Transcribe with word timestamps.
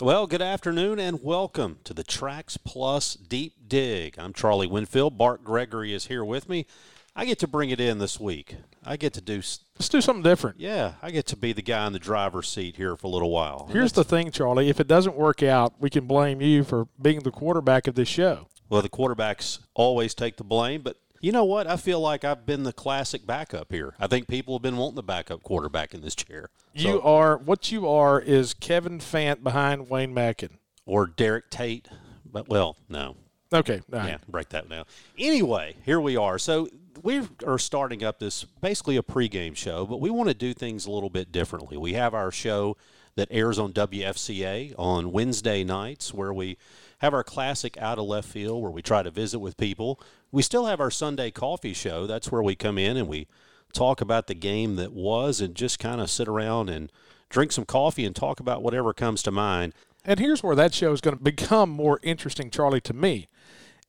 Well, 0.00 0.26
good 0.26 0.42
afternoon 0.42 0.98
and 0.98 1.22
welcome 1.22 1.78
to 1.84 1.94
the 1.94 2.02
Trax 2.02 2.58
Plus 2.62 3.14
Deep 3.14 3.68
Dig. 3.68 4.18
I'm 4.18 4.32
Charlie 4.32 4.66
Winfield. 4.66 5.16
Bart 5.16 5.44
Gregory 5.44 5.94
is 5.94 6.06
here 6.06 6.24
with 6.24 6.48
me. 6.48 6.66
I 7.14 7.24
get 7.24 7.38
to 7.38 7.46
bring 7.46 7.70
it 7.70 7.78
in 7.78 7.98
this 7.98 8.18
week. 8.18 8.56
I 8.84 8.96
get 8.96 9.12
to 9.12 9.20
do. 9.20 9.36
Let's 9.36 9.88
do 9.88 10.00
something 10.00 10.24
different. 10.24 10.58
Yeah, 10.58 10.94
I 11.00 11.12
get 11.12 11.26
to 11.26 11.36
be 11.36 11.52
the 11.52 11.62
guy 11.62 11.86
in 11.86 11.92
the 11.92 12.00
driver's 12.00 12.48
seat 12.48 12.74
here 12.74 12.96
for 12.96 13.06
a 13.06 13.10
little 13.10 13.30
while. 13.30 13.68
Here's 13.70 13.92
the 13.92 14.02
thing, 14.02 14.32
Charlie. 14.32 14.68
If 14.68 14.80
it 14.80 14.88
doesn't 14.88 15.14
work 15.14 15.44
out, 15.44 15.74
we 15.78 15.90
can 15.90 16.08
blame 16.08 16.40
you 16.40 16.64
for 16.64 16.88
being 17.00 17.20
the 17.20 17.30
quarterback 17.30 17.86
of 17.86 17.94
this 17.94 18.08
show. 18.08 18.48
Well, 18.68 18.82
the 18.82 18.88
quarterbacks 18.88 19.60
always 19.74 20.12
take 20.12 20.38
the 20.38 20.44
blame, 20.44 20.82
but 20.82 20.96
you 21.24 21.32
know 21.32 21.44
what? 21.44 21.66
I 21.66 21.78
feel 21.78 22.00
like 22.00 22.22
I've 22.22 22.44
been 22.44 22.64
the 22.64 22.72
classic 22.72 23.26
backup 23.26 23.72
here. 23.72 23.94
I 23.98 24.06
think 24.06 24.28
people 24.28 24.56
have 24.56 24.62
been 24.62 24.76
wanting 24.76 24.96
the 24.96 25.02
backup 25.02 25.42
quarterback 25.42 25.94
in 25.94 26.02
this 26.02 26.14
chair. 26.14 26.50
So, 26.76 26.86
you 26.86 27.00
are 27.00 27.38
what 27.38 27.72
you 27.72 27.88
are 27.88 28.20
is 28.20 28.52
Kevin 28.52 28.98
Fant 28.98 29.42
behind 29.42 29.88
Wayne 29.88 30.14
Madkin 30.14 30.58
or 30.84 31.06
Derek 31.06 31.48
Tate. 31.48 31.88
But 32.30 32.50
well, 32.50 32.76
no. 32.90 33.16
Okay. 33.54 33.80
Yeah, 33.90 34.18
break 34.28 34.50
that 34.50 34.68
now. 34.68 34.84
Anyway, 35.18 35.76
here 35.86 35.98
we 35.98 36.14
are. 36.14 36.38
So 36.38 36.68
we 37.02 37.22
are 37.46 37.58
starting 37.58 38.04
up 38.04 38.18
this 38.18 38.44
basically 38.60 38.98
a 38.98 39.02
pregame 39.02 39.56
show, 39.56 39.86
but 39.86 40.00
we 40.02 40.10
want 40.10 40.28
to 40.28 40.34
do 40.34 40.52
things 40.52 40.84
a 40.84 40.90
little 40.90 41.10
bit 41.10 41.32
differently. 41.32 41.78
We 41.78 41.94
have 41.94 42.12
our 42.12 42.30
show 42.32 42.76
that 43.16 43.28
airs 43.30 43.58
on 43.58 43.72
WFCA 43.72 44.74
on 44.76 45.12
Wednesday 45.12 45.64
nights 45.64 46.12
where 46.12 46.34
we 46.34 46.58
have 46.98 47.14
our 47.14 47.24
classic 47.24 47.76
out 47.78 47.98
of 47.98 48.06
left 48.06 48.28
field 48.28 48.62
where 48.62 48.70
we 48.70 48.82
try 48.82 49.02
to 49.02 49.10
visit 49.10 49.38
with 49.38 49.56
people. 49.56 50.00
We 50.34 50.42
still 50.42 50.66
have 50.66 50.80
our 50.80 50.90
Sunday 50.90 51.30
coffee 51.30 51.72
show. 51.72 52.08
That's 52.08 52.32
where 52.32 52.42
we 52.42 52.56
come 52.56 52.76
in 52.76 52.96
and 52.96 53.06
we 53.06 53.28
talk 53.72 54.00
about 54.00 54.26
the 54.26 54.34
game 54.34 54.74
that 54.74 54.92
was 54.92 55.40
and 55.40 55.54
just 55.54 55.78
kind 55.78 56.00
of 56.00 56.10
sit 56.10 56.26
around 56.26 56.68
and 56.68 56.90
drink 57.28 57.52
some 57.52 57.64
coffee 57.64 58.04
and 58.04 58.16
talk 58.16 58.40
about 58.40 58.60
whatever 58.60 58.92
comes 58.92 59.22
to 59.22 59.30
mind. 59.30 59.74
And 60.04 60.18
here's 60.18 60.42
where 60.42 60.56
that 60.56 60.74
show 60.74 60.92
is 60.92 61.00
going 61.00 61.16
to 61.16 61.22
become 61.22 61.70
more 61.70 62.00
interesting, 62.02 62.50
Charlie, 62.50 62.80
to 62.80 62.92
me, 62.92 63.28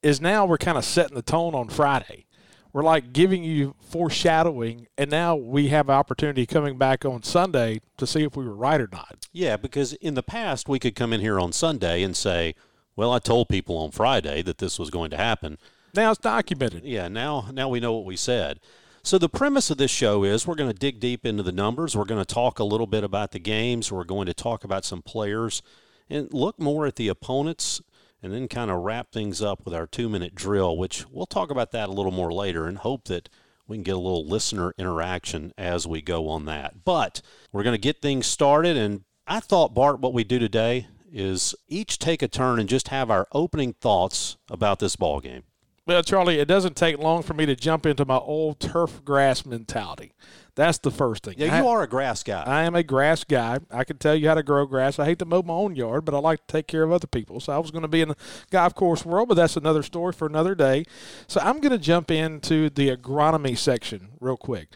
is 0.04 0.22
now 0.22 0.46
we're 0.46 0.60
kind 0.60 0.78
of 0.78 0.86
setting 0.86 1.16
the 1.16 1.24
tone 1.24 1.56
on 1.56 1.68
Friday. 1.68 2.28
We're 2.72 2.84
like 2.84 3.12
giving 3.12 3.44
you 3.44 3.74
foreshadowing, 3.80 4.86
and 5.00 5.10
now 5.10 5.36
we 5.36 5.70
have 5.70 5.90
opportunity 5.90 6.46
coming 6.46 6.78
back 6.78 7.06
on 7.06 7.24
Sunday 7.24 7.82
to 7.98 8.06
see 8.06 8.22
if 8.22 8.38
we 8.38 8.46
were 8.46 8.56
right 8.56 8.80
or 8.80 8.90
not. 8.92 9.26
Yeah, 9.34 9.58
because 9.58 9.94
in 9.94 10.14
the 10.14 10.22
past 10.22 10.70
we 10.70 10.78
could 10.78 10.94
come 10.94 11.12
in 11.12 11.22
here 11.22 11.40
on 11.40 11.54
Sunday 11.54 12.04
and 12.04 12.16
say, 12.16 12.54
well, 12.96 13.12
I 13.12 13.18
told 13.18 13.50
people 13.50 13.78
on 13.78 13.90
Friday 13.90 14.44
that 14.44 14.60
this 14.60 14.78
was 14.78 14.92
going 14.92 15.10
to 15.10 15.18
happen. 15.18 15.58
Now 15.96 16.12
it's 16.12 16.20
documented. 16.20 16.84
Yeah, 16.84 17.08
now 17.08 17.50
now 17.54 17.70
we 17.70 17.80
know 17.80 17.94
what 17.94 18.06
we 18.06 18.18
said. 18.18 18.60
So 19.02 19.18
the 19.18 19.30
premise 19.30 19.70
of 19.70 19.78
this 19.78 19.92
show 19.92 20.24
is 20.24 20.48
we're 20.48 20.56
going 20.56 20.72
to 20.72 20.78
dig 20.78 21.00
deep 21.00 21.26
into 21.26 21.44
the 21.44 21.52
numbers. 21.52 21.96
We're 21.96 22.06
going 22.06 22.24
to 22.24 22.34
talk 22.34 22.58
a 22.58 22.64
little 22.64 22.88
bit 22.88 23.04
about 23.04 23.32
the 23.32 23.40
games. 23.40 23.92
We're 23.92 24.04
going 24.04 24.26
to 24.26 24.34
talk 24.34 24.64
about 24.64 24.84
some 24.84 25.04
players 25.04 25.62
and 26.10 26.34
look 26.34 26.60
more 26.60 26.88
at 26.88 26.96
the 26.96 27.08
opponents 27.08 27.82
and 28.24 28.34
then 28.34 28.48
kind 28.48 28.72
of 28.72 28.82
wrap 28.82 29.12
things 29.12 29.44
up 29.44 29.64
with 29.64 29.76
our 29.76 29.86
2-minute 29.86 30.34
drill, 30.34 30.76
which 30.76 31.06
we'll 31.12 31.28
talk 31.28 31.52
about 31.52 31.72
that 31.72 31.88
a 31.88 31.92
little 31.92 32.12
more 32.12 32.34
later 32.34 32.66
and 32.66 32.80
hope 32.80 33.06
that 33.06 33.30
we 33.68 33.78
can 33.78 33.84
get 33.84 33.96
a 33.96 34.00
little 34.00 34.28
listener 34.28 34.74
interaction 34.80 35.54
as 35.56 35.86
we 35.86 36.02
go 36.02 36.28
on 36.28 36.46
that. 36.46 36.84
But 36.84 37.22
we're 37.52 37.64
going 37.64 37.76
to 37.76 37.82
get 37.82 38.02
things 38.02 38.26
started 38.26 38.76
and 38.76 39.04
I 39.28 39.40
thought 39.40 39.76
Bart 39.76 40.00
what 40.00 40.14
we 40.14 40.24
do 40.24 40.40
today 40.40 40.88
is 41.12 41.54
each 41.68 42.00
take 42.00 42.24
a 42.24 42.28
turn 42.28 42.60
and 42.60 42.68
just 42.68 42.88
have 42.88 43.12
our 43.12 43.28
opening 43.32 43.74
thoughts 43.74 44.38
about 44.50 44.80
this 44.80 44.96
ball 44.96 45.20
game. 45.20 45.44
Well, 45.88 46.02
Charlie, 46.02 46.40
it 46.40 46.48
doesn't 46.48 46.76
take 46.76 46.98
long 46.98 47.22
for 47.22 47.36
me 47.36 47.46
to 47.46 47.56
jump 47.56 47.86
into 47.86 48.06
my 48.06 48.18
old 48.18 48.60
turf 48.60 49.06
grass 49.06 49.46
mentality. 49.46 50.14
That's 50.56 50.80
the 50.80 50.90
first 50.90 51.24
thing. 51.24 51.36
Yeah, 51.38 51.60
you 51.60 51.68
I, 51.68 51.70
are 51.70 51.84
a 51.84 51.88
grass 51.88 52.24
guy. 52.24 52.42
I 52.44 52.64
am 52.64 52.74
a 52.74 52.82
grass 52.82 53.24
guy. 53.24 53.60
I 53.70 53.84
can 53.84 53.98
tell 53.98 54.16
you 54.16 54.28
how 54.28 54.34
to 54.34 54.42
grow 54.42 54.66
grass. 54.66 54.98
I 54.98 55.06
hate 55.06 55.20
to 55.20 55.26
mow 55.26 55.44
my 55.44 55.54
own 55.54 55.76
yard, 55.76 56.04
but 56.06 56.16
I 56.16 56.18
like 56.18 56.48
to 56.48 56.52
take 56.52 56.66
care 56.66 56.82
of 56.82 56.92
other 56.92 57.06
people. 57.06 57.40
So 57.40 57.54
I 57.54 57.60
was 57.60 57.70
going 57.70 57.84
to 57.84 57.88
be 57.88 58.02
in 58.02 58.10
the 58.10 58.16
golf 58.50 58.74
course 58.74 59.06
world, 59.06 59.28
but 59.28 59.36
that's 59.36 59.58
another 59.58 59.84
story 59.84 60.14
for 60.14 60.26
another 60.26 60.56
day. 60.56 60.86
So 61.28 61.40
I'm 61.42 61.60
going 61.60 61.74
to 61.74 61.78
jump 61.78 62.10
into 62.10 62.72
the 62.72 62.96
agronomy 62.96 63.56
section 63.56 64.10
real 64.20 64.38
quick. 64.38 64.70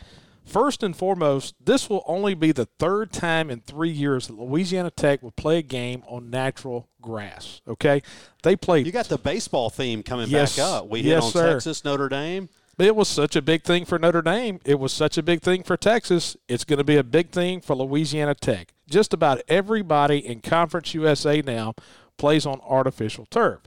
First 0.50 0.82
and 0.82 0.96
foremost, 0.96 1.54
this 1.64 1.92
will 1.92 2.04
only 2.08 2.34
be 2.34 2.52
the 2.52 2.66
third 2.80 3.12
time 3.12 3.52
in 3.52 3.62
three 3.62 3.92
years 3.92 4.28
that 4.28 4.34
Louisiana 4.34 4.90
Tech 4.90 5.22
will 5.22 5.32
play 5.32 5.60
a 5.60 5.62
game 5.62 6.02
on 6.08 6.32
natural 6.32 6.90
grass. 7.02 7.62
Okay, 7.68 8.02
they 8.42 8.56
played. 8.56 8.88
You 8.88 8.92
got 8.92 9.10
the 9.10 9.20
baseball 9.20 9.70
theme 9.70 10.02
coming 10.02 10.28
yes, 10.28 10.58
back 10.58 10.66
up. 10.66 10.90
We 10.90 11.02
yes, 11.02 11.06
hit 11.06 11.24
on 11.24 11.32
sir. 11.32 11.54
Texas, 11.54 11.86
Notre 11.86 12.10
Dame. 12.10 12.50
It 12.80 12.96
was 12.96 13.08
such 13.08 13.36
a 13.36 13.42
big 13.44 13.64
thing 13.64 13.86
for 13.86 14.00
Notre 14.00 14.24
Dame. 14.24 14.60
It 14.66 14.80
was 14.80 14.92
such 14.92 15.18
a 15.20 15.24
big 15.24 15.42
thing 15.42 15.62
for 15.62 15.78
Texas. 15.78 16.36
It's 16.48 16.64
going 16.64 16.78
to 16.78 16.84
be 16.84 16.96
a 16.96 17.04
big 17.04 17.30
thing 17.30 17.62
for 17.62 17.76
Louisiana 17.76 18.34
Tech. 18.34 18.74
Just 18.90 19.14
about 19.14 19.42
everybody 19.48 20.26
in 20.26 20.40
Conference 20.40 20.96
USA 20.96 21.44
now 21.44 21.76
plays 22.20 22.46
on 22.46 22.62
artificial 22.62 23.26
turf. 23.26 23.62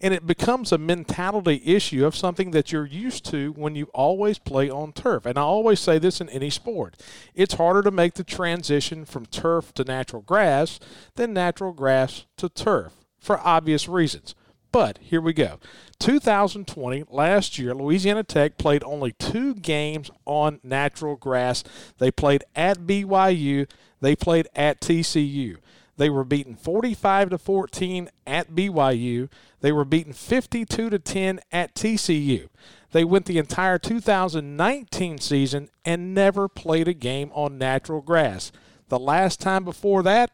And 0.00 0.14
it 0.14 0.26
becomes 0.26 0.72
a 0.72 0.78
mentality 0.78 1.60
issue 1.66 2.06
of 2.06 2.16
something 2.16 2.52
that 2.52 2.72
you're 2.72 2.86
used 2.86 3.26
to 3.26 3.52
when 3.52 3.74
you 3.74 3.86
always 3.92 4.38
play 4.38 4.70
on 4.70 4.92
turf. 4.92 5.26
And 5.26 5.36
I 5.36 5.42
always 5.42 5.80
say 5.80 5.98
this 5.98 6.20
in 6.22 6.30
any 6.30 6.48
sport 6.48 6.96
it's 7.34 7.54
harder 7.54 7.82
to 7.82 7.90
make 7.90 8.14
the 8.14 8.24
transition 8.24 9.04
from 9.04 9.26
turf 9.26 9.74
to 9.74 9.84
natural 9.84 10.22
grass 10.22 10.80
than 11.16 11.34
natural 11.34 11.72
grass 11.72 12.24
to 12.38 12.48
turf 12.48 12.94
for 13.18 13.40
obvious 13.40 13.88
reasons. 13.88 14.34
But 14.72 14.98
here 14.98 15.20
we 15.20 15.32
go. 15.32 15.58
2020, 16.00 17.04
last 17.08 17.58
year, 17.58 17.74
Louisiana 17.74 18.22
Tech 18.22 18.58
played 18.58 18.84
only 18.84 19.12
two 19.12 19.54
games 19.54 20.10
on 20.26 20.60
natural 20.62 21.16
grass. 21.16 21.64
They 21.98 22.10
played 22.10 22.44
at 22.54 22.80
BYU, 22.80 23.68
they 24.00 24.14
played 24.14 24.48
at 24.54 24.80
TCU. 24.80 25.56
They 25.96 26.10
were 26.10 26.24
beaten 26.24 26.56
45 26.56 27.30
to 27.30 27.38
14 27.38 28.10
at 28.26 28.50
BYU. 28.50 29.28
They 29.60 29.72
were 29.72 29.84
beaten 29.84 30.12
52 30.12 30.90
to 30.90 30.98
10 30.98 31.40
at 31.50 31.74
TCU. 31.74 32.48
They 32.92 33.04
went 33.04 33.26
the 33.26 33.38
entire 33.38 33.78
2019 33.78 35.18
season 35.18 35.70
and 35.84 36.14
never 36.14 36.48
played 36.48 36.88
a 36.88 36.94
game 36.94 37.30
on 37.34 37.58
natural 37.58 38.00
grass. 38.00 38.52
The 38.88 38.98
last 38.98 39.40
time 39.40 39.64
before 39.64 40.02
that, 40.02 40.30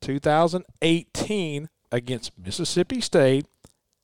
2018 0.00 1.68
against 1.90 2.38
Mississippi 2.38 3.00
State, 3.00 3.46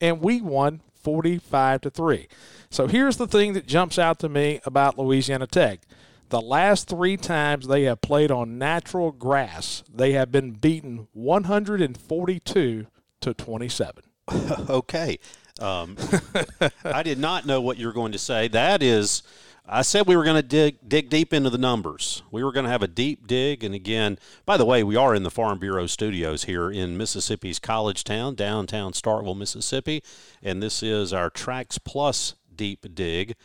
and 0.01 0.21
we 0.21 0.41
won 0.41 0.81
45 0.95 1.81
to 1.81 1.89
3. 1.89 2.27
So 2.69 2.87
here's 2.87 3.17
the 3.17 3.27
thing 3.27 3.53
that 3.53 3.67
jumps 3.67 3.99
out 3.99 4.19
to 4.19 4.29
me 4.29 4.59
about 4.65 4.97
Louisiana 4.97 5.47
Tech. 5.47 5.81
The 6.33 6.41
last 6.41 6.87
three 6.87 7.15
times 7.15 7.67
they 7.67 7.83
have 7.83 8.01
played 8.01 8.31
on 8.31 8.57
natural 8.57 9.11
grass, 9.11 9.83
they 9.87 10.13
have 10.13 10.31
been 10.31 10.53
beaten 10.53 11.07
142 11.13 12.87
to 13.21 13.33
27. 13.35 14.03
okay. 14.67 15.19
Um, 15.61 15.95
I 16.83 17.03
did 17.03 17.19
not 17.19 17.45
know 17.45 17.61
what 17.61 17.77
you 17.77 17.85
were 17.85 17.93
going 17.93 18.13
to 18.13 18.17
say. 18.17 18.47
That 18.47 18.81
is, 18.81 19.21
I 19.67 19.83
said 19.83 20.07
we 20.07 20.15
were 20.15 20.23
going 20.23 20.41
to 20.41 20.47
dig 20.47 20.77
dig 20.89 21.11
deep 21.11 21.33
into 21.33 21.51
the 21.51 21.59
numbers. 21.59 22.23
We 22.31 22.43
were 22.43 22.51
going 22.51 22.65
to 22.65 22.71
have 22.71 22.81
a 22.81 22.87
deep 22.87 23.27
dig, 23.27 23.63
and 23.63 23.75
again, 23.75 24.17
by 24.43 24.57
the 24.57 24.65
way, 24.65 24.83
we 24.83 24.95
are 24.95 25.13
in 25.13 25.21
the 25.21 25.29
Farm 25.29 25.59
Bureau 25.59 25.85
studios 25.85 26.45
here 26.45 26.71
in 26.71 26.97
Mississippi's 26.97 27.59
College 27.59 28.03
Town, 28.03 28.33
downtown 28.33 28.93
Starkville, 28.93 29.37
Mississippi, 29.37 30.01
and 30.41 30.63
this 30.63 30.81
is 30.81 31.13
our 31.13 31.29
Trax 31.29 31.77
Plus 31.83 32.33
deep 32.55 32.87
dig 32.95 33.35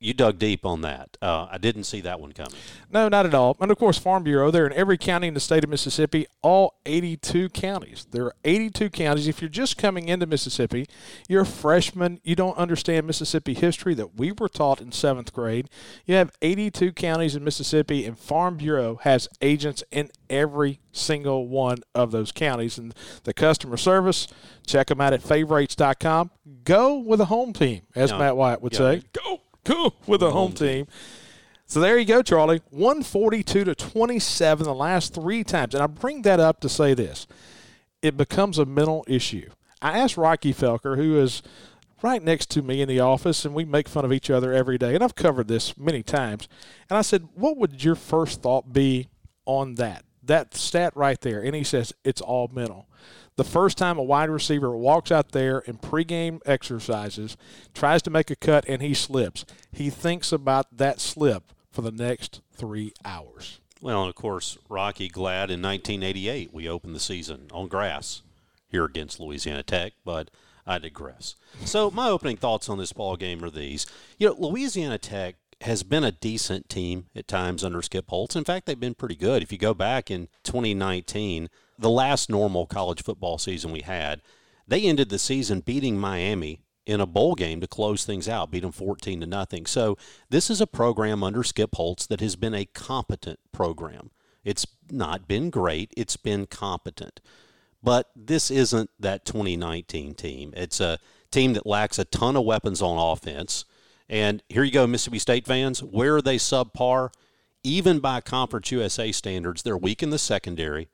you 0.00 0.14
dug 0.14 0.38
deep 0.38 0.64
on 0.64 0.82
that. 0.82 1.16
Uh, 1.20 1.48
I 1.50 1.58
didn't 1.58 1.84
see 1.84 2.00
that 2.02 2.20
one 2.20 2.32
coming. 2.32 2.54
No, 2.90 3.08
not 3.08 3.26
at 3.26 3.34
all. 3.34 3.56
And 3.60 3.70
of 3.70 3.78
course, 3.78 3.98
Farm 3.98 4.22
Bureau, 4.22 4.50
they're 4.50 4.66
in 4.66 4.72
every 4.72 4.96
county 4.96 5.26
in 5.26 5.34
the 5.34 5.40
state 5.40 5.64
of 5.64 5.70
Mississippi, 5.70 6.26
all 6.40 6.74
82 6.86 7.48
counties. 7.48 8.06
There 8.10 8.26
are 8.26 8.34
82 8.44 8.90
counties. 8.90 9.26
If 9.26 9.42
you're 9.42 9.48
just 9.48 9.76
coming 9.76 10.08
into 10.08 10.26
Mississippi, 10.26 10.86
you're 11.28 11.42
a 11.42 11.46
freshman, 11.46 12.20
you 12.22 12.36
don't 12.36 12.56
understand 12.56 13.06
Mississippi 13.06 13.54
history 13.54 13.94
that 13.94 14.14
we 14.16 14.30
were 14.30 14.48
taught 14.48 14.80
in 14.80 14.92
seventh 14.92 15.32
grade. 15.32 15.68
You 16.06 16.14
have 16.14 16.30
82 16.42 16.92
counties 16.92 17.34
in 17.34 17.42
Mississippi, 17.42 18.04
and 18.04 18.16
Farm 18.16 18.56
Bureau 18.56 19.00
has 19.02 19.28
agents 19.40 19.82
in 19.90 20.10
every 20.30 20.80
single 20.92 21.48
one 21.48 21.78
of 21.94 22.12
those 22.12 22.30
counties. 22.30 22.78
And 22.78 22.94
the 23.24 23.34
customer 23.34 23.76
service, 23.76 24.28
check 24.64 24.86
them 24.86 25.00
out 25.00 25.12
at 25.12 25.22
favorites.com. 25.22 26.30
Go 26.62 26.98
with 26.98 27.20
a 27.20 27.26
home 27.26 27.52
team, 27.52 27.82
as 27.96 28.12
no, 28.12 28.18
Matt 28.18 28.36
White 28.36 28.62
would 28.62 28.74
say. 28.74 29.02
Go 29.12 29.40
with 30.06 30.22
a 30.22 30.30
home 30.30 30.52
team. 30.52 30.86
So 31.66 31.80
there 31.80 31.98
you 31.98 32.06
go, 32.06 32.22
Charlie. 32.22 32.62
142 32.70 33.64
to 33.64 33.74
27 33.74 34.64
the 34.64 34.74
last 34.74 35.14
three 35.14 35.44
times. 35.44 35.74
And 35.74 35.82
I 35.82 35.86
bring 35.86 36.22
that 36.22 36.40
up 36.40 36.60
to 36.60 36.68
say 36.68 36.94
this 36.94 37.26
it 38.00 38.16
becomes 38.16 38.58
a 38.58 38.64
mental 38.64 39.04
issue. 39.06 39.50
I 39.82 39.98
asked 39.98 40.16
Rocky 40.16 40.52
Felker, 40.52 40.96
who 40.96 41.20
is 41.20 41.42
right 42.02 42.22
next 42.22 42.50
to 42.50 42.62
me 42.62 42.80
in 42.80 42.88
the 42.88 43.00
office, 43.00 43.44
and 43.44 43.54
we 43.54 43.64
make 43.64 43.88
fun 43.88 44.04
of 44.04 44.12
each 44.12 44.30
other 44.30 44.52
every 44.52 44.78
day. 44.78 44.94
And 44.94 45.04
I've 45.04 45.14
covered 45.14 45.48
this 45.48 45.76
many 45.76 46.02
times. 46.02 46.48
And 46.88 46.96
I 46.96 47.02
said, 47.02 47.28
What 47.34 47.56
would 47.58 47.84
your 47.84 47.94
first 47.94 48.42
thought 48.42 48.72
be 48.72 49.08
on 49.44 49.74
that? 49.74 50.04
That 50.22 50.54
stat 50.54 50.92
right 50.96 51.20
there. 51.20 51.42
And 51.42 51.54
he 51.54 51.64
says, 51.64 51.92
It's 52.04 52.20
all 52.20 52.48
mental 52.52 52.87
the 53.38 53.44
first 53.44 53.78
time 53.78 53.98
a 53.98 54.02
wide 54.02 54.28
receiver 54.28 54.76
walks 54.76 55.12
out 55.12 55.30
there 55.30 55.60
in 55.60 55.78
pregame 55.78 56.40
exercises, 56.44 57.36
tries 57.72 58.02
to 58.02 58.10
make 58.10 58.32
a 58.32 58.36
cut, 58.36 58.64
and 58.68 58.82
he 58.82 58.92
slips, 58.92 59.46
he 59.70 59.90
thinks 59.90 60.32
about 60.32 60.76
that 60.76 60.98
slip 61.00 61.52
for 61.70 61.82
the 61.82 61.92
next 61.92 62.40
three 62.52 62.92
hours. 63.04 63.60
Well, 63.80 64.02
and 64.02 64.08
of 64.08 64.16
course, 64.16 64.58
Rocky 64.68 65.08
glad 65.08 65.52
in 65.52 65.62
1988 65.62 66.52
we 66.52 66.68
opened 66.68 66.96
the 66.96 67.00
season 67.00 67.46
on 67.52 67.68
grass 67.68 68.22
here 68.66 68.84
against 68.84 69.20
Louisiana 69.20 69.62
Tech, 69.62 69.92
but 70.04 70.32
I 70.66 70.78
digress. 70.78 71.36
So 71.64 71.92
my 71.92 72.08
opening 72.08 72.38
thoughts 72.38 72.68
on 72.68 72.78
this 72.78 72.92
ball 72.92 73.16
game 73.16 73.44
are 73.44 73.50
these: 73.50 73.86
you 74.18 74.26
know, 74.26 74.34
Louisiana 74.36 74.98
Tech 74.98 75.36
has 75.60 75.84
been 75.84 76.02
a 76.02 76.10
decent 76.10 76.68
team 76.68 77.06
at 77.14 77.28
times 77.28 77.62
under 77.62 77.82
Skip 77.82 78.08
Holtz. 78.08 78.34
In 78.34 78.42
fact, 78.42 78.66
they've 78.66 78.78
been 78.78 78.94
pretty 78.94 79.14
good. 79.14 79.44
If 79.44 79.52
you 79.52 79.58
go 79.58 79.74
back 79.74 80.10
in 80.10 80.26
2019, 80.42 81.48
the 81.78 81.90
last 81.90 82.28
normal 82.28 82.66
college 82.66 83.02
football 83.02 83.38
season 83.38 83.70
we 83.70 83.82
had, 83.82 84.20
they 84.66 84.82
ended 84.82 85.08
the 85.08 85.18
season 85.18 85.60
beating 85.60 85.98
Miami 85.98 86.60
in 86.86 87.00
a 87.00 87.06
bowl 87.06 87.34
game 87.34 87.60
to 87.60 87.66
close 87.66 88.04
things 88.04 88.28
out, 88.28 88.50
beat 88.50 88.62
them 88.62 88.72
14 88.72 89.20
to 89.20 89.26
nothing. 89.26 89.66
So 89.66 89.96
this 90.30 90.48
is 90.48 90.60
a 90.60 90.66
program 90.66 91.22
under 91.22 91.42
Skip 91.42 91.74
Holtz 91.74 92.06
that 92.06 92.20
has 92.20 92.34
been 92.34 92.54
a 92.54 92.64
competent 92.64 93.38
program. 93.52 94.10
It's 94.42 94.66
not 94.90 95.28
been 95.28 95.50
great, 95.50 95.92
it's 95.96 96.16
been 96.16 96.46
competent. 96.46 97.20
But 97.82 98.10
this 98.16 98.50
isn't 98.50 98.90
that 98.98 99.24
2019 99.24 100.14
team. 100.14 100.52
It's 100.56 100.80
a 100.80 100.98
team 101.30 101.52
that 101.52 101.66
lacks 101.66 101.98
a 101.98 102.04
ton 102.04 102.36
of 102.36 102.44
weapons 102.44 102.82
on 102.82 102.98
offense. 102.98 103.64
And 104.08 104.42
here 104.48 104.64
you 104.64 104.72
go, 104.72 104.86
Mississippi 104.86 105.18
State 105.18 105.46
fans. 105.46 105.82
Where 105.82 106.16
are 106.16 106.22
they 106.22 106.36
subpar? 106.36 107.10
Even 107.62 108.00
by 108.00 108.20
Conference 108.20 108.70
USA 108.72 109.12
standards, 109.12 109.62
they're 109.62 109.76
weak 109.76 110.02
in 110.02 110.10
the 110.10 110.18
secondary. 110.18 110.88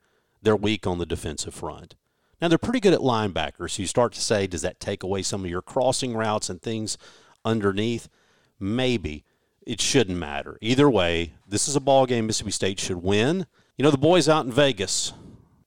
They're 0.45 0.55
weak 0.55 0.85
on 0.85 0.99
the 0.99 1.07
defensive 1.07 1.55
front. 1.55 1.95
Now, 2.39 2.49
they're 2.49 2.59
pretty 2.59 2.79
good 2.79 2.93
at 2.93 2.99
linebackers. 2.99 3.71
So 3.71 3.81
you 3.81 3.87
start 3.87 4.13
to 4.13 4.21
say, 4.21 4.45
does 4.45 4.61
that 4.61 4.79
take 4.79 5.01
away 5.01 5.23
some 5.23 5.43
of 5.43 5.49
your 5.49 5.63
crossing 5.63 6.15
routes 6.15 6.51
and 6.51 6.61
things 6.61 6.99
underneath? 7.43 8.07
Maybe. 8.59 9.23
It 9.65 9.81
shouldn't 9.81 10.19
matter. 10.19 10.59
Either 10.61 10.87
way, 10.87 11.33
this 11.47 11.67
is 11.67 11.75
a 11.75 11.79
ball 11.79 12.05
game 12.05 12.27
Mississippi 12.27 12.51
State 12.51 12.79
should 12.79 13.01
win. 13.01 13.47
You 13.75 13.83
know, 13.83 13.89
the 13.89 13.97
boys 13.97 14.29
out 14.29 14.45
in 14.45 14.51
Vegas 14.51 15.13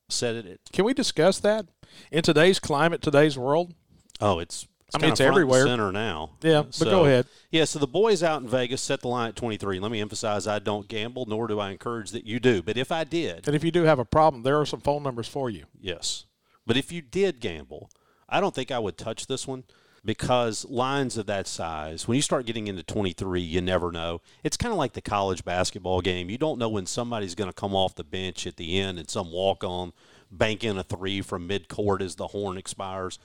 said 0.09 0.37
it. 0.37 0.61
Can 0.73 0.85
we 0.85 0.95
discuss 0.95 1.41
that 1.41 1.67
in 2.13 2.23
today's 2.23 2.61
climate, 2.61 3.03
today's 3.03 3.37
world? 3.37 3.75
Oh, 4.21 4.39
it's. 4.39 4.69
It's 4.89 4.97
I 4.97 4.99
mean, 5.01 5.13
it's 5.13 5.21
everywhere. 5.21 5.65
Center 5.67 5.93
now. 5.93 6.31
Yeah, 6.43 6.63
but 6.63 6.75
So- 6.75 6.85
go 6.91 7.05
ahead. 7.05 7.27
Yeah, 7.51 7.65
so 7.65 7.79
the 7.79 7.87
boys 7.87 8.23
out 8.23 8.43
in 8.43 8.49
Vegas 8.49 8.81
set 8.83 9.01
the 9.01 9.09
line 9.09 9.29
at 9.29 9.37
23. 9.37 9.79
Let 9.81 9.91
me 9.91 10.01
emphasize 10.01 10.47
I 10.47 10.59
don't 10.59 10.89
gamble, 10.89 11.27
nor 11.27 11.47
do 11.47 11.61
I 11.61 11.71
encourage 11.71 12.11
that 12.13 12.25
you 12.27 12.41
do. 12.41 12.63
But 12.63 12.77
if 12.77 12.91
I 12.91 13.05
did, 13.05 13.47
And 13.47 13.55
if 13.55 13.63
you 13.63 13.71
do 13.71 13.85
have 13.85 13.99
a 13.99 14.05
problem, 14.05 14.43
there 14.43 14.59
are 14.61 14.67
some 14.67 14.81
phone 14.81 15.03
numbers 15.03 15.29
for 15.29 15.49
you. 15.51 15.65
yes. 15.81 16.25
But 16.67 16.77
if 16.77 16.91
you 16.93 17.01
did 17.01 17.41
gamble, 17.41 17.91
I 18.29 18.41
don't 18.41 18.55
think 18.55 18.71
I 18.71 18.79
would 18.79 18.99
touch 18.99 19.27
this 19.27 19.47
one 19.47 19.65
because 20.05 20.65
lines 20.67 21.17
of 21.17 21.27
that 21.27 21.47
size, 21.47 22.07
when 22.07 22.17
you 22.17 22.23
start 22.23 22.47
getting 22.47 22.67
into 22.67 22.83
23, 22.83 23.41
you 23.41 23.61
never 23.63 23.91
know. 23.91 24.21
It's 24.45 24.57
kind 24.57 24.73
of 24.73 24.79
like 24.79 24.93
the 24.93 25.01
college 25.01 25.45
basketball 25.45 26.01
game. 26.03 26.29
You 26.31 26.39
don't 26.39 26.59
know 26.59 26.69
when 26.69 26.87
somebody's 26.87 27.35
going 27.35 27.49
to 27.51 27.55
come 27.55 27.75
off 27.75 27.95
the 27.95 28.05
bench 28.05 28.47
at 28.47 28.57
the 28.57 28.79
end 28.81 28.99
and 28.99 29.09
some 29.11 29.33
walk 29.33 29.65
on 29.65 29.93
bank 30.31 30.63
in 30.63 30.77
a 30.79 30.83
three 30.83 31.23
from 31.23 31.47
mid 31.47 31.69
court 31.69 32.03
as 32.03 32.17
the 32.17 32.29
horn 32.29 32.59
expires. 32.59 33.19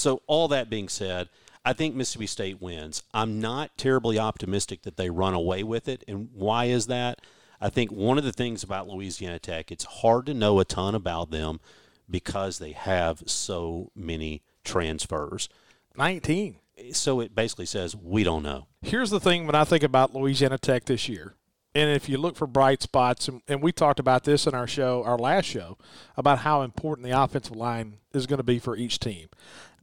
So, 0.00 0.22
all 0.26 0.48
that 0.48 0.70
being 0.70 0.88
said, 0.88 1.28
I 1.62 1.74
think 1.74 1.94
Mississippi 1.94 2.26
State 2.26 2.60
wins. 2.60 3.02
I'm 3.12 3.40
not 3.40 3.76
terribly 3.76 4.18
optimistic 4.18 4.82
that 4.82 4.96
they 4.96 5.10
run 5.10 5.34
away 5.34 5.62
with 5.62 5.88
it. 5.88 6.04
And 6.08 6.30
why 6.32 6.66
is 6.66 6.86
that? 6.86 7.20
I 7.60 7.68
think 7.68 7.92
one 7.92 8.16
of 8.16 8.24
the 8.24 8.32
things 8.32 8.62
about 8.62 8.88
Louisiana 8.88 9.38
Tech, 9.38 9.70
it's 9.70 9.84
hard 9.84 10.24
to 10.26 10.34
know 10.34 10.58
a 10.58 10.64
ton 10.64 10.94
about 10.94 11.30
them 11.30 11.60
because 12.08 12.58
they 12.58 12.72
have 12.72 13.22
so 13.26 13.90
many 13.94 14.42
transfers. 14.64 15.50
19. 15.96 16.56
So 16.92 17.20
it 17.20 17.34
basically 17.34 17.66
says 17.66 17.94
we 17.94 18.24
don't 18.24 18.42
know. 18.42 18.68
Here's 18.80 19.10
the 19.10 19.20
thing 19.20 19.44
when 19.44 19.54
I 19.54 19.64
think 19.64 19.82
about 19.82 20.14
Louisiana 20.14 20.56
Tech 20.56 20.86
this 20.86 21.10
year, 21.10 21.34
and 21.74 21.90
if 21.90 22.08
you 22.08 22.16
look 22.16 22.36
for 22.36 22.46
bright 22.46 22.82
spots, 22.82 23.28
and, 23.28 23.42
and 23.46 23.62
we 23.62 23.70
talked 23.70 24.00
about 24.00 24.24
this 24.24 24.46
in 24.46 24.54
our 24.54 24.66
show, 24.66 25.04
our 25.04 25.18
last 25.18 25.44
show, 25.44 25.76
about 26.16 26.38
how 26.38 26.62
important 26.62 27.06
the 27.06 27.22
offensive 27.22 27.54
line 27.54 27.98
is 28.12 28.26
going 28.26 28.38
to 28.38 28.44
be 28.44 28.58
for 28.58 28.76
each 28.76 28.98
team. 28.98 29.28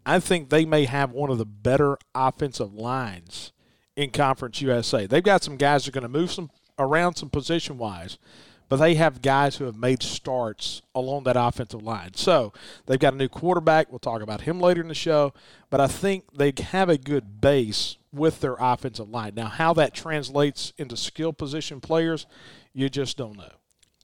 I 0.07 0.19
think 0.21 0.49
they 0.49 0.63
may 0.65 0.85
have 0.85 1.11
one 1.11 1.29
of 1.29 1.37
the 1.37 1.45
better 1.45 1.97
offensive 2.15 2.73
lines 2.73 3.51
in 3.95 4.09
Conference 4.11 4.61
USA. 4.61 5.05
They've 5.05 5.21
got 5.21 5.43
some 5.43 5.57
guys 5.57 5.83
that 5.83 5.89
are 5.89 5.99
going 5.99 6.11
to 6.11 6.19
move 6.19 6.31
some 6.31 6.49
around 6.79 7.15
some 7.15 7.29
position 7.29 7.77
wise, 7.77 8.17
but 8.69 8.77
they 8.77 8.95
have 8.95 9.21
guys 9.21 9.57
who 9.57 9.65
have 9.65 9.75
made 9.75 10.01
starts 10.01 10.81
along 10.95 11.23
that 11.25 11.35
offensive 11.37 11.83
line. 11.83 12.13
So 12.13 12.53
they've 12.85 12.99
got 12.99 13.13
a 13.15 13.17
new 13.17 13.27
quarterback. 13.27 13.91
We'll 13.91 13.99
talk 13.99 14.21
about 14.21 14.41
him 14.41 14.61
later 14.61 14.81
in 14.81 14.87
the 14.87 14.93
show. 14.95 15.33
But 15.69 15.81
I 15.81 15.87
think 15.87 16.23
they 16.37 16.53
have 16.71 16.87
a 16.87 16.97
good 16.97 17.41
base 17.41 17.97
with 18.13 18.39
their 18.39 18.55
offensive 18.59 19.09
line. 19.09 19.33
Now, 19.35 19.47
how 19.47 19.73
that 19.73 19.93
translates 19.93 20.71
into 20.77 20.95
skill 20.95 21.33
position 21.33 21.81
players, 21.81 22.25
you 22.73 22.89
just 22.89 23.17
don't 23.17 23.37
know. 23.37 23.51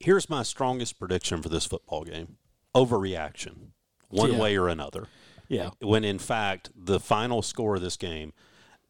Here's 0.01 0.29
my 0.29 0.43
strongest 0.43 0.99
prediction 0.99 1.41
for 1.41 1.47
this 1.49 1.65
football 1.65 2.03
game 2.03 2.35
overreaction, 2.75 3.67
one 4.09 4.33
Yeah. 4.33 4.39
way 4.39 4.57
or 4.57 4.67
another. 4.67 5.07
Yeah. 5.53 5.69
When 5.79 6.03
in 6.03 6.19
fact, 6.19 6.69
the 6.75 6.99
final 6.99 7.41
score 7.41 7.75
of 7.75 7.81
this 7.81 7.97
game 7.97 8.33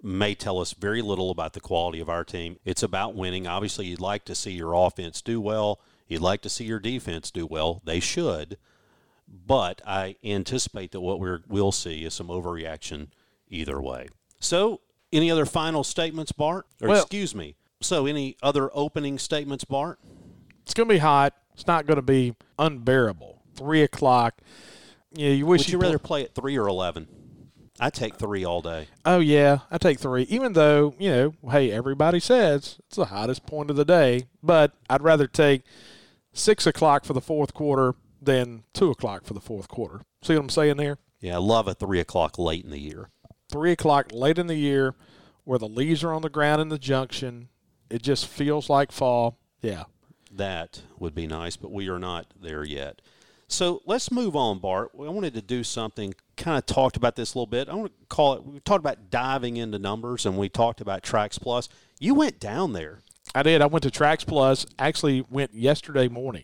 may 0.01 0.36
tell 0.36 0.60
us 0.60 0.74
very 0.74 1.01
little 1.01 1.30
about 1.31 1.54
the 1.54 1.60
quality 1.60 2.00
of 2.00 2.10
our 2.10 2.24
team. 2.24 2.57
It's 2.65 2.83
about 2.83 3.15
winning. 3.15 3.48
Obviously, 3.48 3.86
you'd 3.88 4.01
like 4.01 4.25
to 4.25 4.36
see 4.36 4.51
your 4.51 4.74
offense 4.74 5.21
do 5.21 5.39
well, 5.39 5.80
you'd 6.07 6.21
like 6.21 6.42
to 6.42 6.50
see 6.50 6.65
your 6.65 6.80
defense 6.80 7.31
do 7.31 7.45
well. 7.45 7.81
They 7.86 8.00
should. 8.00 8.57
But 9.27 9.81
I 9.88 10.18
anticipate 10.24 10.92
that 10.92 11.01
what 11.01 11.19
we're, 11.19 11.39
we'll 11.48 11.71
see 11.71 12.04
is 12.06 12.13
some 12.13 12.27
overreaction 12.27 13.07
either 13.50 13.81
way. 13.81 14.10
So, 14.39 14.81
any 15.12 15.31
other 15.31 15.45
final 15.45 15.83
statements, 15.83 16.31
Bart? 16.31 16.65
Or 16.81 16.89
Well- 16.89 17.01
excuse 17.01 17.33
me. 17.33 17.56
So, 17.81 18.06
any 18.06 18.38
other 18.44 18.69
opening 18.74 19.18
statements, 19.18 19.63
Bart? 19.63 20.00
It's 20.62 20.74
going 20.74 20.88
to 20.88 20.95
be 20.95 21.00
hot. 21.00 21.33
It's 21.54 21.68
not 21.68 21.86
going 21.86 21.98
to 21.98 22.01
be 22.01 22.36
unbearable. 22.60 23.42
Three 23.56 23.81
o'clock. 23.83 24.42
Yeah, 25.13 25.30
you 25.30 25.45
wish 25.45 25.62
Would 25.62 25.69
you 25.69 25.77
rather 25.77 26.00
play 26.00 26.24
at 26.24 26.33
three 26.33 26.57
or 26.57 26.68
eleven? 26.68 27.07
I 27.80 27.89
take 27.89 28.15
three 28.15 28.45
all 28.45 28.62
day. 28.62 28.88
Oh 29.06 29.19
yeah, 29.19 29.60
I 29.71 29.77
take 29.77 30.00
three. 30.00 30.24
Even 30.24 30.54
though 30.54 30.94
you 31.00 31.10
know, 31.10 31.33
hey, 31.50 31.71
everybody 31.71 32.19
says 32.19 32.77
it's 32.88 32.98
the 32.98 33.06
hottest 33.06 33.45
point 33.45 33.69
of 33.69 33.75
the 33.75 33.86
day, 33.86 34.25
but 34.42 34.74
I'd 34.89 35.01
rather 35.01 35.27
take 35.27 35.63
six 36.33 36.68
o'clock 36.68 37.06
for 37.06 37.13
the 37.13 37.21
fourth 37.21 37.54
quarter 37.54 37.95
than 38.21 38.63
two 38.74 38.89
o'clock 38.92 39.25
for 39.25 39.33
the 39.33 39.42
fourth 39.42 39.68
quarter. 39.68 40.01
See 40.21 40.33
what 40.33 40.42
I'm 40.42 40.50
saying 40.50 40.77
there? 40.77 40.98
Yeah, 41.19 41.36
I 41.36 41.39
love 41.39 41.68
a 41.68 41.74
three 41.74 42.00
o'clock 42.00 42.38
late 42.38 42.63
in 42.63 42.71
the 42.71 42.80
year. 42.80 43.10
Three 43.51 43.71
o'clock 43.71 44.07
late 44.12 44.38
in 44.38 44.48
the 44.48 44.56
year, 44.56 44.95
where 45.44 45.60
the 45.60 45.68
leaves 45.68 46.04
are 46.04 46.13
on 46.13 46.21
the 46.21 46.30
ground 46.30 46.62
in 46.62 46.69
the 46.69 46.80
junction. 46.80 47.50
It 47.89 48.01
just 48.01 48.27
feels 48.27 48.69
like 48.69 48.92
fall. 48.92 49.38
Yeah. 49.62 49.83
That 50.31 50.81
would 50.98 51.13
be 51.13 51.27
nice, 51.27 51.56
but 51.57 51.71
we 51.71 51.89
are 51.89 52.00
not 52.00 52.25
there 52.39 52.63
yet. 52.63 53.01
So 53.47 53.81
let's 53.85 54.11
move 54.11 54.35
on, 54.35 54.59
Bart. 54.59 54.91
I 54.93 55.09
wanted 55.09 55.33
to 55.35 55.41
do 55.41 55.63
something, 55.63 56.13
kind 56.37 56.57
of 56.57 56.65
talked 56.65 56.97
about 56.97 57.15
this 57.15 57.33
a 57.33 57.38
little 57.38 57.47
bit. 57.47 57.69
I 57.69 57.75
want 57.75 57.91
to 58.00 58.05
call 58.07 58.33
it, 58.33 58.45
we 58.45 58.59
talked 58.62 58.79
about 58.79 59.12
diving 59.12 59.57
into 59.57 59.77
numbers 59.77 60.25
and 60.25 60.38
we 60.38 60.50
talked 60.50 60.81
about 60.81 61.03
Trax 61.03 61.39
Plus. 61.39 61.69
You 62.00 62.15
went 62.15 62.39
down 62.39 62.73
there. 62.73 63.00
I 63.35 63.43
did. 63.43 63.62
I 63.62 63.65
went 63.65 63.83
to 63.83 63.89
Trax 63.89 64.25
Plus. 64.25 64.65
Actually, 64.77 65.25
went 65.29 65.53
yesterday 65.53 66.07
morning, 66.07 66.43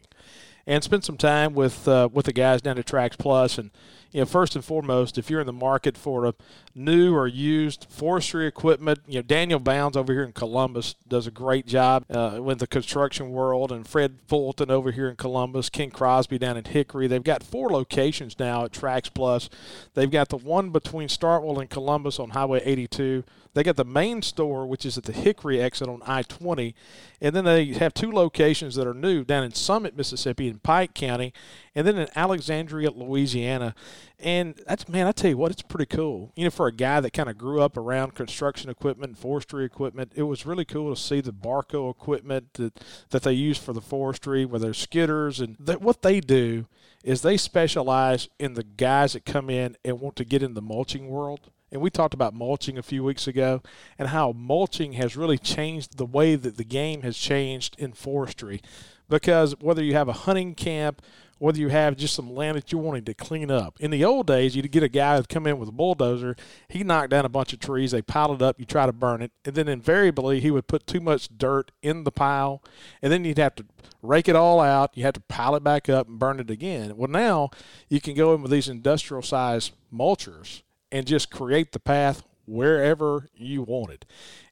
and 0.65 0.83
spent 0.83 1.05
some 1.05 1.17
time 1.17 1.53
with 1.53 1.87
uh, 1.87 2.09
with 2.11 2.25
the 2.25 2.33
guys 2.33 2.61
down 2.61 2.77
at 2.79 2.85
Trax 2.85 3.57
And 3.57 3.71
you 4.11 4.21
know, 4.21 4.25
first 4.25 4.55
and 4.55 4.65
foremost, 4.65 5.17
if 5.17 5.29
you're 5.29 5.41
in 5.41 5.47
the 5.47 5.53
market 5.53 5.97
for 5.97 6.25
a 6.25 6.33
new 6.73 7.13
or 7.15 7.27
used 7.27 7.85
forestry 7.89 8.47
equipment, 8.47 8.99
you 9.07 9.15
know, 9.15 9.21
Daniel 9.21 9.59
Bounds 9.59 9.95
over 9.95 10.13
here 10.13 10.23
in 10.23 10.31
Columbus 10.31 10.95
does 11.07 11.27
a 11.27 11.31
great 11.31 11.67
job 11.67 12.05
uh, 12.09 12.39
with 12.41 12.59
the 12.59 12.67
construction 12.67 13.29
world, 13.29 13.71
and 13.71 13.87
Fred 13.87 14.19
Fulton 14.27 14.71
over 14.71 14.91
here 14.91 15.09
in 15.09 15.15
Columbus, 15.15 15.69
Ken 15.69 15.91
Crosby 15.91 16.39
down 16.39 16.57
in 16.57 16.65
Hickory. 16.65 17.07
They've 17.07 17.23
got 17.23 17.43
four 17.43 17.69
locations 17.69 18.39
now 18.39 18.65
at 18.65 18.71
Trax 18.71 19.13
Plus. 19.13 19.49
They've 19.93 20.09
got 20.09 20.29
the 20.29 20.37
one 20.37 20.71
between 20.71 21.07
Starkville 21.07 21.59
and 21.59 21.69
Columbus 21.69 22.19
on 22.19 22.31
Highway 22.31 22.61
82. 22.63 23.23
They 23.53 23.63
got 23.63 23.75
the 23.75 23.85
main 23.85 24.21
store, 24.21 24.67
which 24.67 24.85
is 24.85 24.97
at 24.97 25.05
the 25.05 25.11
Hickory 25.11 25.59
exit 25.59 25.87
on 25.87 26.01
I 26.05 26.21
20. 26.21 26.75
And 27.19 27.35
then 27.35 27.45
they 27.45 27.65
have 27.65 27.93
two 27.93 28.11
locations 28.11 28.75
that 28.75 28.87
are 28.87 28.93
new 28.93 29.23
down 29.23 29.43
in 29.43 29.53
Summit, 29.53 29.97
Mississippi, 29.97 30.47
in 30.47 30.59
Pike 30.59 30.93
County, 30.93 31.33
and 31.73 31.85
then 31.85 31.97
in 31.97 32.07
Alexandria, 32.15 32.91
Louisiana. 32.91 33.73
And 34.19 34.61
that's, 34.67 34.87
man, 34.87 35.07
I 35.07 35.11
tell 35.11 35.31
you 35.31 35.37
what, 35.37 35.51
it's 35.51 35.61
pretty 35.61 35.87
cool. 35.87 36.31
You 36.35 36.43
know, 36.45 36.49
for 36.49 36.67
a 36.67 36.71
guy 36.71 36.99
that 36.99 37.11
kind 37.11 37.29
of 37.29 37.37
grew 37.37 37.61
up 37.61 37.75
around 37.77 38.15
construction 38.15 38.69
equipment 38.69 39.09
and 39.09 39.17
forestry 39.17 39.65
equipment, 39.65 40.13
it 40.15 40.23
was 40.23 40.45
really 40.45 40.65
cool 40.65 40.93
to 40.93 41.01
see 41.01 41.19
the 41.19 41.33
Barko 41.33 41.89
equipment 41.89 42.53
that, 42.53 42.79
that 43.09 43.23
they 43.23 43.33
use 43.33 43.57
for 43.57 43.73
the 43.73 43.81
forestry, 43.81 44.45
where 44.45 44.59
there's 44.59 44.85
skidders. 44.85 45.41
And 45.41 45.57
that 45.59 45.81
what 45.81 46.01
they 46.01 46.19
do 46.19 46.67
is 47.03 47.21
they 47.21 47.37
specialize 47.37 48.29
in 48.37 48.53
the 48.53 48.63
guys 48.63 49.13
that 49.13 49.25
come 49.25 49.49
in 49.49 49.77
and 49.83 49.99
want 49.99 50.15
to 50.17 50.25
get 50.25 50.43
in 50.43 50.53
the 50.53 50.61
mulching 50.61 51.07
world. 51.07 51.49
And 51.71 51.81
we 51.81 51.89
talked 51.89 52.13
about 52.13 52.33
mulching 52.33 52.77
a 52.77 52.83
few 52.83 53.03
weeks 53.03 53.27
ago 53.27 53.61
and 53.97 54.09
how 54.09 54.31
mulching 54.31 54.93
has 54.93 55.17
really 55.17 55.37
changed 55.37 55.97
the 55.97 56.05
way 56.05 56.35
that 56.35 56.57
the 56.57 56.63
game 56.63 57.01
has 57.01 57.17
changed 57.17 57.75
in 57.77 57.93
forestry. 57.93 58.61
Because 59.07 59.55
whether 59.59 59.83
you 59.83 59.93
have 59.93 60.07
a 60.07 60.13
hunting 60.13 60.55
camp 60.55 61.01
whether 61.39 61.57
you 61.57 61.69
have 61.69 61.95
just 61.95 62.13
some 62.13 62.35
land 62.35 62.57
that 62.57 62.71
you're 62.71 62.81
wanting 62.81 63.05
to 63.05 63.13
clean 63.13 63.49
up. 63.49 63.77
In 63.79 63.91
the 63.91 64.05
old 64.05 64.27
days, 64.27 64.55
you'd 64.55 64.71
get 64.71 64.83
a 64.83 64.89
guy 64.89 65.15
who'd 65.15 65.29
come 65.29 65.47
in 65.47 65.57
with 65.57 65.69
a 65.69 65.73
bulldozer, 65.73 66.35
he 66.67 66.83
knocked 66.83 67.09
down 67.09 67.25
a 67.25 67.29
bunch 67.29 67.53
of 67.53 67.59
trees, 67.59 67.91
they 67.91 68.01
piled 68.01 68.41
it 68.41 68.45
up, 68.45 68.59
you 68.59 68.65
try 68.65 68.85
to 68.85 68.91
burn 68.91 69.21
it, 69.21 69.31
and 69.43 69.55
then 69.55 69.67
invariably 69.67 70.41
he 70.41 70.51
would 70.51 70.67
put 70.67 70.85
too 70.85 70.99
much 70.99 71.29
dirt 71.35 71.71
in 71.81 72.03
the 72.03 72.11
pile, 72.11 72.61
and 73.01 73.11
then 73.11 73.25
you'd 73.25 73.37
have 73.37 73.55
to 73.55 73.65
rake 74.03 74.27
it 74.27 74.35
all 74.35 74.59
out, 74.59 74.95
you 74.95 75.03
have 75.03 75.13
to 75.13 75.21
pile 75.21 75.55
it 75.55 75.63
back 75.63 75.89
up 75.89 76.07
and 76.07 76.19
burn 76.19 76.39
it 76.39 76.51
again. 76.51 76.95
Well, 76.95 77.09
now 77.09 77.49
you 77.87 78.01
can 78.01 78.13
go 78.15 78.35
in 78.35 78.41
with 78.41 78.51
these 78.51 78.67
industrial 78.67 79.23
size 79.23 79.71
mulchers 79.93 80.61
and 80.91 81.05
just 81.05 81.31
create 81.31 81.71
the 81.71 81.79
path 81.79 82.23
wherever 82.49 83.29
you 83.35 83.61
want 83.61 83.91
it. 83.91 84.05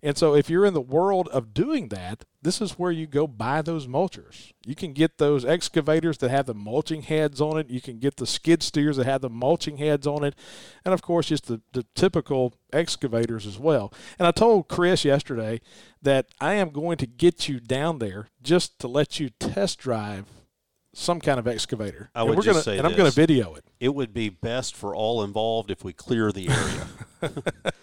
And 0.04 0.16
so 0.16 0.36
if 0.36 0.50
you're 0.50 0.66
in 0.66 0.76
the 0.76 0.82
world 0.82 1.28
of 1.30 1.54
doing 1.54 1.90
that, 1.90 2.26
this 2.44 2.62
is 2.62 2.74
where 2.74 2.92
you 2.92 3.08
go 3.08 3.26
buy 3.26 3.64
those 3.64 3.88
mulchers. 3.88 4.54
You 4.66 4.76
can 4.76 4.94
get 4.94 5.18
those 5.18 5.44
excavators 5.44 6.20
that 6.20 6.30
have 6.30 6.46
the 6.46 6.54
mulching 6.54 7.02
heads 7.02 7.42
on 7.42 7.58
it. 7.58 7.70
You 7.70 7.82
can 7.82 7.98
get 7.98 8.18
the 8.18 8.28
skid 8.28 8.62
steers 8.62 8.98
that 8.98 9.08
have 9.08 9.22
the 9.22 9.30
mulching 9.30 9.78
heads 9.78 10.06
on 10.06 10.24
it. 10.24 10.36
And 10.86 10.94
of 10.94 11.02
course, 11.02 11.28
just 11.28 11.48
the, 11.48 11.62
the 11.74 11.86
typical 11.96 12.54
excavators 12.72 13.48
as 13.48 13.58
well. 13.58 13.92
And 14.20 14.28
I 14.28 14.32
told 14.32 14.68
Chris 14.68 15.04
yesterday 15.04 15.60
that 16.02 16.28
I 16.40 16.54
am 16.54 16.70
going 16.70 16.98
to 16.98 17.08
get 17.08 17.50
you 17.50 17.60
down 17.60 17.98
there 17.98 18.28
just 18.44 18.78
to 18.80 18.88
let 18.88 19.20
you 19.20 19.32
test 19.40 19.80
drive 19.80 20.26
some 20.98 21.22
kind 21.22 21.40
of 21.40 21.48
excavator. 21.48 22.10
I 22.16 22.24
would 22.24 22.30
and 22.30 22.38
we're 22.38 22.44
just 22.44 22.54
gonna, 22.54 22.64
say 22.64 22.78
and 22.78 22.88
I'm 22.88 22.96
going 22.96 23.10
to 23.10 23.16
video 23.16 23.54
it. 23.56 23.64
It 23.80 23.94
would 23.94 24.14
be 24.14 24.30
best 24.30 24.76
for 24.76 24.96
all 24.96 25.24
involved 25.24 25.70
if 25.70 25.84
we 25.84 25.94
clear 25.94 26.32
the 26.32 26.50
area. 26.50 27.34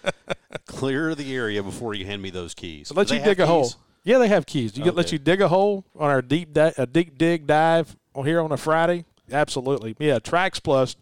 clear 0.66 1.14
the 1.14 1.34
area 1.34 1.62
before 1.62 1.94
you 1.94 2.06
hand 2.06 2.20
me 2.22 2.30
those 2.30 2.54
keys. 2.54 2.88
So 2.88 2.94
let 2.94 3.08
Do 3.08 3.16
you 3.16 3.22
dig 3.22 3.40
a 3.40 3.46
hole. 3.46 3.72
Yeah, 4.02 4.18
they 4.18 4.28
have 4.28 4.46
keys. 4.46 4.76
You 4.76 4.84
get 4.84 4.94
let 4.94 5.12
you 5.12 5.18
dig 5.18 5.40
a 5.40 5.48
hole 5.48 5.86
on 5.96 6.10
our 6.10 6.20
deep 6.20 6.52
di- 6.52 6.74
a 6.76 6.86
deep 6.86 7.16
dig 7.16 7.46
dive 7.46 7.96
on 8.14 8.26
here 8.26 8.40
on 8.40 8.52
a 8.52 8.56
Friday. 8.56 9.04
Absolutely, 9.32 9.96
yeah. 9.98 10.18
Trax 10.18 10.62
Plus, 10.62 10.96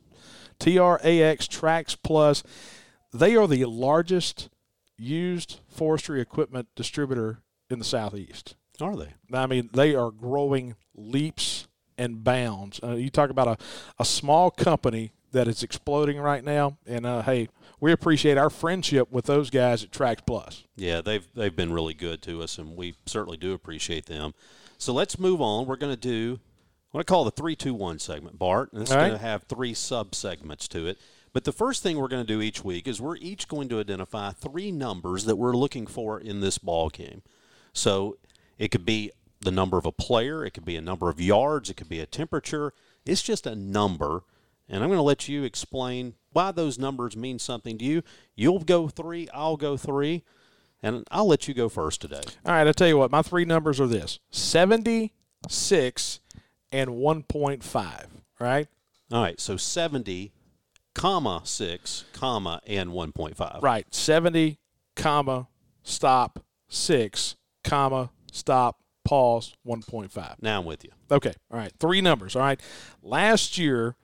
T 0.60 0.78
R 0.78 1.00
A 1.02 1.22
X 1.22 1.48
Trax 1.48 1.96
Plus. 2.00 2.44
They 3.12 3.36
are 3.36 3.48
the 3.48 3.64
largest 3.64 4.50
used 4.96 5.60
forestry 5.68 6.20
equipment 6.20 6.68
distributor 6.76 7.42
in 7.68 7.78
the 7.80 7.84
southeast. 7.84 8.54
Are 8.80 8.96
they? 8.96 9.14
I 9.32 9.46
mean, 9.46 9.70
they 9.72 9.94
are 9.94 10.10
growing 10.10 10.76
leaps 10.94 11.66
and 11.98 12.24
bounds. 12.24 12.80
Uh, 12.82 12.94
you 12.94 13.10
talk 13.10 13.30
about 13.30 13.48
a, 13.48 13.56
a 13.98 14.04
small 14.04 14.50
company 14.50 15.12
that 15.32 15.48
is 15.48 15.62
exploding 15.62 16.18
right 16.18 16.44
now, 16.44 16.76
and 16.86 17.06
uh, 17.06 17.22
hey, 17.22 17.48
we 17.80 17.90
appreciate 17.92 18.38
our 18.38 18.50
friendship 18.50 19.10
with 19.10 19.24
those 19.24 19.50
guys 19.50 19.82
at 19.82 19.90
Trax 19.90 20.18
Plus. 20.24 20.64
Yeah, 20.76 21.00
they've 21.00 21.26
they've 21.34 21.54
been 21.54 21.72
really 21.72 21.94
good 21.94 22.22
to 22.22 22.42
us, 22.42 22.58
and 22.58 22.76
we 22.76 22.94
certainly 23.06 23.36
do 23.36 23.52
appreciate 23.52 24.06
them. 24.06 24.34
So 24.78 24.92
let's 24.92 25.18
move 25.18 25.40
on. 25.40 25.66
We're 25.66 25.76
going 25.76 25.92
to 25.92 26.00
do 26.00 26.40
what 26.90 27.00
I 27.00 27.04
call 27.04 27.24
the 27.24 27.30
three, 27.30 27.56
two, 27.56 27.74
one 27.74 27.98
segment, 27.98 28.38
Bart, 28.38 28.72
and 28.72 28.82
it's 28.82 28.92
going 28.92 29.12
to 29.12 29.18
have 29.18 29.44
three 29.44 29.74
sub 29.74 30.14
segments 30.14 30.68
to 30.68 30.86
it. 30.86 30.98
But 31.32 31.44
the 31.44 31.52
first 31.52 31.82
thing 31.82 31.96
we're 31.96 32.08
going 32.08 32.24
to 32.24 32.32
do 32.32 32.42
each 32.42 32.62
week 32.62 32.86
is 32.86 33.00
we're 33.00 33.16
each 33.16 33.48
going 33.48 33.68
to 33.70 33.80
identify 33.80 34.32
three 34.32 34.70
numbers 34.70 35.24
that 35.24 35.36
we're 35.36 35.56
looking 35.56 35.86
for 35.86 36.20
in 36.20 36.40
this 36.40 36.58
ball 36.58 36.90
game. 36.90 37.22
So 37.72 38.18
it 38.58 38.70
could 38.70 38.84
be 38.84 39.10
the 39.42 39.50
number 39.50 39.76
of 39.78 39.86
a 39.86 39.92
player, 39.92 40.44
it 40.44 40.52
could 40.52 40.64
be 40.64 40.76
a 40.76 40.80
number 40.80 41.08
of 41.10 41.20
yards, 41.20 41.68
it 41.70 41.76
could 41.76 41.88
be 41.88 42.00
a 42.00 42.06
temperature. 42.06 42.72
It's 43.04 43.22
just 43.22 43.46
a 43.46 43.54
number. 43.54 44.22
And 44.68 44.82
I'm 44.82 44.88
going 44.88 44.98
to 44.98 45.02
let 45.02 45.28
you 45.28 45.42
explain 45.44 46.14
why 46.32 46.52
those 46.52 46.78
numbers 46.78 47.16
mean 47.16 47.38
something 47.38 47.76
to 47.78 47.84
you. 47.84 48.02
You'll 48.34 48.60
go 48.60 48.88
three, 48.88 49.28
I'll 49.34 49.56
go 49.56 49.76
three, 49.76 50.24
and 50.82 51.04
I'll 51.10 51.26
let 51.26 51.46
you 51.48 51.54
go 51.54 51.68
first 51.68 52.00
today. 52.00 52.22
All 52.46 52.52
right, 52.52 52.66
I'll 52.66 52.72
tell 52.72 52.88
you 52.88 52.96
what, 52.96 53.10
my 53.10 53.22
three 53.22 53.44
numbers 53.44 53.80
are 53.80 53.86
this 53.86 54.20
76 54.30 56.20
and 56.70 56.90
1.5, 56.90 58.06
right? 58.40 58.68
All 59.10 59.22
right, 59.22 59.38
so 59.40 59.56
70, 59.56 60.32
comma 60.94 61.42
6, 61.44 62.04
comma, 62.12 62.60
and 62.66 62.90
1.5. 62.90 63.62
Right, 63.62 63.92
70, 63.94 64.58
comma, 64.96 65.48
stop, 65.82 66.38
6, 66.68 67.36
comma, 67.62 68.10
stop, 68.30 68.81
pause, 69.04 69.54
1.5. 69.66 70.36
Now 70.40 70.60
I'm 70.60 70.64
with 70.64 70.84
you. 70.84 70.90
Okay, 71.10 71.32
all 71.50 71.58
right, 71.58 71.72
three 71.78 72.00
numbers, 72.00 72.36
all 72.36 72.42
right. 72.42 72.60
Last 73.02 73.58
year, 73.58 73.96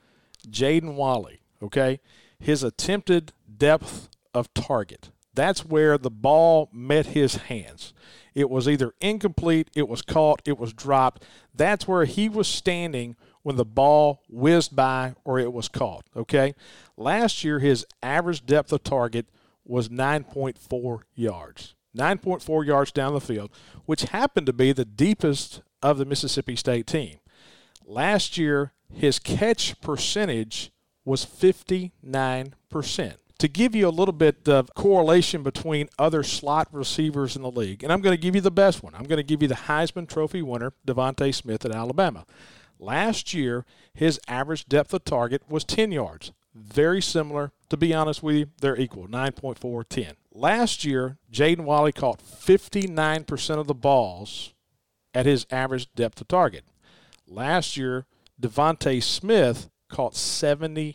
Jaden 0.48 0.94
Walley, 0.94 1.40
okay, 1.62 2.00
his 2.38 2.62
attempted 2.62 3.32
depth 3.56 4.08
of 4.34 4.52
target. 4.54 5.10
That's 5.34 5.64
where 5.64 5.98
the 5.98 6.10
ball 6.10 6.68
met 6.72 7.06
his 7.06 7.36
hands. 7.36 7.92
It 8.34 8.50
was 8.50 8.68
either 8.68 8.92
incomplete, 9.00 9.68
it 9.74 9.88
was 9.88 10.02
caught, 10.02 10.42
it 10.44 10.58
was 10.58 10.72
dropped. 10.72 11.24
That's 11.54 11.88
where 11.88 12.04
he 12.04 12.28
was 12.28 12.48
standing 12.48 13.16
when 13.42 13.56
the 13.56 13.64
ball 13.64 14.22
whizzed 14.28 14.74
by 14.76 15.14
or 15.24 15.38
it 15.38 15.52
was 15.52 15.68
caught, 15.68 16.04
okay? 16.16 16.54
Last 16.96 17.44
year, 17.44 17.60
his 17.60 17.86
average 18.02 18.46
depth 18.46 18.72
of 18.72 18.82
target 18.82 19.26
was 19.64 19.88
9.4 19.88 21.00
yards. 21.14 21.74
9.4 21.96 22.66
yards 22.66 22.92
down 22.92 23.14
the 23.14 23.20
field, 23.20 23.50
which 23.86 24.02
happened 24.02 24.46
to 24.46 24.52
be 24.52 24.72
the 24.72 24.84
deepest 24.84 25.62
of 25.82 25.98
the 25.98 26.04
Mississippi 26.04 26.56
State 26.56 26.86
team. 26.86 27.18
Last 27.84 28.36
year, 28.36 28.72
his 28.92 29.18
catch 29.18 29.80
percentage 29.80 30.70
was 31.04 31.24
59%. 31.24 32.52
To 33.38 33.48
give 33.48 33.74
you 33.76 33.86
a 33.86 33.90
little 33.90 34.12
bit 34.12 34.48
of 34.48 34.74
correlation 34.74 35.44
between 35.44 35.88
other 35.96 36.24
slot 36.24 36.68
receivers 36.72 37.36
in 37.36 37.42
the 37.42 37.50
league, 37.50 37.84
and 37.84 37.92
I'm 37.92 38.00
going 38.00 38.16
to 38.16 38.20
give 38.20 38.34
you 38.34 38.40
the 38.40 38.50
best 38.50 38.82
one. 38.82 38.94
I'm 38.96 39.04
going 39.04 39.18
to 39.18 39.22
give 39.22 39.40
you 39.42 39.48
the 39.48 39.54
Heisman 39.54 40.08
Trophy 40.08 40.42
winner, 40.42 40.72
DeVonta 40.86 41.32
Smith 41.32 41.64
at 41.64 41.74
Alabama. 41.74 42.26
Last 42.80 43.32
year, 43.34 43.64
his 43.94 44.20
average 44.26 44.66
depth 44.66 44.92
of 44.92 45.04
target 45.04 45.42
was 45.48 45.64
10 45.64 45.92
yards. 45.92 46.32
Very 46.54 47.00
similar. 47.00 47.52
To 47.70 47.76
be 47.76 47.94
honest 47.94 48.22
with 48.22 48.36
you, 48.36 48.46
they're 48.60 48.78
equal 48.78 49.06
9.4, 49.06 49.84
10. 49.88 50.14
Last 50.38 50.84
year, 50.84 51.16
Jaden 51.32 51.64
Walley 51.64 51.90
caught 51.90 52.22
59% 52.22 53.58
of 53.58 53.66
the 53.66 53.74
balls 53.74 54.54
at 55.12 55.26
his 55.26 55.44
average 55.50 55.92
depth 55.96 56.20
of 56.20 56.28
target. 56.28 56.62
Last 57.26 57.76
year, 57.76 58.06
DeVonta 58.40 59.02
Smith 59.02 59.68
caught 59.88 60.12
78% 60.14 60.94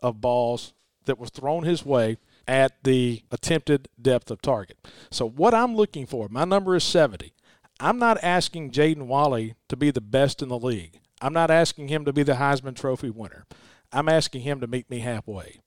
of 0.00 0.20
balls 0.20 0.74
that 1.06 1.18
was 1.18 1.30
thrown 1.30 1.64
his 1.64 1.84
way 1.84 2.18
at 2.46 2.84
the 2.84 3.24
attempted 3.32 3.88
depth 4.00 4.30
of 4.30 4.40
target. 4.40 4.78
So 5.10 5.28
what 5.28 5.52
I'm 5.52 5.74
looking 5.74 6.06
for, 6.06 6.28
my 6.28 6.44
number 6.44 6.76
is 6.76 6.84
70. 6.84 7.32
I'm 7.80 7.98
not 7.98 8.22
asking 8.22 8.70
Jaden 8.70 9.08
Walley 9.08 9.56
to 9.68 9.76
be 9.76 9.90
the 9.90 10.00
best 10.00 10.40
in 10.40 10.50
the 10.50 10.58
league. 10.58 11.00
I'm 11.20 11.32
not 11.32 11.50
asking 11.50 11.88
him 11.88 12.04
to 12.04 12.12
be 12.12 12.22
the 12.22 12.34
Heisman 12.34 12.76
Trophy 12.76 13.10
winner. 13.10 13.44
I'm 13.90 14.08
asking 14.08 14.42
him 14.42 14.60
to 14.60 14.68
meet 14.68 14.88
me 14.88 15.00
halfway. 15.00 15.58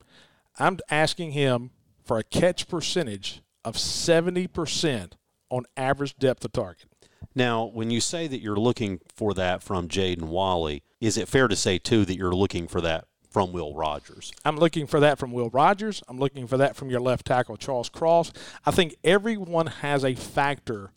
I'm 0.58 0.80
asking 0.90 1.32
him 1.32 1.72
for 2.10 2.18
a 2.18 2.24
catch 2.24 2.68
percentage 2.68 3.44
of 3.64 3.76
70% 3.76 5.12
on 5.52 5.66
average 5.78 6.18
depth 6.18 6.44
of 6.44 6.52
target. 6.52 6.88
Now, 7.36 7.66
when 7.66 7.92
you 7.92 8.02
say 8.02 8.26
that 8.26 8.42
you're 8.42 8.56
looking 8.56 9.00
for 9.14 9.36
that 9.36 9.62
from 9.62 9.88
Jaden 9.88 10.24
Walley, 10.24 10.82
is 11.00 11.20
it 11.20 11.28
fair 11.28 11.48
to 11.48 11.56
say, 11.56 11.78
too, 11.78 12.06
that 12.06 12.18
you're 12.18 12.34
looking 12.34 12.68
for 12.68 12.82
that 12.82 13.06
from 13.30 13.52
Will 13.52 13.76
Rogers? 13.76 14.34
I'm 14.44 14.58
looking 14.58 14.88
for 14.88 15.00
that 15.02 15.20
from 15.20 15.32
Will 15.32 15.52
Rogers. 15.52 16.02
I'm 16.08 16.18
looking 16.18 16.48
for 16.48 16.58
that 16.58 16.76
from 16.76 16.90
your 16.90 17.00
left 17.00 17.28
tackle, 17.28 17.58
Charles 17.58 17.90
Cross. 17.90 18.34
I 18.66 18.72
think 18.72 18.96
everyone 19.04 19.68
has 19.68 20.04
a 20.04 20.16
factor 20.16 20.92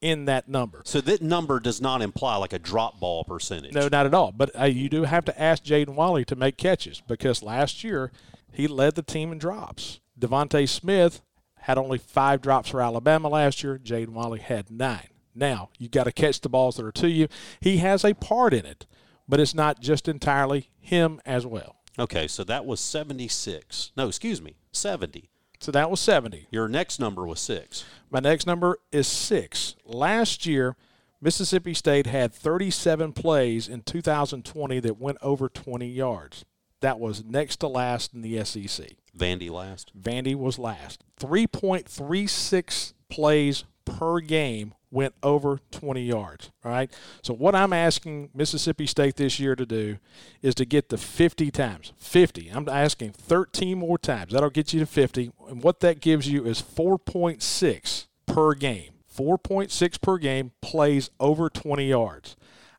in 0.00 0.24
that 0.24 0.48
number. 0.48 0.80
So 0.86 1.02
that 1.02 1.20
number 1.20 1.60
does 1.60 1.82
not 1.82 2.00
imply 2.00 2.36
like 2.36 2.54
a 2.54 2.58
drop 2.58 2.98
ball 2.98 3.22
percentage. 3.24 3.74
No, 3.74 3.88
not 3.88 4.06
at 4.06 4.14
all. 4.14 4.32
But 4.32 4.58
uh, 4.58 4.64
you 4.64 4.88
do 4.88 5.02
have 5.02 5.26
to 5.26 5.38
ask 5.38 5.62
Jaden 5.62 5.94
Walley 5.94 6.24
to 6.24 6.34
make 6.34 6.56
catches 6.56 7.02
because 7.06 7.42
last 7.42 7.84
year 7.84 8.12
he 8.50 8.66
led 8.66 8.94
the 8.94 9.02
team 9.02 9.30
in 9.30 9.36
drops. 9.36 10.00
DeVonta 10.18 10.68
Smith 10.68 11.22
had 11.60 11.78
only 11.78 11.98
five 11.98 12.40
drops 12.40 12.68
for 12.70 12.80
Alabama 12.80 13.28
last 13.28 13.62
year. 13.62 13.78
Jaden 13.78 14.10
Walley 14.10 14.40
had 14.40 14.70
nine. 14.70 15.08
Now, 15.34 15.70
you 15.78 15.88
got 15.88 16.04
to 16.04 16.12
catch 16.12 16.40
the 16.40 16.48
balls 16.48 16.76
that 16.76 16.86
are 16.86 16.92
to 16.92 17.08
you. 17.08 17.28
He 17.60 17.78
has 17.78 18.04
a 18.04 18.14
part 18.14 18.54
in 18.54 18.64
it, 18.66 18.86
but 19.26 19.40
it's 19.40 19.54
not 19.54 19.80
just 19.80 20.06
entirely 20.06 20.70
him 20.78 21.20
as 21.24 21.46
well. 21.46 21.76
Okay, 21.98 22.28
so 22.28 22.44
that 22.44 22.66
was 22.66 22.80
76. 22.80 23.92
No, 23.96 24.08
excuse 24.08 24.40
me, 24.40 24.56
70. 24.72 25.30
So 25.60 25.72
that 25.72 25.90
was 25.90 26.00
70. 26.00 26.48
Your 26.50 26.68
next 26.68 27.00
number 27.00 27.26
was 27.26 27.40
6. 27.40 27.84
My 28.10 28.20
next 28.20 28.46
number 28.46 28.78
is 28.92 29.06
six. 29.06 29.76
Last 29.84 30.44
year, 30.44 30.76
Mississippi 31.20 31.72
State 31.72 32.06
had 32.06 32.34
37 32.34 33.12
plays 33.12 33.68
in 33.68 33.80
2020 33.80 34.80
that 34.80 35.00
went 35.00 35.18
over 35.22 35.48
20 35.48 35.86
yards. 35.88 36.44
That 36.80 37.00
was 37.00 37.24
next 37.24 37.56
to 37.60 37.68
last 37.68 38.12
in 38.12 38.20
the 38.20 38.44
SEC. 38.44 38.90
Vandy 39.16 39.50
last. 39.50 39.92
Vandy 39.98 40.34
was 40.34 40.58
last. 40.58 41.04
3.36 41.20 42.94
plays 43.08 43.64
per 43.84 44.20
game 44.20 44.74
went 44.90 45.14
over 45.22 45.58
20 45.72 46.02
yards. 46.02 46.50
Right. 46.62 46.90
So 47.22 47.34
what 47.34 47.54
I'm 47.54 47.72
asking 47.72 48.30
Mississippi 48.34 48.86
State 48.86 49.16
this 49.16 49.40
year 49.40 49.56
to 49.56 49.66
do 49.66 49.98
is 50.40 50.54
to 50.56 50.64
get 50.64 50.88
to 50.90 50.96
50 50.96 51.50
times. 51.50 51.92
50. 51.98 52.48
I'm 52.48 52.68
asking 52.68 53.12
13 53.12 53.78
more 53.78 53.98
times. 53.98 54.32
That'll 54.32 54.50
get 54.50 54.72
you 54.72 54.80
to 54.80 54.86
50. 54.86 55.32
And 55.48 55.62
what 55.62 55.80
that 55.80 56.00
gives 56.00 56.28
you 56.28 56.44
is 56.46 56.62
4.6 56.62 58.06
per 58.26 58.54
game. 58.54 58.92
4.6 59.14 60.00
per 60.00 60.18
game 60.18 60.52
plays 60.60 61.10
over 61.20 61.48
20 61.48 61.88
yards. 61.88 62.36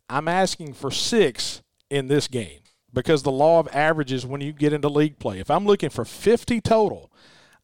I'm 0.10 0.28
asking 0.28 0.74
for 0.74 0.92
six 0.92 1.62
in 1.90 2.08
this 2.08 2.28
game 2.28 2.60
because 2.96 3.22
the 3.22 3.32
law 3.32 3.60
of 3.60 3.68
averages 3.72 4.26
when 4.26 4.42
you 4.42 4.52
get 4.52 4.74
into 4.74 4.90
league 4.90 5.20
play. 5.20 5.40
If 5.40 5.52
I'm 5.52 5.66
looking 5.66 5.90
for 5.92 6.06
50 6.06 6.62
total, 6.62 7.12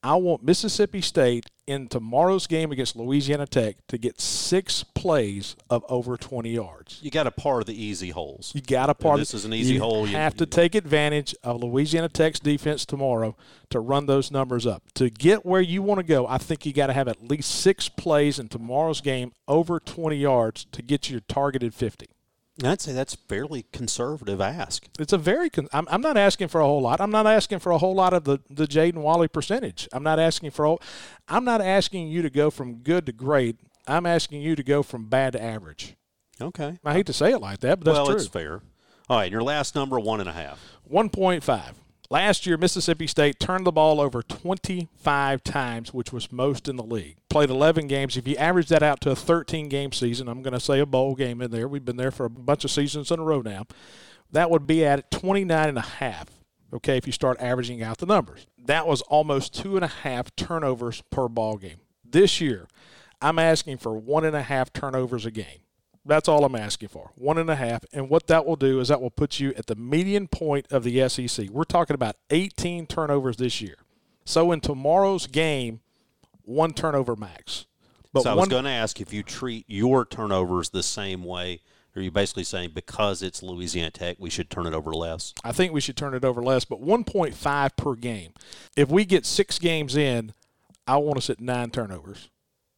I 0.03 0.15
want 0.15 0.43
Mississippi 0.43 1.00
State 1.00 1.45
in 1.67 1.88
tomorrow's 1.88 2.47
game 2.47 2.71
against 2.71 2.95
Louisiana 2.95 3.45
Tech 3.45 3.75
to 3.88 4.00
get 4.00 4.19
six 4.19 4.83
plays 4.83 5.55
of 5.69 5.85
over 5.89 6.17
20 6.17 6.50
yards. 6.50 7.00
You 7.03 7.11
got 7.11 7.23
to 7.23 7.31
par 7.31 7.63
the 7.63 7.79
easy 7.79 8.09
holes. 8.09 8.51
You 8.55 8.61
got 8.61 8.88
to 8.88 8.95
par. 8.95 9.17
This 9.17 9.35
is 9.35 9.45
an 9.45 9.53
easy 9.53 9.75
you 9.75 9.79
hole. 9.79 10.07
You 10.07 10.15
have 10.15 10.35
to 10.38 10.47
take 10.47 10.73
advantage 10.73 11.35
of 11.43 11.63
Louisiana 11.63 12.09
Tech's 12.09 12.39
defense 12.39 12.83
tomorrow 12.83 13.38
to 13.69 13.79
run 13.79 14.07
those 14.07 14.31
numbers 14.31 14.65
up. 14.65 14.83
To 14.95 15.11
get 15.11 15.45
where 15.45 15.61
you 15.61 15.83
want 15.83 16.00
to 16.00 16.03
go, 16.03 16.25
I 16.27 16.39
think 16.39 16.65
you 16.65 16.73
got 16.73 16.88
to 16.88 16.93
have 16.93 17.07
at 17.07 17.23
least 17.23 17.51
six 17.51 17.88
plays 17.88 18.39
in 18.39 18.50
tomorrow's 18.50 19.01
game 19.01 19.33
over 19.47 19.79
20 19.79 20.15
yards 20.15 20.65
to 20.71 20.81
get 20.81 21.11
your 21.11 21.21
targeted 21.21 21.75
50. 21.75 22.07
I'd 22.63 22.81
say 22.81 22.91
that's 22.91 23.15
fairly 23.15 23.65
conservative 23.72 24.41
ask. 24.41 24.88
It's 25.00 25.13
a 25.13 25.17
very. 25.17 25.50
Con- 25.50 25.70
I'm, 25.72 25.88
I'm 25.89 26.01
not 26.01 26.17
asking 26.17 26.50
for 26.50 26.62
a 26.62 26.65
whole 26.65 26.81
lot. 26.81 27.00
I'm 27.00 27.12
not 27.12 27.25
asking 27.25 27.60
for 27.60 27.72
a 27.72 27.77
whole 27.77 27.96
lot 27.96 28.13
of 28.13 28.25
the 28.25 28.39
the 28.50 28.67
Jaden 28.67 28.96
Walley 28.96 29.27
percentage. 29.27 29.88
I'm 29.93 30.03
not 30.03 30.20
asking 30.20 30.51
for. 30.51 30.65
All, 30.65 30.81
I'm 31.27 31.46
not 31.46 31.62
asking 31.62 32.10
you 32.10 32.22
to 32.22 32.29
go 32.29 32.50
from 32.50 32.79
good 32.79 33.05
to 33.05 33.12
great. 33.12 33.58
I'm 33.88 34.05
asking 34.05 34.41
you 34.41 34.55
to 34.55 34.63
go 34.63 34.84
from 34.84 35.05
bad 35.05 35.34
to 35.34 35.41
average. 35.41 35.96
Okay. 36.39 36.77
I 36.84 36.93
hate 36.93 37.05
to 37.08 37.13
say 37.13 37.31
it 37.31 37.39
like 37.39 37.60
that, 37.60 37.79
but 37.79 37.86
that's 37.86 37.96
well, 37.98 38.05
true. 38.08 38.15
it's 38.15 38.27
fair. 38.27 38.62
All 39.10 39.17
right, 39.17 39.31
your 39.31 39.43
last 39.43 39.75
number 39.75 40.00
one 40.00 40.20
and 40.20 40.29
a 40.29 40.34
half. 40.34 40.60
One 40.84 41.10
point 41.10 41.43
five. 41.43 41.80
Last 42.12 42.46
year, 42.46 42.58
Mississippi 42.58 43.08
State 43.08 43.39
turned 43.39 43.65
the 43.65 43.72
ball 43.72 44.01
over 44.01 44.22
25 44.22 45.46
times, 45.46 45.94
which 45.94 46.12
was 46.12 46.30
most 46.30 46.68
in 46.68 46.75
the 46.75 46.84
league. 46.84 47.15
Played 47.30 47.50
11 47.50 47.88
games. 47.88 48.18
If 48.18 48.27
you 48.27 48.36
average 48.36 48.68
that 48.68 48.84
out 48.84 49.00
to 49.01 49.12
a 49.12 49.15
13 49.15 49.70
game 49.70 49.94
season, 49.94 50.27
I'm 50.27 50.41
going 50.41 50.53
to 50.53 50.60
say 50.60 50.82
a 50.82 50.86
bowl 50.86 51.15
game 51.15 51.41
in 51.41 51.51
there. 51.51 51.70
We've 51.70 51.86
been 51.86 51.96
there 51.96 52.12
for 52.12 52.25
a 52.25 52.30
bunch 52.30 52.65
of 52.65 52.72
seasons 52.72 53.12
in 53.12 53.20
a 53.22 53.24
row 53.24 53.39
now. 53.39 53.65
That 54.30 54.51
would 54.51 54.68
be 54.68 54.86
at 54.86 55.10
29 55.10 55.70
and 55.70 55.77
a 55.77 55.82
half. 55.82 56.27
Okay, 56.74 56.98
if 56.98 57.08
you 57.08 57.13
start 57.13 57.39
averaging 57.39 57.82
out 57.82 58.00
the 58.00 58.06
numbers, 58.06 58.46
that 58.58 58.86
was 58.86 59.01
almost 59.03 59.56
two 59.56 59.77
and 59.77 59.86
a 59.86 59.88
half 59.88 60.36
turnovers 60.36 61.01
per 61.12 61.30
ball 61.30 61.56
game. 61.56 61.80
This 62.03 62.41
year, 62.41 62.68
I'm 63.22 63.39
asking 63.39 63.77
for 63.77 63.98
one 63.98 64.25
and 64.25 64.36
a 64.36 64.41
half 64.41 64.74
turnovers 64.74 65.25
a 65.25 65.32
game. 65.32 65.62
That's 66.05 66.27
all 66.27 66.43
I'm 66.43 66.55
asking 66.55 66.89
for. 66.89 67.12
One 67.15 67.38
and 67.38 67.50
a 67.50 67.55
half. 67.55 67.86
And 67.93 68.10
what 68.10 68.27
that 68.27 68.46
will 68.46 68.55
do 68.55 68.79
is 68.79 68.88
that 68.88 69.01
will 69.01 69.12
put 69.12 69.39
you 69.39 69.53
at 69.55 69.67
the 69.67 69.75
median 69.75 70.27
point 70.27 70.67
of 70.72 70.84
the 70.84 71.08
SEC. 71.08 71.50
We're 71.50 71.63
talking 71.63 71.93
about 71.93 72.15
18 72.29 72.88
turnovers 72.88 73.38
this 73.38 73.62
year. 73.62 73.75
So 74.25 74.51
in 74.51 74.62
tomorrow's 74.62 75.27
game, 75.27 75.81
one 76.43 76.74
turnover 76.74 77.15
max. 77.15 77.65
But 78.13 78.24
so 78.24 78.31
I 78.31 78.34
was 78.34 78.50
going 78.50 78.65
to 78.65 78.70
ask 78.70 79.00
if 79.00 79.13
you 79.13 79.24
treat 79.24 79.65
your 79.67 80.05
turnovers 80.05 80.70
the 80.70 80.84
same 80.84 81.24
way. 81.24 81.62
Are 81.96 82.01
you 82.01 82.12
basically 82.12 82.46
saying 82.46 82.72
because 82.74 83.22
it's 83.22 83.43
Louisiana 83.43 83.91
Tech, 83.91 84.15
we 84.17 84.29
should 84.29 84.50
turn 84.50 84.65
it 84.65 84.74
over 84.74 84.93
less? 84.93 85.34
I 85.43 85.51
think 85.51 85.74
we 85.74 85.81
should 85.81 85.98
turn 85.98 86.13
it 86.13 86.24
over 86.24 86.41
less, 86.41 86.63
but 86.63 86.81
1.5 86.81 87.75
per 87.75 87.96
game. 87.96 88.34
If 88.77 88.89
we 88.89 89.03
get 89.03 89.25
six 89.25 89.60
games 89.60 89.96
in, 89.96 90.34
I 90.88 90.98
want 90.98 91.17
us 91.17 91.29
at 91.29 91.41
nine 91.41 91.70
turnovers. 91.70 92.29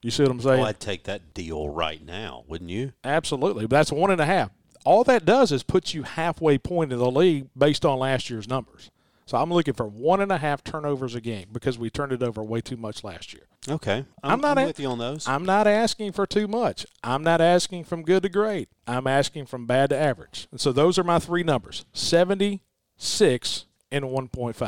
You 0.03 0.11
see 0.11 0.23
what 0.23 0.31
I'm 0.31 0.41
saying? 0.41 0.59
Oh, 0.61 0.65
I'd 0.65 0.79
take 0.79 1.05
that 1.05 1.33
deal 1.33 1.69
right 1.69 2.03
now, 2.05 2.43
wouldn't 2.47 2.69
you? 2.69 2.91
Absolutely. 3.03 3.63
But 3.63 3.77
that's 3.77 3.91
one 3.91 4.11
and 4.11 4.21
a 4.21 4.25
half. 4.25 4.51
All 4.85 5.03
that 5.05 5.23
does 5.25 5.51
is 5.51 5.63
put 5.63 5.93
you 5.93 6.03
halfway 6.03 6.57
point 6.57 6.91
in 6.91 6.99
the 6.99 7.09
league 7.09 7.47
based 7.57 7.85
on 7.85 7.99
last 7.99 8.29
year's 8.29 8.47
numbers. 8.47 8.91
So 9.25 9.37
I'm 9.37 9.51
looking 9.51 9.73
for 9.73 9.87
one 9.87 10.19
and 10.19 10.31
a 10.31 10.37
half 10.37 10.63
turnovers 10.63 11.15
a 11.15 11.21
game 11.21 11.47
because 11.53 11.77
we 11.77 11.89
turned 11.89 12.11
it 12.11 12.21
over 12.21 12.43
way 12.43 12.59
too 12.59 12.75
much 12.75 13.03
last 13.03 13.33
year. 13.33 13.43
Okay, 13.69 14.05
I'm, 14.21 14.31
I'm 14.31 14.41
not 14.41 14.57
I'm 14.57 14.67
with 14.67 14.79
you 14.79 14.89
on 14.89 14.99
those. 14.99 15.25
I'm 15.25 15.45
not 15.45 15.67
asking 15.67 16.11
for 16.11 16.27
too 16.27 16.49
much. 16.49 16.85
I'm 17.01 17.23
not 17.23 17.39
asking 17.39 17.85
from 17.85 18.03
good 18.03 18.23
to 18.23 18.29
great. 18.29 18.67
I'm 18.85 19.07
asking 19.07 19.45
from 19.45 19.65
bad 19.65 19.91
to 19.91 19.97
average. 19.97 20.49
And 20.51 20.59
so 20.59 20.73
those 20.73 20.99
are 20.99 21.03
my 21.05 21.19
three 21.19 21.43
numbers: 21.43 21.85
76 21.93 23.65
and 23.89 24.03
1.5. 24.03 24.61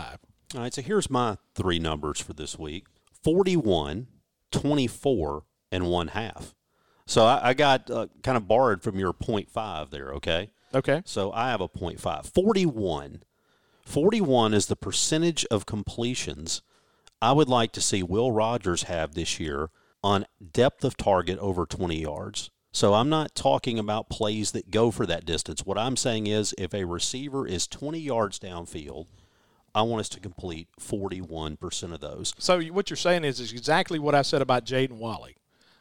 All 0.56 0.62
right. 0.62 0.74
So 0.74 0.82
here's 0.82 1.10
my 1.10 1.38
three 1.56 1.80
numbers 1.80 2.22
for 2.22 2.32
this 2.32 2.58
week: 2.58 2.86
41, 3.22 4.08
24, 4.52 5.44
and 5.72 5.88
one 5.90 6.10
half. 6.10 6.56
So 7.06 7.25
I, 7.25 7.50
I 7.50 7.54
got 7.54 7.92
uh, 7.92 8.08
kind 8.24 8.38
of 8.38 8.48
borrowed 8.48 8.82
from 8.82 8.98
your 8.98 9.14
0.5 9.14 9.90
there. 9.92 10.12
Okay. 10.14 10.52
Okay. 10.74 11.02
So 11.06 11.32
I 11.32 11.50
have 11.50 11.62
a 11.62 11.70
0.5. 11.70 12.34
41 12.34 13.24
41 13.84 14.54
is 14.56 14.66
the 14.66 14.75
percentage 14.75 15.46
of 15.52 15.68
completions 15.68 16.64
I 17.22 17.34
would 17.34 17.48
like 17.48 17.72
to 17.74 17.81
see 17.81 18.01
Will 18.01 18.31
Rogers 18.31 18.84
have 18.84 19.14
this 19.14 19.40
year 19.40 19.70
on 20.03 20.25
depth 20.51 20.84
of 20.84 20.98
target 20.98 21.38
over 21.40 21.66
20 21.66 22.01
yards. 22.01 22.50
So 22.72 22.94
I'm 22.94 23.10
not 23.10 23.36
talking 23.36 23.79
about 23.79 24.10
plays 24.10 24.51
that 24.51 24.70
go 24.70 24.92
for 24.92 25.05
that 25.05 25.25
distance. 25.25 25.66
What 25.66 25.77
I'm 25.77 25.96
saying 25.96 26.27
is 26.27 26.53
if 26.58 26.74
a 26.74 26.84
receiver 26.84 27.48
is 27.48 27.68
20 27.68 28.00
yards 28.00 28.38
downfield, 28.38 29.08
I 29.75 29.81
want 29.81 30.00
us 30.00 30.09
to 30.09 30.20
complete 30.20 30.70
41% 30.79 31.94
of 31.94 32.00
those. 32.00 32.33
So 32.40 32.61
what 32.61 32.90
you're 32.90 32.98
saying 32.98 33.25
is, 33.25 33.40
is 33.40 33.51
exactly 33.51 34.00
what 34.00 34.16
I 34.16 34.22
said 34.24 34.42
about 34.42 34.66
Jaden 34.66 34.94
Walley 34.94 35.35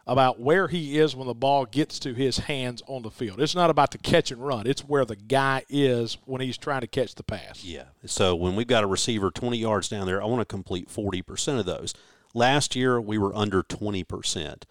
about 0.06 0.38
where 0.38 0.68
he 0.68 0.98
is 0.98 1.16
when 1.16 1.26
the 1.26 1.34
ball 1.34 1.64
gets 1.64 1.98
to 1.98 2.12
his 2.12 2.38
hands 2.38 2.82
on 2.86 3.02
the 3.02 3.10
field. 3.10 3.40
It's 3.40 3.54
not 3.54 3.70
about 3.70 3.90
the 3.90 3.98
catch 3.98 4.30
and 4.30 4.44
run. 4.44 4.66
It's 4.66 4.82
where 4.82 5.04
the 5.04 5.16
guy 5.16 5.64
is 5.68 6.18
when 6.26 6.40
he's 6.40 6.58
trying 6.58 6.82
to 6.82 6.86
catch 6.86 7.14
the 7.14 7.22
pass. 7.22 7.64
Yeah. 7.64 7.84
So 8.04 8.34
when 8.34 8.54
we've 8.54 8.66
got 8.66 8.84
a 8.84 8.88
receiver 8.88 9.30
20 9.30 9.56
yards 9.56 9.88
down 9.88 10.06
there, 10.06 10.22
I 10.22 10.26
want 10.26 10.40
to 10.40 10.44
complete 10.44 10.88
40% 10.88 11.58
of 11.58 11.66
those. 11.66 11.94
Last 12.34 12.76
year 12.76 13.00
we 13.00 13.16
were 13.16 13.34
under 13.34 13.62
20%. 13.62 14.64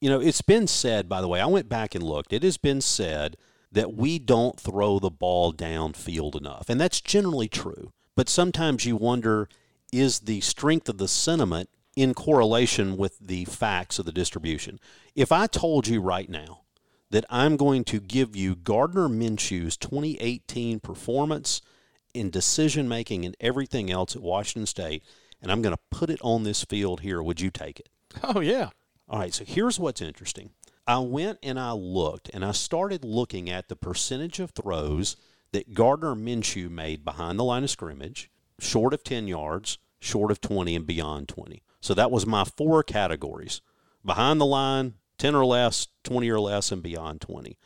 You 0.00 0.10
know, 0.10 0.20
it's 0.20 0.42
been 0.42 0.66
said, 0.66 1.08
by 1.08 1.20
the 1.20 1.28
way, 1.28 1.40
I 1.40 1.46
went 1.46 1.68
back 1.68 1.94
and 1.94 2.02
looked. 2.02 2.32
It 2.32 2.42
has 2.42 2.56
been 2.56 2.80
said 2.80 3.36
that 3.70 3.94
we 3.94 4.18
don't 4.18 4.58
throw 4.58 4.98
the 4.98 5.10
ball 5.10 5.52
downfield 5.52 6.36
enough. 6.36 6.68
And 6.68 6.80
that's 6.80 7.00
generally 7.00 7.48
true. 7.48 7.92
But 8.16 8.28
sometimes 8.28 8.84
you 8.84 8.96
wonder 8.96 9.48
is 9.92 10.20
the 10.20 10.40
strength 10.40 10.88
of 10.88 10.98
the 10.98 11.08
sentiment 11.08 11.68
in 11.96 12.14
correlation 12.14 12.96
with 12.96 13.18
the 13.20 13.44
facts 13.44 13.98
of 13.98 14.06
the 14.06 14.12
distribution. 14.12 14.80
If 15.14 15.30
I 15.30 15.46
told 15.46 15.86
you 15.86 16.00
right 16.00 16.28
now 16.28 16.62
that 17.10 17.24
I'm 17.30 17.56
going 17.56 17.84
to 17.84 18.00
give 18.00 18.34
you 18.34 18.56
Gardner 18.56 19.08
Minshew's 19.08 19.76
2018 19.76 20.80
performance 20.80 21.62
in 22.12 22.30
decision 22.30 22.88
making 22.88 23.24
and 23.24 23.36
everything 23.40 23.90
else 23.90 24.16
at 24.16 24.22
Washington 24.22 24.66
State, 24.66 25.04
and 25.40 25.52
I'm 25.52 25.62
going 25.62 25.74
to 25.74 25.82
put 25.90 26.10
it 26.10 26.20
on 26.22 26.42
this 26.42 26.64
field 26.64 27.00
here, 27.00 27.22
would 27.22 27.40
you 27.40 27.50
take 27.50 27.78
it? 27.80 27.88
Oh, 28.22 28.40
yeah. 28.40 28.70
All 29.08 29.18
right, 29.18 29.34
so 29.34 29.44
here's 29.44 29.78
what's 29.78 30.00
interesting. 30.00 30.50
I 30.86 30.98
went 30.98 31.38
and 31.42 31.58
I 31.58 31.72
looked, 31.72 32.30
and 32.34 32.44
I 32.44 32.52
started 32.52 33.04
looking 33.04 33.50
at 33.50 33.68
the 33.68 33.76
percentage 33.76 34.40
of 34.40 34.50
throws 34.50 35.16
that 35.54 35.72
Gardner 35.72 36.16
Minshew 36.16 36.68
made 36.68 37.04
behind 37.04 37.38
the 37.38 37.44
line 37.44 37.62
of 37.62 37.70
scrimmage, 37.70 38.28
short 38.58 38.92
of 38.92 39.04
10 39.04 39.28
yards, 39.28 39.78
short 40.00 40.32
of 40.32 40.40
20, 40.40 40.74
and 40.74 40.84
beyond 40.84 41.28
20. 41.28 41.62
So 41.80 41.94
that 41.94 42.10
was 42.10 42.26
my 42.26 42.42
four 42.42 42.82
categories 42.82 43.60
behind 44.04 44.40
the 44.40 44.46
line, 44.46 44.94
10 45.18 45.36
or 45.36 45.46
less, 45.46 45.86
20 46.02 46.28
or 46.28 46.40
less, 46.40 46.72
and 46.72 46.82
beyond 46.82 47.20
20. 47.20 47.56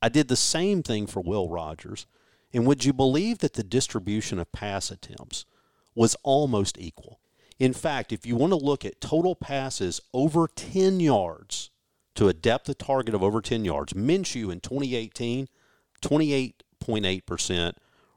I 0.00 0.08
did 0.08 0.28
the 0.28 0.36
same 0.36 0.84
thing 0.84 1.08
for 1.08 1.20
Will 1.20 1.48
Rogers. 1.48 2.06
And 2.52 2.64
would 2.64 2.84
you 2.84 2.92
believe 2.92 3.38
that 3.38 3.54
the 3.54 3.64
distribution 3.64 4.38
of 4.38 4.52
pass 4.52 4.92
attempts 4.92 5.44
was 5.96 6.14
almost 6.22 6.78
equal? 6.78 7.18
In 7.58 7.72
fact, 7.72 8.12
if 8.12 8.24
you 8.24 8.36
want 8.36 8.52
to 8.52 8.56
look 8.56 8.84
at 8.84 9.00
total 9.00 9.34
passes 9.34 10.00
over 10.14 10.46
10 10.46 11.00
yards 11.00 11.70
to 12.14 12.28
a 12.28 12.34
depth 12.34 12.68
of 12.68 12.78
target 12.78 13.16
of 13.16 13.22
over 13.24 13.40
10 13.40 13.64
yards, 13.64 13.94
Minshew 13.94 14.52
in 14.52 14.60
2018, 14.60 15.48
28.8%, 16.82 17.74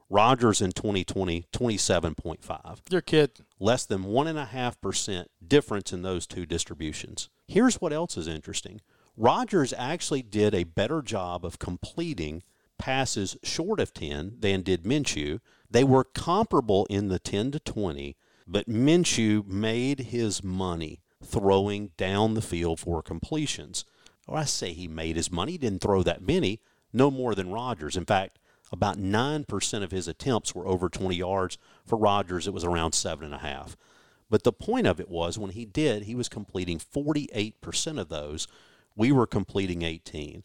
Rogers 0.08 0.60
in 0.60 0.72
2020, 0.72 1.46
27.5. 1.52 2.78
Your 2.90 3.00
kid. 3.00 3.40
Less 3.58 3.84
than 3.84 4.04
1.5% 4.04 5.26
difference 5.46 5.92
in 5.92 6.02
those 6.02 6.26
two 6.26 6.46
distributions. 6.46 7.28
Here's 7.48 7.80
what 7.80 7.92
else 7.92 8.16
is 8.16 8.28
interesting. 8.28 8.80
Rogers 9.16 9.74
actually 9.76 10.22
did 10.22 10.54
a 10.54 10.64
better 10.64 11.02
job 11.02 11.44
of 11.44 11.58
completing 11.58 12.42
passes 12.78 13.36
short 13.42 13.80
of 13.80 13.94
10 13.94 14.36
than 14.40 14.62
did 14.62 14.84
Minshew. 14.84 15.40
They 15.70 15.84
were 15.84 16.04
comparable 16.04 16.86
in 16.90 17.08
the 17.08 17.18
10 17.18 17.50
to 17.52 17.60
20, 17.60 18.16
but 18.46 18.68
Minshew 18.68 19.46
made 19.46 20.00
his 20.00 20.44
money 20.44 21.00
throwing 21.24 21.90
down 21.96 22.34
the 22.34 22.42
field 22.42 22.78
for 22.78 23.02
completions. 23.02 23.84
Or 24.28 24.36
I 24.36 24.44
say 24.44 24.72
he 24.72 24.86
made 24.86 25.16
his 25.16 25.32
money, 25.32 25.52
he 25.52 25.58
didn't 25.58 25.80
throw 25.80 26.02
that 26.02 26.22
many, 26.22 26.60
no 26.92 27.10
more 27.10 27.34
than 27.34 27.50
Rogers. 27.50 27.96
In 27.96 28.04
fact, 28.04 28.38
about 28.72 28.98
9% 28.98 29.82
of 29.82 29.90
his 29.90 30.08
attempts 30.08 30.54
were 30.54 30.66
over 30.66 30.88
20 30.88 31.14
yards. 31.14 31.58
For 31.84 31.96
Rogers, 31.96 32.46
it 32.46 32.54
was 32.54 32.64
around 32.64 32.92
7.5. 32.92 33.76
But 34.28 34.42
the 34.42 34.52
point 34.52 34.86
of 34.86 34.98
it 34.98 35.08
was 35.08 35.38
when 35.38 35.50
he 35.50 35.64
did, 35.64 36.04
he 36.04 36.14
was 36.14 36.28
completing 36.28 36.78
48% 36.78 38.00
of 38.00 38.08
those. 38.08 38.48
We 38.96 39.12
were 39.12 39.26
completing 39.26 39.82
18. 39.82 40.42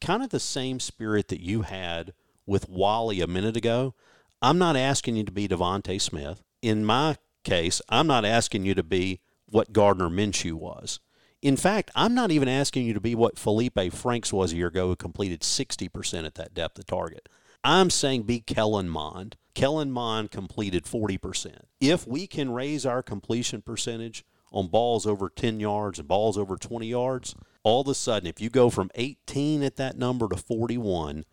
Kind 0.00 0.22
of 0.22 0.30
the 0.30 0.40
same 0.40 0.80
spirit 0.80 1.28
that 1.28 1.40
you 1.40 1.62
had 1.62 2.12
with 2.46 2.68
Walley 2.68 3.20
a 3.20 3.26
minute 3.26 3.56
ago. 3.56 3.94
I'm 4.42 4.58
not 4.58 4.74
asking 4.74 5.16
you 5.16 5.24
to 5.24 5.32
be 5.32 5.46
DeVonta 5.46 6.00
Smith. 6.00 6.42
In 6.62 6.84
my 6.84 7.16
case, 7.44 7.80
I'm 7.88 8.06
not 8.06 8.24
asking 8.24 8.64
you 8.64 8.74
to 8.74 8.82
be 8.82 9.20
what 9.46 9.72
Gardner 9.72 10.08
Minshew 10.08 10.54
was. 10.54 10.98
In 11.42 11.56
fact, 11.56 11.90
I'm 11.94 12.14
not 12.14 12.30
even 12.30 12.48
asking 12.48 12.86
you 12.86 12.94
to 12.94 13.00
be 13.00 13.14
what 13.14 13.36
Feleipe 13.36 13.92
Franks 13.92 14.32
was 14.32 14.52
a 14.52 14.56
year 14.56 14.66
ago, 14.66 14.88
who 14.88 14.96
completed 14.96 15.40
60% 15.40 16.26
at 16.26 16.34
that 16.34 16.54
depth 16.54 16.78
of 16.78 16.86
target. 16.86 17.28
I'm 17.62 17.90
saying 17.90 18.22
be 18.22 18.40
Kellen 18.40 18.88
Mond. 18.88 19.36
Kellen 19.54 19.90
Mond 19.90 20.30
completed 20.30 20.84
40%. 20.84 21.64
If 21.80 22.06
we 22.06 22.26
can 22.26 22.52
raise 22.52 22.86
our 22.86 23.02
completion 23.02 23.62
percentage 23.62 24.24
on 24.52 24.68
balls 24.68 25.06
over 25.06 25.28
10 25.28 25.60
yards 25.60 25.98
and 25.98 26.08
balls 26.08 26.38
over 26.38 26.56
20 26.56 26.86
yards, 26.86 27.34
all 27.62 27.82
of 27.82 27.88
a 27.88 27.94
sudden, 27.94 28.28
if 28.28 28.40
you 28.40 28.48
go 28.48 28.70
from 28.70 28.90
18 28.94 29.62
at 29.62 29.76
that 29.76 29.98
number 29.98 30.28
to 30.28 30.36
41, 30.36 31.24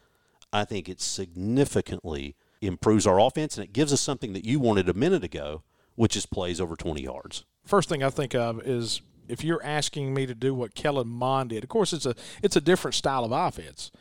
I 0.51 0.65
think 0.65 0.89
it 0.89 0.99
significantly 0.99 2.35
improves 2.61 3.07
our 3.07 3.19
offense 3.19 3.57
and 3.57 3.63
it 3.63 3.73
gives 3.73 3.93
us 3.93 4.01
something 4.01 4.33
that 4.33 4.45
you 4.45 4.59
wanted 4.59 4.89
a 4.89 4.93
minute 4.93 5.23
ago, 5.23 5.63
which 5.95 6.15
is 6.17 6.25
plays 6.25 6.59
over 6.59 6.75
20 6.75 7.01
yards. 7.01 7.45
First 7.65 7.87
thing 7.87 8.03
I 8.03 8.09
think 8.09 8.35
of 8.35 8.61
is 8.61 9.01
if 9.27 9.43
you're 9.43 9.63
asking 9.63 10.13
me 10.13 10.25
to 10.25 10.35
do 10.35 10.53
what 10.53 10.75
Kellen 10.75 11.07
Mond 11.07 11.49
did. 11.49 11.63
Of 11.63 11.69
course, 11.69 11.93
it's 11.93 12.05
a 12.05 12.15
it's 12.41 12.55
a 12.55 12.61
different 12.61 12.95
style 12.95 13.25
of 13.25 13.31
offense, 13.31 13.91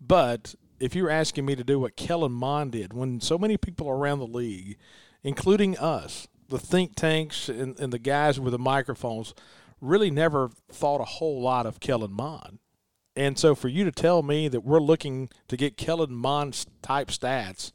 but 0.00 0.54
if 0.80 0.94
you're 0.94 1.10
asking 1.10 1.44
me 1.44 1.54
to 1.54 1.62
do 1.62 1.78
what 1.78 1.96
Kellen 1.96 2.32
Mond 2.32 2.72
did, 2.72 2.92
when 2.92 3.20
so 3.20 3.38
many 3.38 3.56
people 3.56 3.88
around 3.88 4.18
the 4.18 4.26
league, 4.26 4.78
including 5.22 5.76
us, 5.78 6.26
the 6.48 6.58
think 6.58 6.96
tanks 6.96 7.48
and, 7.48 7.78
and 7.78 7.92
the 7.92 7.98
guys 7.98 8.40
with 8.40 8.52
the 8.52 8.58
microphones, 8.58 9.34
really 9.80 10.10
never 10.10 10.50
thought 10.72 11.00
a 11.00 11.04
whole 11.04 11.40
lot 11.40 11.66
of 11.66 11.80
Kellen 11.80 12.12
Mond. 12.12 12.58
And 13.14 13.38
so 13.38 13.54
for 13.54 13.68
you 13.68 13.84
to 13.84 13.92
tell 13.92 14.22
me 14.22 14.48
that 14.48 14.62
we're 14.62 14.80
looking 14.80 15.28
to 15.48 15.56
get 15.56 15.76
Kellen 15.76 16.14
Mond 16.14 16.66
type 16.82 17.08
stats 17.08 17.72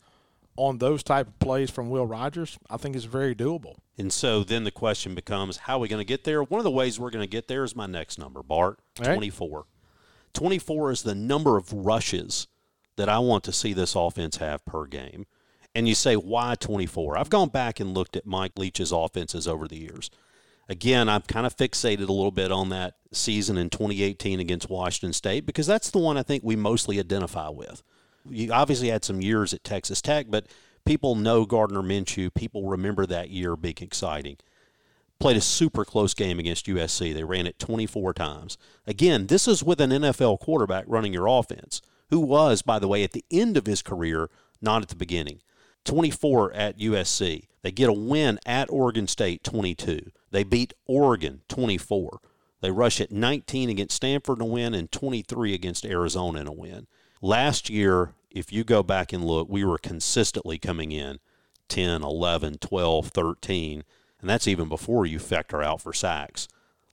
on 0.58 0.78
those 0.78 1.04
type 1.04 1.28
of 1.28 1.40
plays 1.40 1.70
from 1.70 1.90
Will 1.90 2.08
Rogers, 2.08 2.58
I 2.70 2.78
think 2.78 2.96
is 2.96 3.06
very 3.06 3.36
doable. 3.36 3.76
And 3.98 4.12
so 4.12 4.44
then 4.44 4.64
the 4.64 4.72
question 4.72 5.14
becomes, 5.14 5.58
how 5.58 5.78
are 5.78 5.80
we 5.80 5.88
going 5.88 6.00
to 6.00 6.06
get 6.06 6.24
there? 6.24 6.42
One 6.42 6.60
of 6.60 6.64
the 6.64 6.72
ways 6.72 7.00
we're 7.00 7.12
going 7.12 7.24
to 7.24 7.30
get 7.30 7.48
there 7.48 7.64
is 7.64 7.76
my 7.76 7.86
next 7.86 8.18
number, 8.18 8.42
Bart, 8.42 8.80
right. 9.00 9.14
24. 9.14 9.66
24 10.34 10.92
is 10.92 11.04
the 11.04 11.16
number 11.16 11.58
of 11.58 11.72
rushes 11.72 12.48
that 12.98 13.10
I 13.10 13.20
want 13.20 13.44
to 13.46 13.52
see 13.52 13.74
this 13.74 13.96
offense 13.96 14.38
have 14.38 14.66
per 14.66 14.86
game. 14.86 15.26
And 15.74 15.88
you 15.88 15.96
say, 15.96 16.16
why 16.16 16.56
24? 16.56 17.18
I've 17.18 17.30
gone 17.30 17.50
back 17.50 17.80
and 17.80 17.94
looked 17.94 18.16
at 18.16 18.26
Mike 18.26 18.58
Leach's 18.58 18.92
offenses 18.92 19.48
over 19.48 19.68
the 19.68 19.78
years. 19.78 20.10
Again, 20.70 21.10
I'm 21.10 21.22
kind 21.22 21.46
of 21.46 21.56
fixated 21.56 22.08
a 22.08 22.14
little 22.14 22.32
bit 22.32 22.52
on 22.52 22.70
that 22.70 22.96
season 23.12 23.58
in 23.58 23.70
2018 23.70 24.40
against 24.40 24.70
Washington 24.70 25.14
State 25.14 25.46
because 25.46 25.68
that's 25.68 25.92
the 25.92 26.00
one 26.00 26.18
I 26.18 26.24
think 26.24 26.44
we 26.44 26.56
mostly 26.56 27.00
identify 27.00 27.50
with. 27.50 27.84
You 28.28 28.52
obviously 28.52 28.88
had 28.88 29.04
some 29.04 29.22
years 29.22 29.54
at 29.54 29.64
Texas 29.64 30.02
Tech, 30.02 30.28
but 30.30 30.48
people 30.86 31.16
know 31.16 31.46
Gardner 31.46 31.82
Minshew. 31.82 32.34
People 32.34 32.68
remember 32.68 33.06
that 33.06 33.30
year 33.30 33.56
being 33.56 33.76
exciting 33.82 34.38
played 35.20 35.38
a 35.38 35.42
super 35.42 35.86
close 35.86 36.14
game 36.14 36.40
against 36.40 36.68
USC. 36.68 37.14
They 37.14 37.24
ran 37.24 37.48
it 37.48 37.60
24 37.60 38.14
times. 38.14 38.58
Again, 38.86 39.28
this 39.28 39.48
is 39.48 39.64
with 39.64 39.80
an 39.82 39.92
NFL 39.92 40.40
quarterback 40.40 40.86
running 40.88 41.14
your 41.14 41.28
offense, 41.28 41.82
who 42.10 42.20
was, 42.20 42.62
by 42.62 42.80
the 42.80 42.88
way, 42.88 43.04
at 43.04 43.12
the 43.12 43.26
end 43.32 43.58
of 43.58 43.66
his 43.66 43.82
career, 43.82 44.30
not 44.62 44.82
at 44.82 44.90
the 44.90 44.96
beginning. 44.96 45.42
24 45.84 46.54
at 46.54 46.80
USC. 46.80 47.48
They 47.62 47.72
get 47.72 47.90
a 47.90 47.94
win 47.94 48.40
at 48.46 48.70
Oregon 48.70 49.08
State 49.08 49.44
22. 49.44 50.12
They 50.32 50.44
beat 50.44 50.74
Oregon 50.88 51.42
24. 51.48 52.20
They 52.62 52.72
rush 52.72 53.00
at 53.00 53.12
19 53.12 53.70
against 53.70 53.96
Stanford 53.96 54.40
in 54.40 54.44
a 54.44 54.46
win 54.46 54.74
and 54.74 54.92
23 54.92 55.54
against 55.54 55.86
Arizona 55.86 56.42
in 56.42 56.48
a 56.48 56.52
win. 56.52 56.88
Last 57.22 57.70
year, 57.70 58.14
if 58.32 58.52
you 58.52 58.64
go 58.64 58.82
back 58.82 59.14
and 59.14 59.24
look, 59.24 59.48
we 59.50 59.64
were 59.64 59.78
consistently 59.78 60.58
coming 60.58 60.92
in 60.92 61.20
10, 61.70 62.04
11, 62.04 62.58
12, 62.60 63.08
13 63.08 63.84
and 64.26 64.30
that's 64.32 64.48
even 64.48 64.68
before 64.68 65.06
you 65.06 65.20
factor 65.20 65.62
out 65.62 65.82
for 65.82 65.94
sacks. 65.94 66.48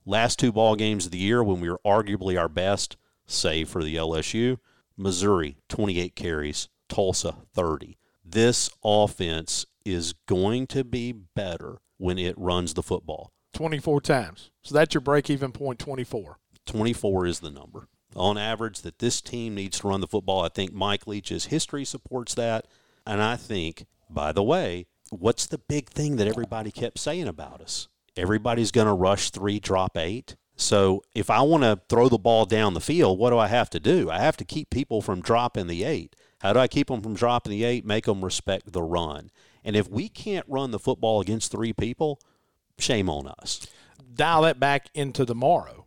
Last 0.04 0.38
two 0.38 0.52
ball 0.52 0.76
games 0.76 1.06
of 1.06 1.12
the 1.12 1.18
year 1.18 1.42
when 1.42 1.60
we 1.60 1.70
were 1.70 1.80
arguably 1.82 2.38
our 2.38 2.46
best, 2.46 2.98
save 3.26 3.70
for 3.70 3.82
the 3.82 3.96
LSU, 3.96 4.58
Missouri 5.02 5.56
28 5.68 6.14
carries, 6.14 6.68
Tulsa 6.88 7.36
30. 7.54 7.98
This 8.24 8.70
offense 8.84 9.66
is 9.84 10.14
going 10.26 10.66
to 10.68 10.84
be 10.84 11.12
better 11.12 11.78
when 11.98 12.18
it 12.18 12.38
runs 12.38 12.74
the 12.74 12.82
football. 12.82 13.32
24 13.52 14.00
times. 14.00 14.50
So 14.62 14.74
that's 14.74 14.94
your 14.94 15.00
break 15.00 15.28
even 15.28 15.52
point 15.52 15.78
24. 15.78 16.38
24 16.66 17.26
is 17.26 17.40
the 17.40 17.50
number. 17.50 17.88
On 18.14 18.38
average, 18.38 18.82
that 18.82 18.98
this 18.98 19.20
team 19.20 19.54
needs 19.54 19.80
to 19.80 19.88
run 19.88 20.00
the 20.00 20.06
football. 20.06 20.44
I 20.44 20.48
think 20.48 20.72
Mike 20.72 21.06
Leach's 21.06 21.46
history 21.46 21.84
supports 21.84 22.34
that. 22.34 22.66
And 23.06 23.22
I 23.22 23.36
think, 23.36 23.86
by 24.08 24.32
the 24.32 24.42
way, 24.42 24.86
what's 25.10 25.46
the 25.46 25.58
big 25.58 25.88
thing 25.88 26.16
that 26.16 26.28
everybody 26.28 26.70
kept 26.70 26.98
saying 26.98 27.26
about 27.26 27.60
us? 27.60 27.88
Everybody's 28.16 28.70
going 28.70 28.86
to 28.86 28.92
rush 28.92 29.30
three, 29.30 29.58
drop 29.58 29.96
eight. 29.96 30.36
So 30.62 31.02
if 31.14 31.28
I 31.28 31.42
want 31.42 31.64
to 31.64 31.80
throw 31.88 32.08
the 32.08 32.18
ball 32.18 32.44
down 32.44 32.74
the 32.74 32.80
field, 32.80 33.18
what 33.18 33.30
do 33.30 33.38
I 33.38 33.48
have 33.48 33.68
to 33.70 33.80
do? 33.80 34.10
I 34.10 34.20
have 34.20 34.36
to 34.38 34.44
keep 34.44 34.70
people 34.70 35.02
from 35.02 35.20
dropping 35.20 35.66
the 35.66 35.84
eight. 35.84 36.14
How 36.40 36.52
do 36.52 36.60
I 36.60 36.68
keep 36.68 36.88
them 36.88 37.02
from 37.02 37.14
dropping 37.14 37.50
the 37.50 37.64
eight? 37.64 37.84
Make 37.84 38.06
them 38.06 38.24
respect 38.24 38.72
the 38.72 38.82
run. 38.82 39.30
And 39.64 39.76
if 39.76 39.88
we 39.88 40.08
can't 40.08 40.46
run 40.48 40.70
the 40.70 40.78
football 40.78 41.20
against 41.20 41.52
three 41.52 41.72
people, 41.72 42.20
shame 42.78 43.08
on 43.08 43.26
us. 43.26 43.66
Dial 44.14 44.42
that 44.42 44.58
back 44.58 44.88
into 44.94 45.24
tomorrow. 45.24 45.84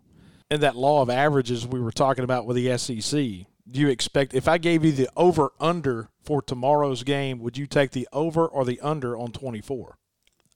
And 0.50 0.62
that 0.62 0.76
law 0.76 1.02
of 1.02 1.10
averages 1.10 1.66
we 1.66 1.80
were 1.80 1.92
talking 1.92 2.24
about 2.24 2.46
with 2.46 2.56
the 2.56 2.78
SEC. 2.78 3.48
Do 3.70 3.80
you 3.80 3.90
expect, 3.90 4.34
if 4.34 4.48
I 4.48 4.58
gave 4.58 4.86
you 4.86 4.92
the 4.92 5.10
over 5.18 5.52
under 5.60 6.10
for 6.22 6.42
tomorrow's 6.42 7.04
game, 7.04 7.40
would 7.40 7.58
you 7.58 7.66
take 7.66 7.92
the 7.92 8.08
over 8.14 8.46
or 8.46 8.64
the 8.64 8.80
under 8.82 9.18
on 9.18 9.32
24? 9.32 9.98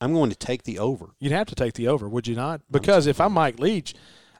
I'm 0.00 0.12
going 0.12 0.30
to 0.30 0.36
take 0.36 0.62
the 0.62 0.78
over. 0.78 1.10
You'd 1.18 1.32
have 1.32 1.48
to 1.48 1.54
take 1.54 1.74
the 1.74 1.88
over, 1.88 2.08
would 2.08 2.26
you 2.26 2.34
not? 2.34 2.62
Because 2.70 3.06
if 3.06 3.20
I'm 3.20 3.32
Mike 3.32 3.58
Leach, 3.58 3.94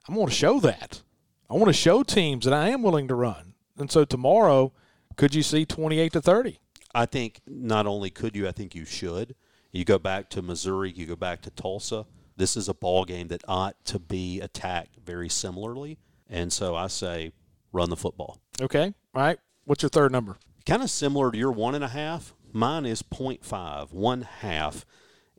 I'm 0.09 0.15
going 0.15 0.27
to 0.27 0.33
show 0.33 0.59
that. 0.61 1.03
I 1.51 1.55
want 1.55 1.67
to 1.67 1.73
show 1.73 2.03
teams 2.03 2.45
that 2.45 2.55
I 2.55 2.69
am 2.71 2.83
willing 2.83 3.09
to 3.09 3.15
run. 3.15 3.55
And 3.77 3.91
so 3.91 4.05
tomorrow, 4.05 4.73
could 5.17 5.35
you 5.35 5.43
see 5.43 5.67
28 5.67 6.13
to 6.13 6.21
30? 6.21 6.61
I 6.95 7.07
think 7.07 7.41
not 7.47 7.87
only 7.87 8.11
could 8.11 8.35
you, 8.35 8.49
I 8.49 8.53
think 8.53 8.75
you 8.75 8.85
should. 8.85 9.35
You 9.73 9.85
go 9.85 9.99
back 9.99 10.31
to 10.31 10.43
Missouri, 10.43 10.91
you 10.91 11.07
go 11.07 11.17
back 11.17 11.43
to 11.43 11.51
Tulsa. 11.51 12.07
This 12.37 12.57
is 12.57 12.69
a 12.69 12.75
ball 12.75 13.05
game 13.05 13.29
that 13.29 13.43
ought 13.47 13.77
to 13.87 13.99
be 13.99 14.41
attacked 14.41 14.97
very 15.05 15.29
similarly. 15.29 15.99
And 16.29 16.53
so 16.53 16.75
I 16.75 16.87
say 16.87 17.33
run 17.73 17.91
the 17.91 17.97
football. 17.97 18.41
Okay. 18.61 18.95
All 19.15 19.23
right. 19.23 19.39
What's 19.65 19.83
your 19.83 19.91
third 19.91 20.11
number? 20.11 20.39
Kind 20.67 20.83
of 20.83 20.91
similar 20.91 21.31
to 21.31 21.39
your 21.39 21.53
one 21.53 21.75
and 21.75 21.85
a 21.85 21.89
half. 21.89 22.35
Mine 22.53 22.87
is 22.87 23.03
0.5, 23.03 23.93
one 23.93 24.23
half. 24.23 24.85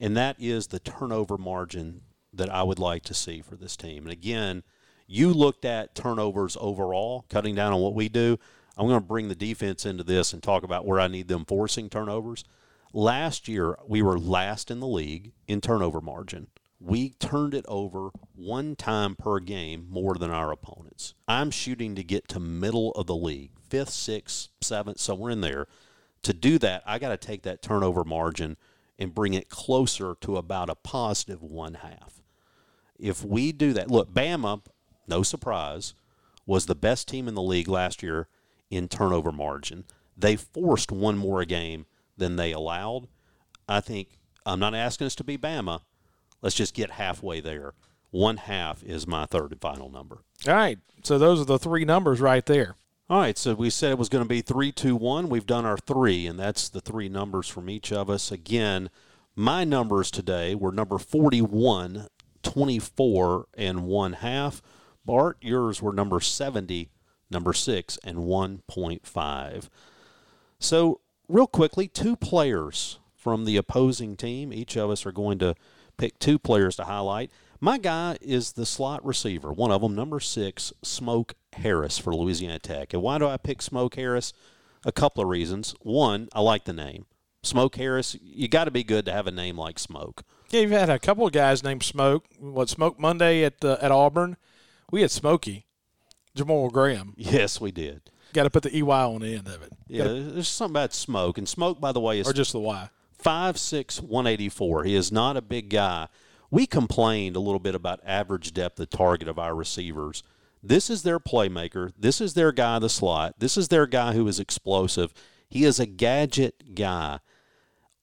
And 0.02 0.18
that 0.18 0.36
is 0.40 0.68
the 0.68 0.80
turnover 0.80 1.38
margin 1.38 2.02
that 2.34 2.50
I 2.50 2.64
would 2.64 2.80
like 2.80 3.04
to 3.04 3.14
see 3.14 3.42
for 3.42 3.56
this 3.56 3.78
team. 3.78 4.04
And 4.04 4.12
again, 4.12 4.64
you 5.06 5.32
looked 5.32 5.64
at 5.64 5.94
turnovers 5.94 6.58
overall, 6.60 7.26
cutting 7.30 7.54
down 7.54 7.72
on 7.72 7.82
what 7.82 7.94
we 7.94 8.10
do. 8.10 8.40
I'm 8.76 8.88
going 8.88 9.00
to 9.00 9.06
bring 9.06 9.28
the 9.28 9.36
defense 9.36 9.86
into 9.86 10.04
this 10.04 10.34
and 10.34 10.42
talk 10.42 10.64
about 10.64 10.88
where 10.88 11.00
I 11.00 11.08
need 11.08 11.28
them 11.28 11.46
forcing 11.46 11.88
turnovers. 11.88 12.44
Last 12.94 13.48
year, 13.48 13.78
we 13.88 14.02
were 14.02 14.18
last 14.18 14.72
in 14.72 14.80
the 14.80 14.88
league 14.88 15.34
in 15.48 15.62
turnover 15.62 16.02
margin. 16.02 16.48
We 16.80 17.12
turned 17.12 17.54
it 17.54 17.66
over 17.68 18.10
one 18.34 18.76
time 18.76 19.16
per 19.16 19.40
game 19.40 19.86
more 19.88 20.16
than 20.16 20.32
our 20.32 20.52
opponents. 20.52 21.14
I'm 21.28 21.52
shooting 21.52 21.94
to 21.94 22.04
get 22.04 22.28
to 22.30 22.40
middle 22.40 22.92
of 22.94 23.06
the 23.06 23.16
league, 23.16 23.52
fifth, 23.70 23.92
sixth, 23.92 24.50
seventh, 24.62 25.00
somewhere 25.00 25.32
in 25.32 25.42
there. 25.42 25.68
To 26.24 26.34
do 26.34 26.58
that, 26.58 26.82
I 26.88 26.98
got 26.98 27.10
to 27.10 27.18
take 27.18 27.44
that 27.44 27.62
turnover 27.62 28.04
margin 28.04 28.58
and 29.02 29.16
bring 29.16 29.34
it 29.34 29.50
closer 29.50 30.14
to 30.22 30.38
about 30.38 30.70
a 30.70 30.76
positive 30.76 31.42
one 31.42 31.74
half. 31.74 32.22
If 33.00 33.26
we 33.26 33.52
do 33.52 33.74
that, 33.74 33.90
look, 33.90 34.14
Bama, 34.14 34.62
no 35.08 35.24
surprise, 35.24 35.96
was 36.46 36.68
the 36.68 36.76
best 36.76 37.08
team 37.08 37.28
in 37.28 37.34
the 37.34 37.42
league 37.42 37.68
last 37.68 38.04
year 38.04 38.28
in 38.70 38.88
turnover 38.88 39.32
margin. 39.32 39.86
They 40.16 40.36
forced 40.36 40.92
one 40.92 41.18
more 41.18 41.42
a 41.42 41.48
game 41.48 41.88
than 42.16 42.36
they 42.36 42.52
allowed. 42.52 43.08
I 43.68 43.80
think 43.80 44.20
I'm 44.46 44.60
not 44.60 44.76
asking 44.76 45.08
us 45.08 45.16
to 45.16 45.24
be 45.24 45.36
Bama. 45.36 45.82
Let's 46.44 46.56
just 46.56 46.76
get 46.76 46.92
halfway 46.92 47.42
there. 47.42 47.74
One 48.12 48.38
half 48.38 48.84
is 48.84 49.08
my 49.08 49.26
third 49.26 49.52
and 49.52 49.62
final 49.62 49.90
number. 49.90 50.20
All 50.48 50.54
right. 50.54 50.78
So 51.02 51.18
those 51.18 51.42
are 51.42 51.46
the 51.46 51.58
three 51.58 51.86
numbers 51.86 52.22
right 52.22 52.46
there. 52.46 52.76
All 53.12 53.20
right, 53.20 53.38
so 53.38 53.54
we 53.56 53.70
said 53.70 53.92
it 53.92 53.98
was 53.98 54.08
going 54.08 54.24
to 54.24 54.30
be 54.30 54.40
three, 54.40 54.72
two, 54.72 54.96
one. 54.96 55.28
We've 55.28 55.46
done 55.46 55.66
our 55.66 55.78
three, 55.78 56.26
and 56.26 56.40
that's 56.40 56.70
the 56.70 56.80
three 56.80 57.10
numbers 57.10 57.50
from 57.50 57.70
each 57.70 57.92
of 57.92 58.10
us. 58.10 58.32
Again, 58.32 58.90
my 59.36 59.66
numbers 59.66 60.12
today 60.12 60.56
were 60.56 60.72
number 60.72 60.98
41, 60.98 62.08
24, 62.42 63.48
and 63.56 63.84
one 63.84 64.14
half. 64.14 64.62
Bart, 65.04 65.36
yours 65.42 65.82
were 65.82 65.92
number 65.92 66.22
70, 66.22 66.90
number 67.30 67.52
six, 67.52 68.00
and 68.02 68.20
1.5. 68.20 69.70
So, 70.58 71.02
real 71.28 71.48
quickly, 71.48 71.90
two 71.90 72.16
players 72.16 73.00
from 73.14 73.44
the 73.44 73.58
opposing 73.58 74.16
team. 74.16 74.54
Each 74.54 74.78
of 74.78 74.90
us 74.90 75.06
are 75.06 75.12
going 75.12 75.38
to 75.40 75.56
pick 76.02 76.18
two 76.18 76.40
players 76.40 76.76
to 76.78 76.86
highlight. 76.86 77.30
My 77.60 77.78
guy 77.78 78.18
is 78.22 78.54
the 78.54 78.66
slot 78.66 79.06
receiver, 79.06 79.54
one 79.54 79.70
of 79.72 79.82
them, 79.82 79.94
number 79.94 80.20
six, 80.20 80.74
Smoke 80.82 81.36
Harris 81.54 82.00
for 82.00 82.16
Louisiana 82.16 82.58
Tech. 82.58 82.92
And 82.94 83.04
why 83.04 83.20
do 83.20 83.28
I 83.28 83.38
pick 83.38 83.62
Smoke 83.62 83.94
Harris? 83.96 84.34
A 84.84 84.92
couple 84.92 85.22
of 85.22 85.30
reasons. 85.30 85.76
One, 85.82 86.28
I 86.34 86.42
like 86.42 86.64
the 86.66 86.74
name. 86.74 87.06
Smoke 87.44 87.76
Harris, 87.76 88.18
you 88.20 88.48
got 88.48 88.64
to 88.66 88.72
be 88.72 88.84
good 88.84 89.06
to 89.06 89.12
have 89.14 89.28
a 89.28 89.32
name 89.32 89.60
like 89.60 89.78
Smoke. 89.78 90.24
Yeah, 90.50 90.62
you've 90.62 90.72
had 90.72 90.90
a 90.90 90.98
couple 90.98 91.28
of 91.28 91.34
guys 91.34 91.64
named 91.64 91.84
Smoke. 91.84 92.26
What 92.40 92.68
Smoke 92.68 93.00
Monday 93.00 93.44
at 93.44 93.64
uh, 93.64 93.78
at 93.80 93.92
Auburn, 93.92 94.38
We 94.92 95.02
had 95.02 95.12
Smokey, 95.12 95.66
Jamal 96.34 96.70
Graham. 96.70 97.14
Yes, 97.16 97.62
we 97.62 97.72
did. 97.72 98.02
Got 98.34 98.44
to 98.44 98.50
put 98.50 98.64
the 98.64 98.76
EY 98.76 98.82
on 98.82 99.22
the 99.22 99.36
end 99.36 99.48
of 99.48 99.62
it. 99.62 99.72
Yeah, 99.88 100.06
Gotta- 100.06 100.22
there's 100.24 100.48
something 100.48 100.74
about 100.74 100.94
smoke, 100.96 101.38
and 101.38 101.48
smoke, 101.48 101.80
by 101.80 101.92
the 101.92 102.00
way, 102.00 102.20
is 102.20 102.28
or 102.28 102.34
just 102.34 102.54
the 102.54 102.60
Y. 102.60 102.90
five 103.22 103.58
six 103.58 104.02
one 104.02 104.28
eighty 104.28 104.50
four. 104.50 104.84
He 104.84 104.96
is 104.96 105.12
not 105.12 105.38
a 105.38 105.42
big 105.42 105.70
guy. 105.70 106.08
We 106.50 106.66
complained 106.66 107.36
a 107.36 107.40
little 107.40 107.60
bit 107.60 107.76
about 107.76 108.02
average 108.06 108.54
depth 108.54 108.80
of 108.80 108.90
target 108.90 109.28
of 109.28 109.40
our 109.40 109.56
receivers. 109.56 110.22
This 110.62 110.90
is 110.90 111.04
their 111.04 111.20
playmaker. 111.20 111.92
This 111.98 112.22
is 112.22 112.34
their 112.34 112.52
guy 112.52 112.78
the 112.80 112.90
slot. 112.90 113.36
This 113.40 113.58
is 113.58 113.70
their 113.70 113.88
guy 113.88 114.14
who 114.14 114.28
is 114.28 114.40
explosive. 114.40 115.14
He 115.50 115.64
is 115.64 115.80
a 115.80 115.86
gadget 115.86 116.76
guy. 116.76 117.20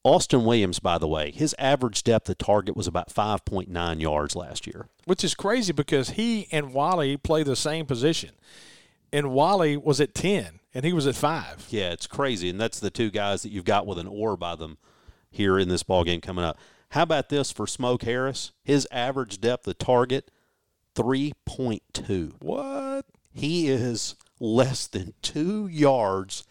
Austin 0.03 0.45
Williams, 0.45 0.79
by 0.79 0.97
the 0.97 1.09
way, 1.09 1.31
his 1.31 1.55
average 1.59 2.03
depth 2.03 2.29
of 2.31 2.39
target 2.39 2.77
was 2.77 2.87
about 2.87 3.13
5.9 3.13 4.01
yards 4.01 4.35
last 4.35 4.67
year. 4.67 4.89
Which 5.05 5.23
is 5.23 5.35
crazy 5.35 5.73
because 5.73 6.11
he 6.11 6.49
and 6.51 6.73
Walley 6.73 7.17
play 7.17 7.43
the 7.43 7.57
same 7.57 7.85
position. 7.85 8.31
And 9.13 9.33
Walley 9.33 9.77
was 9.77 10.01
at 10.01 10.15
10 10.15 10.61
and 10.73 10.85
he 10.85 10.93
was 10.93 11.07
at 11.07 11.15
5. 11.17 11.67
Yeah, 11.71 11.91
it's 11.91 12.07
crazy, 12.07 12.49
and 12.49 12.61
that's 12.61 12.81
the 12.81 12.91
two 12.91 13.11
guys 13.11 13.43
that 13.43 13.51
you've 13.51 13.65
got 13.65 13.87
with 13.87 13.99
an 13.99 14.07
or 14.07 14.37
by 14.37 14.55
them 14.55 14.79
here 15.31 15.59
in 15.59 15.69
this 15.69 15.83
ball 15.83 16.05
game 16.05 16.21
coming 16.21 16.45
up. 16.45 16.59
How 16.91 17.03
about 17.03 17.29
this 17.29 17.51
for 17.53 17.67
Smoke 17.67 18.03
Harris? 18.03 18.53
His 18.63 18.87
average 18.91 19.41
depth 19.41 19.67
of 19.69 19.79
target, 19.79 20.31
3.2. 20.95 22.33
What? 22.41 23.05
He 23.33 23.69
is 23.69 24.17
less 24.41 24.87
than 24.87 25.15
two 25.23 25.67
yards 25.69 26.45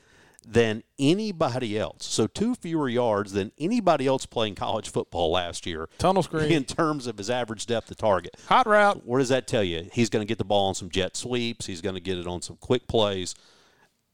than 0.46 0.84
anybody 0.98 1.78
else. 1.78 2.06
So 2.06 2.26
two 2.28 2.56
fewer 2.56 2.88
yards 2.88 3.34
than 3.34 3.52
anybody 3.58 4.08
else 4.08 4.26
playing 4.26 4.56
college 4.56 4.90
football 4.90 5.32
last 5.32 5.66
year 5.66 5.90
Tunnel 5.98 6.24
screen. 6.24 6.52
in 6.52 6.64
terms 6.64 7.06
of 7.06 7.18
his 7.18 7.30
average 7.30 7.66
depth 7.66 7.92
of 7.92 7.98
target. 7.98 8.36
Hot 8.48 8.66
route. 8.66 9.06
What 9.06 9.20
does 9.20 9.30
that 9.30 9.48
tell 9.48 9.64
you? 9.64 9.90
He's 9.92 10.10
going 10.10 10.26
to 10.26 10.28
get 10.28 10.38
the 10.38 10.46
ball 10.46 10.70
on 10.70 10.76
some 10.76 10.90
jet 10.90 11.18
sweeps. 11.18 11.66
He's 11.66 11.82
going 11.82 11.96
to 11.96 12.02
get 12.02 12.18
it 12.18 12.28
on 12.28 12.42
some 12.42 12.56
quick 12.58 12.88
plays. 12.88 13.36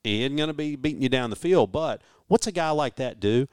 He 0.03 0.23
ain't 0.23 0.35
going 0.35 0.47
to 0.47 0.53
be 0.53 0.75
beating 0.75 1.03
you 1.03 1.09
down 1.09 1.29
the 1.29 1.35
field. 1.35 1.71
But 1.71 2.01
what's 2.27 2.47
a 2.47 2.51
guy 2.51 2.71
like 2.71 2.95
that 2.95 3.19
do? 3.19 3.47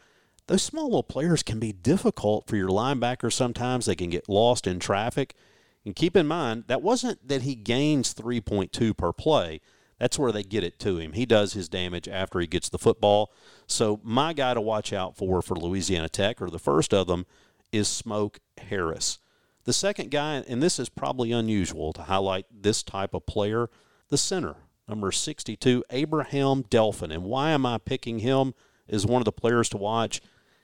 Those 0.50 0.64
small 0.64 0.86
little 0.86 1.04
players 1.04 1.44
can 1.44 1.60
be 1.60 1.70
difficult 1.70 2.48
for 2.48 2.56
your 2.56 2.70
linebackers 2.70 3.34
sometimes. 3.34 3.86
They 3.86 3.94
can 3.94 4.10
get 4.10 4.28
lost 4.28 4.66
in 4.66 4.80
traffic. 4.80 5.36
And 5.84 5.94
keep 5.94 6.16
in 6.16 6.26
mind, 6.26 6.64
that 6.66 6.82
wasn't 6.82 7.28
that 7.28 7.42
he 7.42 7.54
gains 7.54 8.12
3.2 8.14 8.96
per 8.96 9.12
play. 9.12 9.60
That's 10.00 10.18
where 10.18 10.32
they 10.32 10.42
get 10.42 10.64
it 10.64 10.80
to 10.80 10.98
him. 10.98 11.12
He 11.12 11.24
does 11.24 11.52
his 11.52 11.68
damage 11.68 12.08
after 12.08 12.40
he 12.40 12.48
gets 12.48 12.68
the 12.68 12.80
football. 12.80 13.32
So 13.68 14.00
my 14.02 14.32
guy 14.32 14.54
to 14.54 14.60
watch 14.60 14.92
out 14.92 15.16
for 15.16 15.40
for 15.40 15.54
Louisiana 15.54 16.08
Tech, 16.08 16.42
or 16.42 16.50
the 16.50 16.58
first 16.58 16.92
of 16.92 17.06
them, 17.06 17.26
is 17.70 17.86
Smoke 17.86 18.40
Harris. 18.58 19.20
The 19.66 19.72
second 19.72 20.10
guy, 20.10 20.42
and 20.48 20.60
this 20.60 20.80
is 20.80 20.88
probably 20.88 21.30
unusual 21.30 21.92
to 21.92 22.02
highlight 22.02 22.46
this 22.50 22.82
type 22.82 23.14
of 23.14 23.24
player, 23.24 23.70
the 24.08 24.18
center, 24.18 24.56
number 24.88 25.12
62, 25.12 25.84
Abraham 25.90 26.62
Delphin. 26.62 27.12
And 27.12 27.22
why 27.22 27.50
am 27.50 27.64
I 27.64 27.78
picking 27.78 28.18
him 28.18 28.54
as 28.88 29.06
one 29.06 29.20
of 29.20 29.26
the 29.26 29.30
players 29.30 29.68
to 29.68 29.76
watch? 29.76 30.20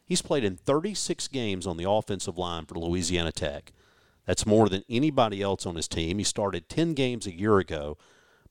He's 0.07 0.23
played 0.23 0.45
in 0.45 0.57
36 0.57 1.27
games 1.29 1.67
on 1.67 1.77
the 1.77 1.91
offensive 1.91 2.39
line 2.39 2.65
for 2.65 2.79
Louisiana 2.79 3.33
Tech. 3.33 3.73
That's 4.25 4.47
more 4.47 4.69
than 4.69 4.85
anybody 4.89 5.43
else 5.43 5.67
on 5.67 5.75
his 5.75 5.89
team. 5.89 6.19
He 6.19 6.25
started 6.25 6.69
10 6.69 6.95
games 6.95 7.27
a 7.27 7.37
year 7.37 7.59
ago, 7.59 7.99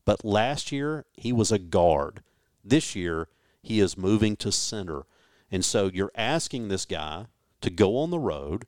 but 0.04 0.26
last 0.26 0.72
year 0.72 1.06
he 1.14 1.32
was 1.32 1.52
a 1.52 1.60
guard. 1.60 2.22
This 2.64 2.96
year 2.96 3.30
he 3.62 3.80
is 3.80 3.98
moving 3.98 4.36
to 4.38 4.52
center. 4.52 5.04
And 5.50 5.64
so 5.64 5.90
you're 5.94 6.12
asking 6.16 6.68
this 6.68 6.86
guy 6.86 7.28
to 7.62 7.70
go 7.70 7.98
on 7.98 8.10
the 8.10 8.20
road, 8.20 8.66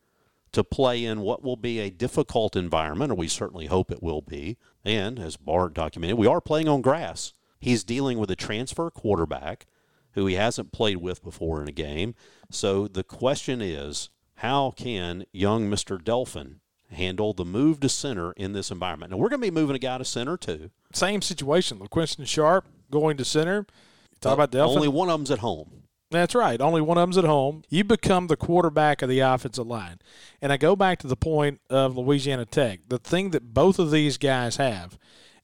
to 0.53 0.63
play 0.63 1.03
in 1.03 1.21
what 1.21 1.43
will 1.43 1.57
be 1.57 1.79
a 1.79 1.89
difficult 1.89 2.55
environment, 2.55 3.11
or 3.11 3.15
we 3.15 3.27
certainly 3.27 3.65
hope 3.65 3.91
it 3.91 4.01
will 4.01 4.21
be. 4.21 4.57
And 4.85 5.19
as 5.19 5.35
Bart 5.35 5.73
documented, 5.73 6.17
we 6.17 6.27
are 6.27 6.41
playing 6.41 6.69
on 6.69 6.81
grass. 6.81 7.33
He's 7.59 7.83
dealing 7.83 8.17
with 8.17 8.31
a 8.31 8.35
transfer 8.35 8.89
quarterback 8.89 9.65
who 10.17 10.25
he 10.25 10.33
hasn't 10.33 10.71
played 10.71 10.97
with 10.97 11.23
before 11.23 11.61
in 11.61 11.67
a 11.67 11.71
game. 11.71 12.15
So 12.49 12.87
the 12.87 13.03
question 13.03 13.61
is, 13.61 14.09
how 14.37 14.71
can 14.71 15.25
young 15.31 15.69
Mr. 15.69 16.03
Delphin 16.03 16.59
handle 16.91 17.33
the 17.33 17.45
move 17.45 17.79
to 17.81 17.87
center 17.87 18.31
in 18.31 18.53
this 18.53 18.71
environment? 18.71 19.11
Now 19.11 19.17
we're 19.17 19.29
going 19.29 19.41
to 19.41 19.47
be 19.47 19.51
moving 19.51 19.75
a 19.75 19.79
guy 19.79 19.99
to 19.99 20.05
center 20.05 20.35
too. 20.35 20.71
Same 20.91 21.21
situation. 21.21 21.77
LaQuinston 21.77 22.25
Sharp 22.25 22.65
going 22.89 23.15
to 23.17 23.23
center. 23.23 23.67
Talk 24.19 24.33
about 24.33 24.49
Delphin. 24.49 24.77
Only 24.77 24.87
one 24.87 25.07
of 25.07 25.19
them's 25.19 25.29
at 25.29 25.37
home. 25.37 25.83
That's 26.09 26.33
right. 26.33 26.59
Only 26.59 26.81
one 26.81 26.97
of 26.97 27.03
them's 27.03 27.19
at 27.19 27.25
home. 27.25 27.61
You 27.69 27.83
become 27.83 28.25
the 28.25 28.37
quarterback 28.37 29.03
of 29.03 29.09
the 29.09 29.19
offensive 29.19 29.67
line. 29.67 29.99
And 30.41 30.51
I 30.51 30.57
go 30.57 30.75
back 30.75 30.97
to 30.99 31.07
the 31.07 31.15
point 31.15 31.61
of 31.69 31.95
Louisiana 31.95 32.45
Tech. 32.45 32.79
The 32.87 32.97
thing 32.97 33.29
that 33.31 33.53
both 33.53 33.77
of 33.77 33.91
these 33.91 34.17
guys 34.17 34.55
have, 34.55 34.97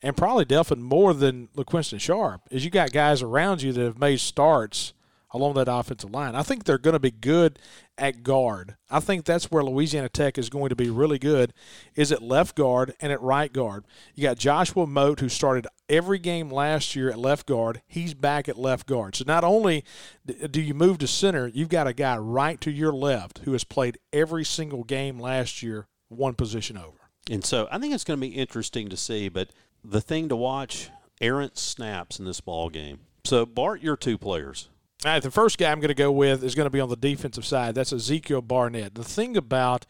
and 0.04 0.18
probably 0.18 0.46
Delphin 0.46 0.84
more 0.84 1.14
than 1.14 1.48
LaQuinston 1.56 2.00
Sharp, 2.00 2.42
is 2.52 2.66
you 2.66 2.70
got 2.70 2.92
guys 2.92 3.22
around 3.22 3.62
you 3.62 3.72
that 3.72 3.82
have 3.82 3.98
made 3.98 4.20
starts 4.20 4.94
along 5.32 5.56
that 5.56 5.68
offensive 5.68 6.12
line. 6.12 6.36
I 6.36 6.44
think 6.44 6.64
they're 6.64 6.78
going 6.78 6.94
to 6.94 7.00
be 7.00 7.10
good 7.10 7.58
at 7.98 8.22
guard. 8.22 8.76
I 8.92 9.00
think 9.00 9.26
that's 9.26 9.50
where 9.50 9.64
Louisiana 9.64 10.10
Tech 10.10 10.38
is 10.38 10.50
going 10.50 10.70
to 10.70 10.76
be 10.76 10.92
really 10.92 11.18
good 11.18 11.54
is 11.96 12.12
at 12.12 12.22
left 12.22 12.56
guard 12.56 12.94
and 13.02 13.12
at 13.12 13.22
right 13.22 13.52
guard. 13.52 13.86
You 14.14 14.24
got 14.24 14.38
Joshua 14.38 14.86
Mote 14.86 15.22
who 15.22 15.30
started 15.30 15.66
every 15.90 16.20
game 16.20 16.52
last 16.52 16.96
year 16.96 17.10
at 17.10 17.18
left 17.18 17.48
guard. 17.48 17.82
He's 17.88 18.14
back 18.14 18.48
at 18.48 18.60
left 18.60 18.86
guard. 18.86 19.16
So 19.16 19.24
not 19.26 19.44
only 19.44 19.84
do 20.52 20.62
you 20.62 20.76
move 20.76 21.00
to 21.00 21.08
center, 21.08 21.48
you've 21.48 21.70
got 21.70 21.88
a 21.88 21.94
guy 21.94 22.16
right 22.18 22.62
to 22.62 22.72
your 22.72 22.94
left 22.94 23.40
who 23.40 23.54
has 23.54 23.64
played 23.64 23.98
every 24.12 24.44
single 24.44 24.84
game 24.84 25.20
last 25.20 25.64
year 25.64 25.88
one 26.10 26.36
position 26.36 26.78
over. 26.78 26.98
And 27.32 27.44
so 27.44 27.68
I 27.72 27.80
think 27.80 27.94
it's 27.94 28.04
going 28.04 28.20
to 28.20 28.28
be 28.28 28.36
interesting 28.36 28.90
to 28.90 28.98
see. 28.98 29.30
But 29.30 29.50
the 29.84 30.02
thing 30.02 30.30
to 30.30 30.36
watch, 30.36 30.90
errant 31.22 31.58
snaps 31.58 32.20
in 32.20 32.26
this 32.26 32.42
ball 32.42 32.70
game. 32.70 33.00
So 33.24 33.46
Bart, 33.46 33.82
your 33.82 33.98
two 33.98 34.18
players. 34.18 34.70
All 35.06 35.12
right, 35.12 35.24
the 35.24 35.32
first 35.32 35.58
guy 35.58 35.72
I'm 35.72 35.80
going 35.80 35.90
to 35.90 35.94
go 35.94 36.12
with 36.12 36.44
is 36.44 36.56
going 36.56 36.66
to 36.66 36.72
be 36.72 36.80
on 36.80 36.90
the 36.90 36.96
defensive 36.96 37.46
side. 37.46 37.76
That's 37.76 37.92
Ezekiel 37.92 38.42
Barnett. 38.42 38.96
The 38.96 39.04
thing 39.04 39.36
about 39.36 39.86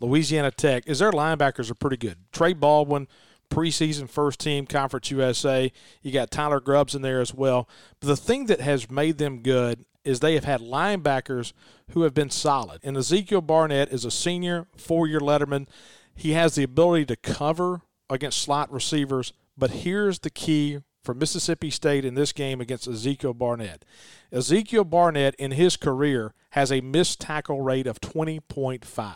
Louisiana 0.00 0.50
Tech 0.50 0.84
is 0.86 1.00
their 1.00 1.12
linebackers 1.12 1.70
are 1.70 1.74
pretty 1.74 1.98
good. 1.98 2.16
Trey 2.32 2.54
Baldwin, 2.54 3.06
preseason 3.50 4.08
first 4.08 4.40
team, 4.40 4.66
Conference 4.66 5.10
USA. 5.10 5.70
You 6.02 6.12
got 6.12 6.30
Tyler 6.30 6.60
Grubbs 6.60 6.94
in 6.94 7.02
there 7.02 7.20
as 7.20 7.34
well. 7.34 7.68
But 8.00 8.08
the 8.08 8.16
thing 8.16 8.46
that 8.46 8.60
has 8.60 8.90
made 8.90 9.18
them 9.18 9.40
good 9.40 9.84
is 10.04 10.20
they 10.20 10.34
have 10.34 10.44
had 10.44 10.60
linebackers 10.60 11.52
who 11.90 12.02
have 12.02 12.14
been 12.14 12.30
solid. 12.30 12.80
And 12.82 12.96
Ezekiel 12.96 13.40
Barnett 13.40 13.92
is 13.92 14.04
a 14.04 14.10
senior, 14.10 14.66
four 14.76 15.06
year 15.06 15.20
letterman. 15.20 15.66
He 16.14 16.32
has 16.32 16.54
the 16.54 16.62
ability 16.62 17.06
to 17.06 17.16
cover 17.16 17.82
against 18.10 18.40
slot 18.40 18.70
receivers. 18.72 19.32
But 19.56 19.70
here's 19.70 20.20
the 20.20 20.30
key 20.30 20.80
for 21.02 21.14
Mississippi 21.14 21.70
State 21.70 22.04
in 22.04 22.14
this 22.14 22.32
game 22.32 22.60
against 22.60 22.88
Ezekiel 22.88 23.34
Barnett. 23.34 23.84
Ezekiel 24.32 24.84
Barnett 24.84 25.34
in 25.36 25.52
his 25.52 25.76
career 25.76 26.34
has 26.50 26.72
a 26.72 26.80
missed 26.80 27.20
tackle 27.20 27.60
rate 27.60 27.86
of 27.86 28.00
20.5. 28.00 29.14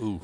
Ooh. 0.00 0.20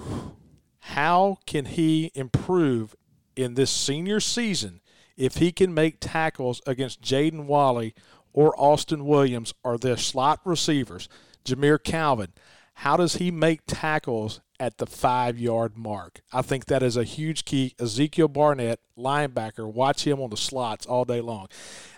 How 0.80 1.38
can 1.46 1.66
he 1.66 2.10
improve 2.14 2.96
in 3.36 3.54
this 3.54 3.70
senior 3.70 4.20
season 4.20 4.80
if 5.16 5.36
he 5.36 5.52
can 5.52 5.72
make 5.72 5.98
tackles 6.00 6.60
against 6.66 7.02
Jaden 7.02 7.44
Walley 7.44 7.94
or 8.32 8.58
Austin 8.58 9.04
Williams 9.04 9.54
or 9.62 9.78
their 9.78 9.96
slot 9.96 10.40
receivers, 10.44 11.08
Jamire 11.44 11.82
Calvin? 11.82 12.32
How 12.74 12.96
does 12.96 13.16
he 13.16 13.30
make 13.30 13.60
tackles 13.66 14.40
at 14.62 14.78
the 14.78 14.86
five 14.86 15.40
yard 15.40 15.76
mark? 15.76 16.20
I 16.32 16.40
think 16.40 16.66
that 16.66 16.84
is 16.84 16.96
a 16.96 17.02
huge 17.02 17.44
key. 17.44 17.74
Ezekiel 17.80 18.28
Barnett, 18.28 18.78
linebacker, 18.96 19.70
watch 19.70 20.06
him 20.06 20.20
on 20.20 20.30
the 20.30 20.36
slots 20.36 20.86
all 20.86 21.04
day 21.04 21.20
long. 21.20 21.48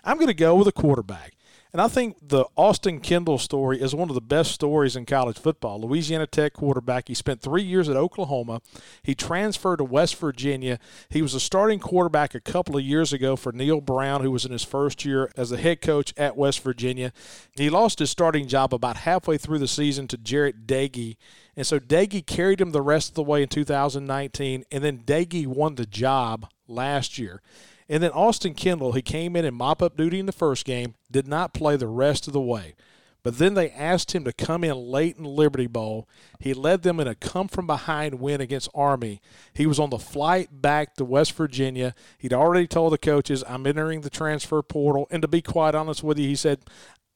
I'm 0.02 0.16
going 0.16 0.28
to 0.28 0.34
go 0.34 0.54
with 0.54 0.66
a 0.68 0.72
quarterback. 0.72 1.33
And 1.74 1.80
I 1.80 1.88
think 1.88 2.16
the 2.22 2.44
Austin 2.54 3.00
Kendall 3.00 3.36
story 3.36 3.80
is 3.82 3.96
one 3.96 4.08
of 4.08 4.14
the 4.14 4.20
best 4.20 4.52
stories 4.52 4.94
in 4.94 5.06
college 5.06 5.36
football. 5.36 5.80
Louisiana 5.80 6.24
Tech 6.24 6.52
quarterback. 6.52 7.08
He 7.08 7.14
spent 7.14 7.42
three 7.42 7.64
years 7.64 7.88
at 7.88 7.96
Oklahoma. 7.96 8.62
He 9.02 9.16
transferred 9.16 9.78
to 9.78 9.84
West 9.84 10.14
Virginia. 10.14 10.78
He 11.10 11.20
was 11.20 11.34
a 11.34 11.40
starting 11.40 11.80
quarterback 11.80 12.32
a 12.32 12.40
couple 12.40 12.76
of 12.76 12.84
years 12.84 13.12
ago 13.12 13.34
for 13.34 13.50
Neal 13.50 13.80
Brown, 13.80 14.20
who 14.20 14.30
was 14.30 14.44
in 14.44 14.52
his 14.52 14.62
first 14.62 15.04
year 15.04 15.32
as 15.36 15.50
the 15.50 15.56
head 15.56 15.80
coach 15.80 16.14
at 16.16 16.36
West 16.36 16.62
Virginia. 16.62 17.12
He 17.56 17.68
lost 17.68 17.98
his 17.98 18.08
starting 18.08 18.46
job 18.46 18.72
about 18.72 18.98
halfway 18.98 19.36
through 19.36 19.58
the 19.58 19.66
season 19.66 20.06
to 20.08 20.16
Jarret 20.16 20.66
Doege. 20.66 21.16
And 21.56 21.66
so 21.66 21.80
Doege 21.80 22.24
carried 22.24 22.60
him 22.60 22.70
the 22.70 22.82
rest 22.82 23.08
of 23.08 23.14
the 23.16 23.24
way 23.24 23.42
in 23.42 23.48
2019, 23.48 24.64
and 24.70 24.84
then 24.84 24.98
Dagey 24.98 25.44
won 25.44 25.74
the 25.74 25.86
job 25.86 26.46
last 26.68 27.18
year. 27.18 27.42
And 27.88 28.02
then 28.02 28.10
Austin 28.12 28.54
Kendall, 28.54 28.92
he 28.92 29.02
came 29.02 29.36
in 29.36 29.44
and 29.44 29.56
mop 29.56 29.82
up 29.82 29.96
duty 29.96 30.18
in 30.18 30.26
the 30.26 30.32
first 30.32 30.64
game, 30.64 30.94
did 31.10 31.28
not 31.28 31.52
play 31.52 31.76
the 31.76 31.86
rest 31.86 32.26
of 32.26 32.32
the 32.32 32.40
way. 32.40 32.74
But 33.22 33.38
then 33.38 33.54
they 33.54 33.70
asked 33.70 34.12
him 34.14 34.24
to 34.24 34.34
come 34.34 34.62
in 34.62 34.76
late 34.76 35.16
in 35.16 35.24
Liberty 35.24 35.66
Bowl. 35.66 36.06
He 36.38 36.52
led 36.52 36.82
them 36.82 37.00
in 37.00 37.08
a 37.08 37.14
come 37.14 37.48
from 37.48 37.66
behind 37.66 38.20
win 38.20 38.42
against 38.42 38.68
Army. 38.74 39.22
He 39.54 39.66
was 39.66 39.78
on 39.78 39.88
the 39.88 39.98
flight 39.98 40.60
back 40.60 40.94
to 40.96 41.06
West 41.06 41.32
Virginia. 41.32 41.94
He'd 42.18 42.34
already 42.34 42.66
told 42.66 42.92
the 42.92 42.98
coaches, 42.98 43.42
I'm 43.48 43.66
entering 43.66 44.02
the 44.02 44.10
transfer 44.10 44.60
portal. 44.62 45.08
And 45.10 45.22
to 45.22 45.28
be 45.28 45.40
quite 45.40 45.74
honest 45.74 46.02
with 46.02 46.18
you, 46.18 46.28
he 46.28 46.36
said, 46.36 46.60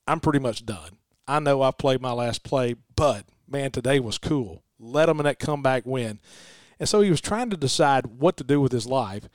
I'm 0.07 0.21
pretty 0.21 0.39
much 0.39 0.65
done. 0.65 0.97
I 1.27 1.41
know 1.41 1.61
I've 1.61 1.77
played 1.77 2.01
my 2.01 2.13
last 2.13 2.43
play, 2.43 2.75
but 2.97 3.27
man, 3.47 3.71
today 3.71 4.01
was 4.01 4.17
cool. 4.17 4.63
Let 4.79 5.11
him 5.11 5.21
in 5.21 5.25
that 5.25 5.39
comeback 5.39 5.85
win. 5.85 6.21
And 6.81 6.89
so 6.89 7.03
he 7.03 7.11
was 7.11 7.21
trying 7.21 7.51
to 7.51 7.57
decide 7.57 8.07
what 8.07 8.39
to 8.39 8.45
do 8.45 8.63
with 8.63 8.73
his 8.73 8.87
life. 8.87 9.29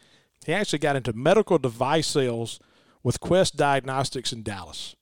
He 0.43 0.53
actually 0.53 0.79
got 0.79 0.95
into 0.95 1.13
medical 1.13 1.58
device 1.58 2.08
sales 2.08 2.60
with 3.03 3.19
Quest 3.19 3.56
Diagnostics 3.58 4.32
in 4.32 4.43
Dallas. 4.43 4.95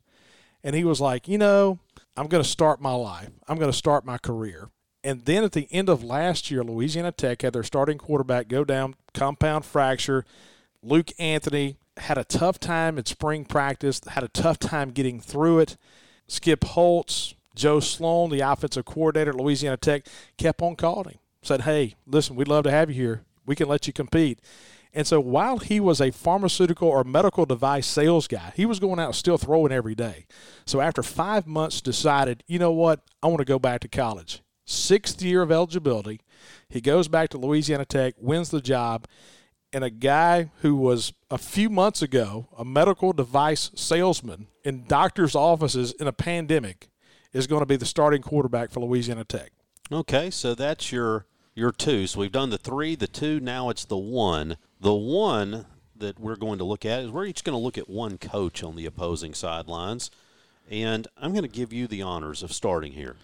And 0.63 0.75
he 0.75 0.84
was 0.84 1.01
like, 1.01 1.27
you 1.27 1.38
know, 1.38 1.80
I'm 2.15 2.27
going 2.27 2.43
to 2.43 2.49
start 2.49 2.82
my 2.82 2.93
life. 2.93 3.30
I'm 3.47 3.58
going 3.58 3.71
to 3.71 3.77
start 3.77 4.06
my 4.06 4.17
career. 4.17 4.69
And 5.04 5.25
then 5.25 5.43
at 5.43 5.54
the 5.54 5.67
end 5.71 5.89
of 5.89 6.04
last 6.04 6.51
year, 6.51 6.63
Louisiana 6.63 7.12
Tech 7.12 7.41
had 7.41 7.54
their 7.54 7.63
starting 7.63 7.97
quarterback 7.97 8.47
go 8.47 8.63
down, 8.63 8.95
compound 9.13 9.65
fracture. 9.65 10.25
Luke 10.84 11.12
Anthony 11.17 11.77
had 11.97 12.17
a 12.17 12.23
tough 12.23 12.60
time 12.60 12.97
in 12.97 13.06
spring 13.06 13.45
practice, 13.45 14.01
had 14.08 14.23
a 14.23 14.30
tough 14.30 14.60
time 14.60 14.91
getting 14.91 15.19
through 15.19 15.60
it. 15.60 15.77
Skip 16.27 16.63
Holtz, 16.63 17.34
Joe 17.56 17.80
Sloan, 17.80 18.30
the 18.30 18.41
offensive 18.41 18.86
coordinator 18.86 19.32
at 19.32 19.38
Louisiana 19.38 19.77
Tech, 19.77 20.06
kept 20.38 20.62
on 20.62 20.75
calling 20.75 21.15
him. 21.15 21.19
Said, 21.43 21.62
hey, 21.62 21.95
listen, 22.06 22.36
we'd 22.36 22.47
love 22.47 22.63
to 22.65 22.71
have 22.71 22.89
you 22.89 22.95
here. 22.95 23.23
We 23.45 23.56
can 23.56 23.67
let 23.67 23.88
you 23.88 23.93
compete. 23.93 24.39
And 24.93 25.08
so 25.08 25.21
while 25.21 25.60
he 25.60 25.80
was 25.80 26.01
a 26.01 26.12
pharmaceutical 26.12 26.88
or 26.88 27.04
medical 27.04 27.45
device 27.45 27.88
sales 27.88 28.27
guy, 28.27 28.51
he 28.56 28.65
was 28.65 28.80
going 28.80 28.99
out 28.99 29.15
still 29.15 29.38
throwing 29.38 29.71
every 29.71 29.95
day. 29.95 30.25
So 30.65 30.82
after 30.82 31.01
five 31.01 31.47
months, 31.47 31.80
decided, 31.82 32.43
you 32.47 32.60
know 32.60 32.71
what, 32.71 33.01
I 33.23 33.27
want 33.27 33.39
to 33.39 33.45
go 33.45 33.60
back 33.60 33.82
to 33.82 33.88
college. 33.88 34.41
Sixth 34.65 35.21
year 35.21 35.41
of 35.41 35.51
eligibility, 35.51 36.21
he 36.69 36.82
goes 36.82 37.08
back 37.08 37.30
to 37.30 37.38
Louisiana 37.38 37.86
Tech, 37.86 38.15
wins 38.17 38.49
the 38.49 38.62
job, 38.62 39.08
and 39.73 39.84
a 39.84 39.89
guy 39.89 40.51
who 40.62 40.75
was 40.75 41.13
a 41.30 41.38
few 41.38 41.69
months 41.69 42.01
ago 42.01 42.49
a 42.58 42.65
medical 42.65 43.13
device 43.13 43.71
salesman 43.75 44.47
in 44.63 44.84
doctors' 44.86 45.36
offices 45.36 45.93
in 45.93 46.08
a 46.08 46.13
pandemic 46.13 46.89
is 47.34 47.47
going 47.47 47.62
to 47.62 47.65
be 47.65 47.77
the 47.77 47.86
starting 47.86 48.21
quarterback 48.21 48.71
for 48.71 48.82
Louisiana 48.82 49.23
Tech. 49.23 49.51
Okay, 49.91 50.30
so 50.30 50.54
that's 50.54 50.91
your 50.91 51.25
your 51.54 51.71
two. 51.71 52.08
So 52.08 52.19
we've 52.19 52.32
done 52.32 52.49
the 52.49 52.58
three, 52.58 52.95
the 52.95 53.08
two, 53.08 53.39
now 53.39 53.69
it's 53.69 53.86
the 53.86 53.97
one. 53.97 54.58
The 54.82 54.94
one 54.96 55.67
that 55.96 56.20
we're 56.20 56.36
going 56.36 56.58
to 56.58 56.63
look 56.63 56.86
at 56.86 57.04
is 57.04 57.12
we're 57.12 57.26
each 57.26 57.44
going 57.44 57.58
to 57.58 57.63
look 57.63 57.78
at 57.78 57.88
one 57.88 58.17
coach 58.17 58.63
on 58.63 58.76
the 58.76 58.88
opposing 58.88 59.36
sidelines. 59.36 60.10
And 60.70 61.08
I'm 61.17 61.32
going 61.32 61.44
to 61.44 61.50
give 61.50 61.72
you 61.72 61.86
the 61.86 62.02
honors 62.02 62.41
of 62.41 62.52
starting 62.52 62.94
here. 62.94 63.15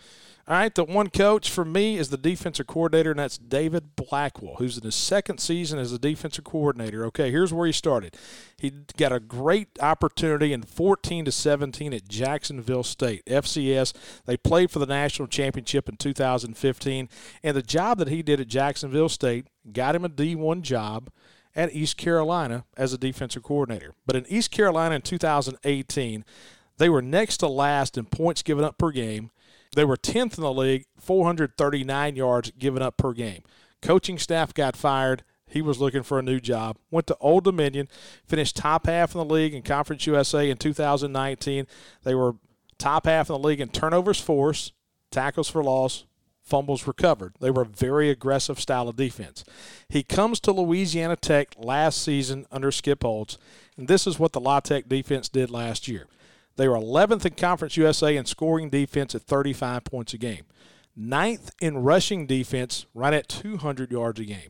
All 0.47 0.55
right, 0.55 0.73
the 0.73 0.85
one 0.85 1.09
coach 1.09 1.49
for 1.49 1.65
me 1.65 1.97
is 1.97 2.09
the 2.09 2.15
defensive 2.15 2.67
coordinator, 2.67 3.11
and 3.11 3.19
that's 3.19 3.37
David 3.37 3.97
Blackwell, 3.97 4.55
who's 4.59 4.77
in 4.77 4.83
his 4.83 4.95
second 4.95 5.39
season 5.39 5.77
as 5.77 5.91
a 5.91 5.99
defensive 5.99 6.45
coordinator. 6.45 7.03
Okay, 7.07 7.31
here's 7.31 7.51
where 7.51 7.65
he 7.67 7.73
started. 7.73 8.15
He 8.57 8.71
got 8.95 9.11
a 9.11 9.19
great 9.19 9.67
opportunity 9.81 10.53
in 10.53 10.61
14 10.61 11.25
to 11.25 11.33
17 11.33 11.93
at 11.93 12.07
Jacksonville 12.07 12.83
State, 12.83 13.25
FCS. 13.25 13.91
They 14.25 14.37
played 14.37 14.71
for 14.71 14.79
the 14.79 14.85
national 14.85 15.27
championship 15.27 15.89
in 15.89 15.97
2015, 15.97 17.09
and 17.43 17.57
the 17.57 17.61
job 17.61 17.97
that 17.97 18.07
he 18.07 18.21
did 18.21 18.39
at 18.39 18.47
Jacksonville 18.47 19.09
State 19.09 19.47
got 19.73 19.95
him 19.95 20.05
a 20.05 20.09
D1 20.09 20.61
job 20.61 21.09
at 21.57 21.73
East 21.73 21.97
Carolina 21.97 22.63
as 22.77 22.93
a 22.93 22.97
defensive 22.97 23.43
coordinator. 23.43 23.93
But 24.05 24.15
in 24.15 24.25
East 24.27 24.51
Carolina 24.51 24.95
in 24.95 25.01
2018, 25.01 26.23
they 26.77 26.87
were 26.87 27.01
next 27.01 27.37
to 27.37 27.47
last 27.49 27.97
in 27.97 28.05
points 28.05 28.41
given 28.41 28.63
up 28.63 28.77
per 28.77 28.91
game 28.91 29.31
they 29.75 29.85
were 29.85 29.97
10th 29.97 30.37
in 30.37 30.43
the 30.43 30.53
league, 30.53 30.85
439 30.99 32.15
yards 32.15 32.51
given 32.57 32.81
up 32.81 32.97
per 32.97 33.13
game. 33.13 33.43
Coaching 33.81 34.17
staff 34.17 34.53
got 34.53 34.75
fired. 34.75 35.23
He 35.45 35.61
was 35.61 35.79
looking 35.79 36.03
for 36.03 36.19
a 36.19 36.23
new 36.23 36.39
job. 36.39 36.77
Went 36.91 37.07
to 37.07 37.17
Old 37.19 37.43
Dominion, 37.43 37.87
finished 38.25 38.55
top 38.55 38.87
half 38.87 39.13
in 39.13 39.19
the 39.19 39.33
league 39.33 39.53
in 39.53 39.61
Conference 39.61 40.05
USA 40.07 40.49
in 40.49 40.57
2019. 40.57 41.67
They 42.03 42.15
were 42.15 42.37
top 42.77 43.05
half 43.05 43.29
in 43.29 43.33
the 43.33 43.47
league 43.47 43.61
in 43.61 43.69
turnovers 43.69 44.19
forced, 44.19 44.73
tackles 45.11 45.49
for 45.49 45.63
loss, 45.63 46.05
fumbles 46.47 46.87
recovered. 46.87 47.35
They 47.39 47.51
were 47.51 47.63
a 47.63 47.65
very 47.65 48.09
aggressive 48.09 48.59
style 48.59 48.87
of 48.87 48.95
defense. 48.95 49.43
He 49.89 50.03
comes 50.03 50.39
to 50.41 50.51
Louisiana 50.51 51.15
Tech 51.15 51.53
last 51.57 52.01
season 52.01 52.45
under 52.51 52.71
Skip 52.71 53.03
Holtz, 53.03 53.37
and 53.77 53.87
this 53.87 54.07
is 54.07 54.17
what 54.17 54.33
the 54.33 54.39
La 54.39 54.59
Tech 54.59 54.87
defense 54.87 55.29
did 55.29 55.51
last 55.51 55.87
year. 55.87 56.07
They 56.55 56.67
were 56.67 56.75
11th 56.75 57.25
in 57.25 57.33
Conference 57.33 57.77
USA 57.77 58.15
in 58.15 58.25
scoring 58.25 58.69
defense 58.69 59.13
at 59.13 59.21
35 59.21 59.83
points 59.83 60.13
a 60.13 60.17
game. 60.17 60.45
Ninth 60.95 61.51
in 61.61 61.77
rushing 61.77 62.25
defense, 62.25 62.87
right 62.95 63.13
at 63.13 63.27
200 63.27 63.91
yards 63.91 64.19
a 64.19 64.25
game. 64.25 64.49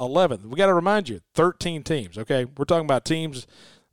11th. 0.00 0.46
We 0.46 0.56
got 0.56 0.66
to 0.66 0.74
remind 0.74 1.08
you, 1.08 1.20
13 1.34 1.82
teams. 1.82 2.16
Okay, 2.18 2.44
we're 2.44 2.64
talking 2.64 2.86
about 2.86 3.04
teams. 3.04 3.46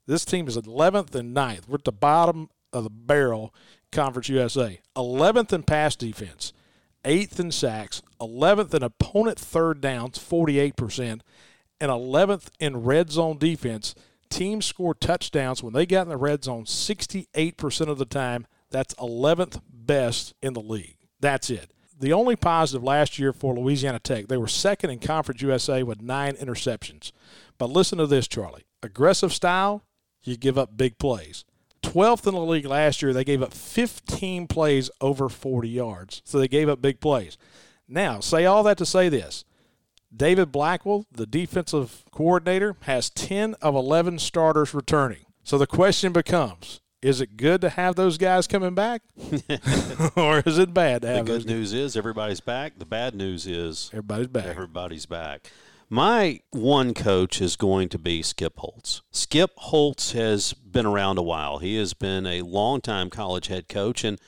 This 0.08 0.26
team 0.26 0.48
is 0.48 0.58
11th 0.58 1.14
and 1.14 1.36
9th. 1.36 1.68
We're 1.68 1.76
at 1.76 1.84
the 1.84 1.92
bottom 1.92 2.50
of 2.72 2.84
the 2.84 2.90
barrel, 2.90 3.54
Conference 3.92 4.30
USA. 4.30 4.80
11th 4.96 5.54
in 5.54 5.64
pass 5.64 5.96
defense, 5.96 6.54
8th 7.04 7.40
in 7.40 7.52
sacks, 7.52 8.02
11th 8.20 8.74
in 8.74 8.84
opponent 8.84 9.40
third 9.40 9.82
downs, 9.82 10.18
48%, 10.20 11.22
and 11.82 11.92
11th 11.92 12.50
in 12.60 12.84
red 12.84 13.12
zone 13.12 13.38
defense, 13.38 13.96
teams 14.30 14.66
score 14.66 14.94
touchdowns 14.94 15.64
when 15.64 15.74
they 15.74 15.86
got 15.86 16.04
in 16.04 16.10
the 16.10 16.18
red 16.18 16.44
zone 16.44 16.66
68% 16.66 17.88
of 17.88 17.98
the 17.98 18.06
time. 18.06 18.46
That's 18.70 18.94
11th 18.96 19.62
best 19.72 20.34
in 20.42 20.54
the 20.54 20.62
league. 20.62 20.98
That's 21.20 21.50
it. 21.50 21.72
The 22.00 22.14
only 22.14 22.36
positive 22.36 22.84
last 22.84 23.20
year 23.20 23.34
for 23.34 23.54
Louisiana 23.54 24.00
Tech, 24.00 24.28
they 24.28 24.38
were 24.38 24.48
second 24.48 24.90
in 24.90 25.00
Conference 25.00 25.42
USA 25.42 25.84
with 25.84 26.02
nine 26.02 26.36
interceptions. 26.36 27.12
But 27.58 27.72
listen 27.72 27.98
to 27.98 28.08
this, 28.08 28.28
Charlie. 28.28 28.64
Aggressive 28.82 29.34
style, 29.34 29.84
you 30.24 30.38
give 30.38 30.58
up 30.58 30.78
big 30.78 30.98
plays. 30.98 31.44
12th 31.90 32.28
in 32.28 32.34
the 32.34 32.42
league 32.42 32.66
last 32.66 33.02
year, 33.02 33.14
they 33.14 33.24
gave 33.24 33.42
up 33.42 33.54
15 33.54 34.48
plays 34.48 34.90
over 35.02 35.28
40 35.30 35.70
yards. 35.70 36.22
So 36.26 36.38
they 36.38 36.48
gave 36.48 36.70
up 36.70 36.82
big 36.82 37.00
plays. 37.00 37.38
Now, 37.88 38.20
say 38.20 38.46
all 38.46 38.64
that 38.64 38.78
to 38.78 38.86
say 38.86 39.10
this 39.10 39.44
David 40.16 40.52
Blackwell, 40.52 41.06
the 41.12 41.26
defensive 41.26 42.04
coordinator, 42.12 42.76
has 42.82 43.10
10 43.10 43.56
of 43.62 43.76
11 43.76 44.20
starters 44.20 44.74
returning. 44.74 45.26
So 45.44 45.58
the 45.58 45.68
question 45.68 46.14
becomes 46.14 46.82
is 47.02 47.22
it 47.22 47.38
good 47.38 47.62
to 47.62 47.70
have 47.70 47.96
those 47.96 48.18
guys 48.18 48.46
coming 48.46 48.76
back? 48.76 49.02
or 50.16 50.44
is 50.46 50.58
it 50.58 50.74
bad 50.74 51.02
to 51.04 51.08
have 51.08 51.26
The 51.26 51.40
good 51.40 51.48
news 51.48 51.74
is 51.74 51.96
everybody's 51.96 52.42
back. 52.42 52.78
The 52.78 52.86
bad 52.86 53.16
news 53.16 53.48
is 53.48 53.90
everybody's 53.94 54.28
back. 54.28 54.46
Everybody's 54.46 55.06
back. 55.06 55.50
My 55.92 56.42
one 56.52 56.94
coach 56.94 57.42
is 57.42 57.56
going 57.56 57.90
to 57.90 57.98
be 57.98 58.22
Skip 58.22 58.60
Holtz. 58.60 59.02
Skip 59.10 59.50
Holtz 59.58 60.12
has 60.12 60.54
been 60.54 60.86
around 60.86 61.18
a 61.18 61.24
while. 61.24 61.58
He 61.58 61.78
has 61.78 61.96
been 61.96 62.28
a 62.28 62.44
longtime 62.44 63.10
college 63.10 63.48
head 63.48 63.68
coach, 63.68 64.04
and 64.04 64.20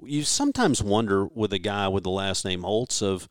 you 0.00 0.22
sometimes 0.22 0.80
wonder 0.80 1.26
with 1.26 1.52
a 1.52 1.58
guy 1.58 1.88
with 1.88 2.04
the 2.04 2.10
last 2.10 2.44
name 2.44 2.62
Holtz 2.62 3.02
of 3.02 3.28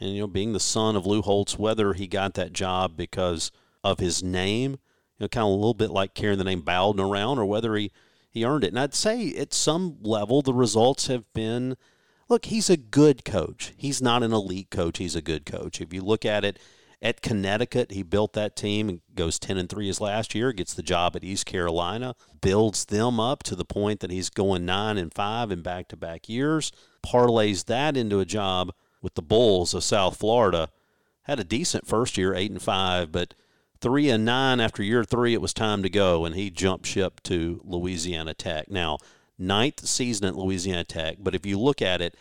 and 0.00 0.10
you 0.14 0.22
know, 0.22 0.26
being 0.26 0.54
the 0.54 0.58
son 0.58 0.96
of 0.96 1.06
Lou 1.06 1.22
Holtz, 1.22 1.56
whether 1.56 1.92
he 1.92 2.08
got 2.08 2.34
that 2.34 2.52
job 2.52 2.96
because 2.96 3.52
of 3.84 4.00
his 4.00 4.24
name, 4.24 4.72
you 4.72 4.78
know, 5.20 5.28
kind 5.28 5.44
of 5.44 5.52
a 5.52 5.54
little 5.54 5.74
bit 5.74 5.90
like 5.90 6.14
carrying 6.14 6.38
the 6.38 6.44
name 6.44 6.62
Bowden 6.62 7.00
around, 7.00 7.38
or 7.38 7.46
whether 7.46 7.76
he 7.76 7.92
he 8.28 8.44
earned 8.44 8.64
it. 8.64 8.68
And 8.68 8.80
I'd 8.80 8.94
say 8.94 9.36
at 9.36 9.54
some 9.54 9.98
level 10.02 10.42
the 10.42 10.54
results 10.54 11.06
have 11.06 11.32
been. 11.32 11.76
Look, 12.28 12.46
he's 12.46 12.70
a 12.70 12.76
good 12.76 13.24
coach. 13.24 13.72
He's 13.76 14.00
not 14.02 14.22
an 14.24 14.32
elite 14.32 14.70
coach. 14.70 14.98
He's 14.98 15.16
a 15.16 15.22
good 15.22 15.44
coach. 15.44 15.80
If 15.80 15.92
you 15.92 16.00
look 16.00 16.24
at 16.24 16.44
it, 16.44 16.60
at 17.02 17.22
Connecticut, 17.22 17.92
he 17.92 18.02
built 18.02 18.34
that 18.34 18.56
team 18.56 18.88
and 18.88 19.00
goes 19.14 19.38
10 19.38 19.56
and 19.56 19.68
3 19.68 19.86
his 19.86 20.00
last 20.00 20.34
year, 20.34 20.52
gets 20.52 20.74
the 20.74 20.82
job 20.82 21.16
at 21.16 21.24
East 21.24 21.46
Carolina, 21.46 22.14
builds 22.40 22.84
them 22.84 23.18
up 23.18 23.42
to 23.44 23.56
the 23.56 23.64
point 23.64 24.00
that 24.00 24.10
he's 24.10 24.28
going 24.28 24.66
9 24.66 24.98
and 24.98 25.12
5 25.12 25.50
in 25.50 25.62
back-to-back 25.62 26.28
years, 26.28 26.72
parlays 27.02 27.64
that 27.66 27.96
into 27.96 28.20
a 28.20 28.26
job 28.26 28.72
with 29.02 29.14
the 29.14 29.22
Bulls 29.22 29.74
of 29.74 29.84
South 29.84 30.16
Florida. 30.18 30.68
Had 31.22 31.40
a 31.40 31.44
decent 31.44 31.86
first 31.86 32.18
year, 32.18 32.34
eight 32.34 32.50
and 32.50 32.62
five, 32.62 33.12
but 33.12 33.34
three 33.80 34.10
and 34.10 34.24
nine 34.24 34.60
after 34.60 34.82
year 34.82 35.04
three, 35.04 35.34
it 35.34 35.40
was 35.40 35.54
time 35.54 35.82
to 35.82 35.90
go, 35.90 36.24
and 36.24 36.34
he 36.34 36.50
jumped 36.50 36.86
ship 36.86 37.20
to 37.24 37.60
Louisiana 37.64 38.34
Tech. 38.34 38.70
Now, 38.70 38.98
ninth 39.38 39.86
season 39.86 40.26
at 40.26 40.36
Louisiana 40.36 40.84
Tech, 40.84 41.16
but 41.20 41.34
if 41.34 41.46
you 41.46 41.58
look 41.58 41.80
at 41.80 42.00
it, 42.00 42.16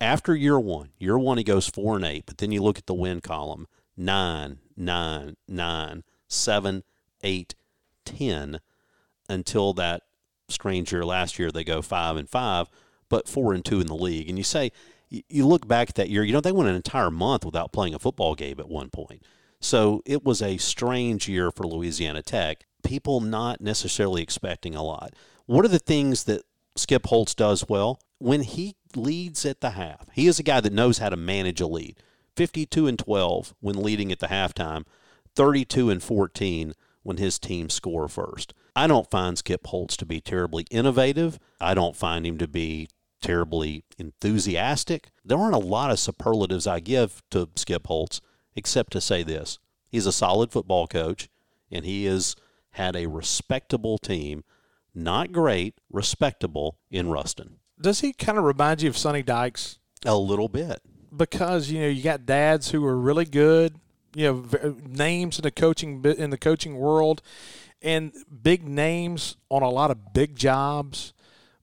after 0.00 0.34
year 0.34 0.58
one, 0.58 0.90
year 0.98 1.18
one 1.18 1.38
he 1.38 1.44
goes 1.44 1.68
four 1.68 1.96
and 1.96 2.04
eight, 2.04 2.24
but 2.26 2.38
then 2.38 2.52
you 2.52 2.62
look 2.62 2.78
at 2.78 2.86
the 2.86 2.94
win 2.94 3.20
column, 3.20 3.66
nine, 4.04 4.58
nine, 4.76 5.36
nine, 5.48 6.04
seven, 6.28 6.82
eight, 7.22 7.54
ten, 8.04 8.60
until 9.28 9.72
that 9.74 10.02
strange 10.48 10.92
year 10.92 11.04
last 11.04 11.38
year 11.38 11.50
they 11.50 11.64
go 11.64 11.82
five 11.82 12.16
and 12.16 12.28
five, 12.28 12.68
but 13.08 13.28
four 13.28 13.52
and 13.52 13.64
two 13.64 13.80
in 13.80 13.86
the 13.86 13.94
league. 13.94 14.28
And 14.28 14.38
you 14.38 14.44
say, 14.44 14.72
you 15.08 15.46
look 15.46 15.68
back 15.68 15.90
at 15.90 15.94
that 15.96 16.08
year, 16.08 16.24
you 16.24 16.32
know, 16.32 16.40
they 16.40 16.52
went 16.52 16.70
an 16.70 16.76
entire 16.76 17.10
month 17.10 17.44
without 17.44 17.72
playing 17.72 17.94
a 17.94 17.98
football 17.98 18.34
game 18.34 18.58
at 18.58 18.68
one 18.68 18.90
point. 18.90 19.22
So 19.60 20.02
it 20.06 20.24
was 20.24 20.42
a 20.42 20.56
strange 20.56 21.28
year 21.28 21.50
for 21.50 21.66
Louisiana 21.66 22.22
Tech. 22.22 22.64
People 22.82 23.20
not 23.20 23.60
necessarily 23.60 24.22
expecting 24.22 24.74
a 24.74 24.82
lot. 24.82 25.14
What 25.46 25.64
are 25.64 25.68
the 25.68 25.78
things 25.78 26.24
that 26.24 26.42
Skip 26.76 27.06
Holtz 27.06 27.34
does 27.34 27.68
well? 27.68 28.00
When 28.18 28.42
he 28.42 28.76
leads 28.96 29.44
at 29.44 29.60
the 29.60 29.70
half, 29.70 30.06
he 30.12 30.26
is 30.26 30.38
a 30.38 30.42
guy 30.42 30.60
that 30.60 30.72
knows 30.72 30.98
how 30.98 31.10
to 31.10 31.16
manage 31.16 31.60
a 31.60 31.66
lead. 31.66 31.96
52 32.36 32.86
and 32.86 32.98
12 32.98 33.54
when 33.60 33.82
leading 33.82 34.10
at 34.12 34.20
the 34.20 34.28
halftime, 34.28 34.84
32 35.34 35.90
and 35.90 36.02
14 36.02 36.74
when 37.02 37.16
his 37.16 37.38
team 37.38 37.68
score 37.68 38.08
first. 38.08 38.54
I 38.74 38.86
don't 38.86 39.10
find 39.10 39.36
Skip 39.36 39.66
Holtz 39.66 39.96
to 39.98 40.06
be 40.06 40.20
terribly 40.20 40.66
innovative. 40.70 41.38
I 41.60 41.74
don't 41.74 41.96
find 41.96 42.26
him 42.26 42.38
to 42.38 42.48
be 42.48 42.88
terribly 43.20 43.84
enthusiastic. 43.98 45.10
There 45.24 45.38
aren't 45.38 45.54
a 45.54 45.58
lot 45.58 45.90
of 45.90 45.98
superlatives 45.98 46.66
I 46.66 46.80
give 46.80 47.22
to 47.30 47.48
Skip 47.56 47.86
Holtz, 47.86 48.20
except 48.54 48.92
to 48.92 49.00
say 49.00 49.22
this 49.22 49.58
he's 49.88 50.06
a 50.06 50.12
solid 50.12 50.52
football 50.52 50.86
coach. 50.86 51.28
and 51.70 51.84
he 51.84 52.04
has 52.04 52.36
had 52.72 52.96
a 52.96 53.06
respectable 53.06 53.98
team, 53.98 54.44
not 54.94 55.32
great, 55.32 55.74
respectable 55.90 56.78
in 56.90 57.08
Ruston. 57.10 57.58
Does 57.80 58.00
he 58.00 58.12
kind 58.12 58.38
of 58.38 58.44
remind 58.44 58.82
you 58.82 58.90
of 58.90 58.96
Sonny 58.96 59.22
Dykes? 59.22 59.78
A 60.04 60.16
little 60.16 60.48
bit. 60.48 60.82
Because 61.14 61.70
you 61.70 61.80
know 61.80 61.88
you 61.88 62.02
got 62.02 62.24
dads 62.24 62.70
who 62.70 62.84
are 62.86 62.96
really 62.96 63.24
good, 63.24 63.76
you 64.14 64.26
know, 64.26 64.76
names 64.86 65.38
in 65.38 65.42
the 65.42 65.50
coaching 65.50 66.04
in 66.04 66.30
the 66.30 66.38
coaching 66.38 66.76
world, 66.76 67.22
and 67.82 68.12
big 68.42 68.66
names 68.66 69.36
on 69.50 69.62
a 69.62 69.68
lot 69.68 69.90
of 69.90 70.12
big 70.14 70.36
jobs. 70.36 71.12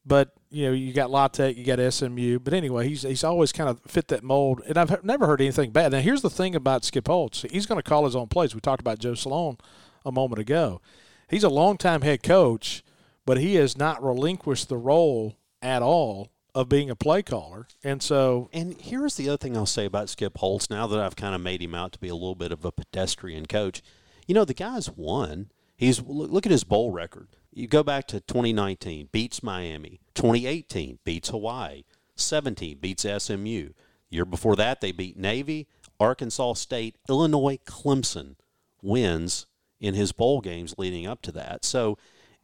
But 0.06 0.34
you 0.50 0.66
know, 0.66 0.72
you 0.74 0.94
got 0.94 1.12
La 1.12 1.28
Tech, 1.28 1.56
you 1.56 1.64
got 1.64 1.94
SMU. 1.94 2.40
But 2.40 2.54
anyway, 2.54 2.88
he's 2.88 3.04
he's 3.04 3.24
always 3.24 3.52
kind 3.52 3.70
of 3.70 3.80
fit 3.88 4.08
that 4.10 4.24
mold, 4.24 4.62
and 4.68 4.78
I've 4.78 5.04
never 5.04 5.28
heard 5.28 5.42
anything 5.42 5.72
bad. 5.72 5.92
Now, 5.92 6.00
here's 6.00 6.22
the 6.22 6.30
thing 6.30 6.56
about 6.56 6.86
Skip 6.86 7.08
Holtz: 7.08 7.46
he's 7.50 7.66
going 7.66 7.82
to 7.82 7.88
call 7.88 8.06
his 8.06 8.16
own 8.16 8.28
plays. 8.28 8.54
We 8.54 8.62
talked 8.62 8.82
about 8.82 9.00
Joe 9.00 9.16
Sloan 9.16 9.58
a 10.06 10.12
moment 10.12 10.40
ago. 10.40 10.82
He's 11.30 11.44
a 11.44 11.50
longtime 11.50 12.02
head 12.02 12.24
coach, 12.24 12.84
but 13.26 13.38
he 13.38 13.56
has 13.56 13.78
not 13.78 14.04
relinquished 14.04 14.70
the 14.70 14.78
role 14.78 15.36
at 15.62 15.82
all 15.82 16.30
of 16.56 16.70
being 16.70 16.90
a 16.90 16.96
play 16.96 17.22
caller, 17.22 17.68
and 17.84 18.02
so 18.02 18.50
And 18.52 18.80
here's 18.80 19.16
the 19.16 19.30
other 19.30 19.38
thing 19.38 19.56
I'll 19.56 19.66
say 19.66 19.86
about 19.86 20.10
Skip 20.10 20.38
Holtz 20.38 20.70
now 20.70 20.88
that 20.88 21.00
I've 21.00 21.16
kind 21.16 21.36
of 21.36 21.42
made 21.42 21.62
him 21.62 21.76
out 21.76 21.92
to 21.94 22.00
be 22.00 22.10
a 22.10 22.16
little 22.16 22.36
bit 22.36 22.52
of 22.52 22.66
a 22.66 22.72
pedestrian 22.72 23.46
coach. 23.46 23.82
You 24.28 24.36
know, 24.36 24.46
the 24.46 24.54
guy's 24.54 24.90
won. 24.90 25.52
He's 25.76 26.02
look 26.02 26.46
at 26.46 26.52
his 26.52 26.64
bowl 26.64 26.92
record. 26.92 27.30
You 27.52 27.68
go 27.68 27.84
back 27.84 28.08
to 28.08 28.20
2019, 28.20 29.10
beats 29.12 29.42
Miami. 29.42 30.00
2018 30.16 31.00
beats 31.04 31.30
Hawaii. 31.30 31.84
17 32.16 32.78
beats 32.80 33.06
SMU. 33.06 33.70
Year 34.10 34.26
before 34.26 34.56
that, 34.56 34.82
they 34.82 34.92
beat 34.92 35.18
Navy, 35.18 35.68
Arkansas 36.00 36.54
State, 36.54 36.98
Illinois, 37.08 37.60
Clemson. 37.66 38.36
Wins 38.82 39.46
in 39.80 39.94
his 39.94 40.12
bowl 40.12 40.42
games 40.42 40.76
leading 40.78 41.08
up 41.08 41.22
to 41.24 41.32
that. 41.34 41.66
So 41.66 41.98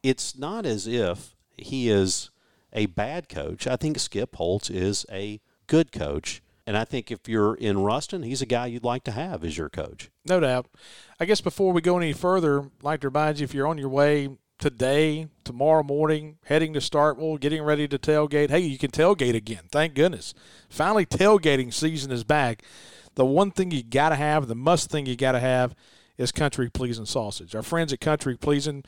it's 0.04 0.38
not 0.38 0.66
as 0.66 0.88
if 0.88 1.36
he 1.58 1.90
is 1.90 2.30
a 2.76 2.86
bad 2.86 3.30
coach. 3.30 3.66
I 3.66 3.78
think 3.78 3.98
Skip 3.98 4.36
Holtz 4.36 4.70
is 4.70 5.06
a 5.12 5.40
good 5.66 5.92
coach. 5.92 6.44
And 6.68 6.76
I 6.76 6.84
think 6.84 7.12
if 7.12 7.28
you're 7.28 7.56
in 7.56 7.80
Ruston, 7.80 8.24
he's 8.24 8.42
a 8.42 8.48
guy 8.48 8.66
you'd 8.66 8.84
like 8.84 9.04
to 9.04 9.12
have 9.12 9.44
as 9.44 9.58
your 9.58 9.70
coach. 9.70 10.10
No 10.26 10.40
doubt. 10.40 10.68
I 11.20 11.26
guess 11.26 11.40
before 11.40 11.72
we 11.72 11.82
go 11.82 11.98
any 11.98 12.12
further, 12.12 12.62
I'd 12.62 12.84
like 12.84 13.02
to 13.02 13.10
remind 13.10 13.40
you 13.40 13.44
if 13.44 13.54
you're 13.54 13.68
on 13.68 13.78
your 13.78 13.90
way 13.90 14.30
today, 14.58 15.28
tomorrow 15.44 15.84
morning, 15.84 16.38
heading 16.46 16.74
to 16.74 16.80
Starkville, 16.80 17.40
getting 17.40 17.62
ready 17.62 17.88
to 17.88 18.00
tailgate, 18.00 18.50
hey, 18.50 18.60
you 18.60 18.80
can 18.80 18.90
tailgate 18.90 19.36
again. 19.36 19.64
Thank 19.72 19.94
goodness. 19.94 20.34
Finally, 20.70 21.06
tailgating 21.06 21.72
season 21.72 22.12
is 22.12 22.24
back. 22.24 22.64
The 23.14 23.26
one 23.26 23.52
thing 23.52 23.70
you 23.72 23.84
got 23.84 24.10
to 24.10 24.16
have, 24.16 24.48
the 24.48 24.56
must 24.56 24.90
thing 24.90 25.06
you 25.06 25.16
got 25.16 25.34
to 25.34 25.40
have, 25.40 25.76
is 26.18 26.32
Country 26.32 26.70
Pleasing 26.70 27.06
Sausage. 27.06 27.54
Our 27.54 27.62
friends 27.62 27.94
at 27.94 28.00
Country 28.00 28.38
Pleasing, 28.38 28.84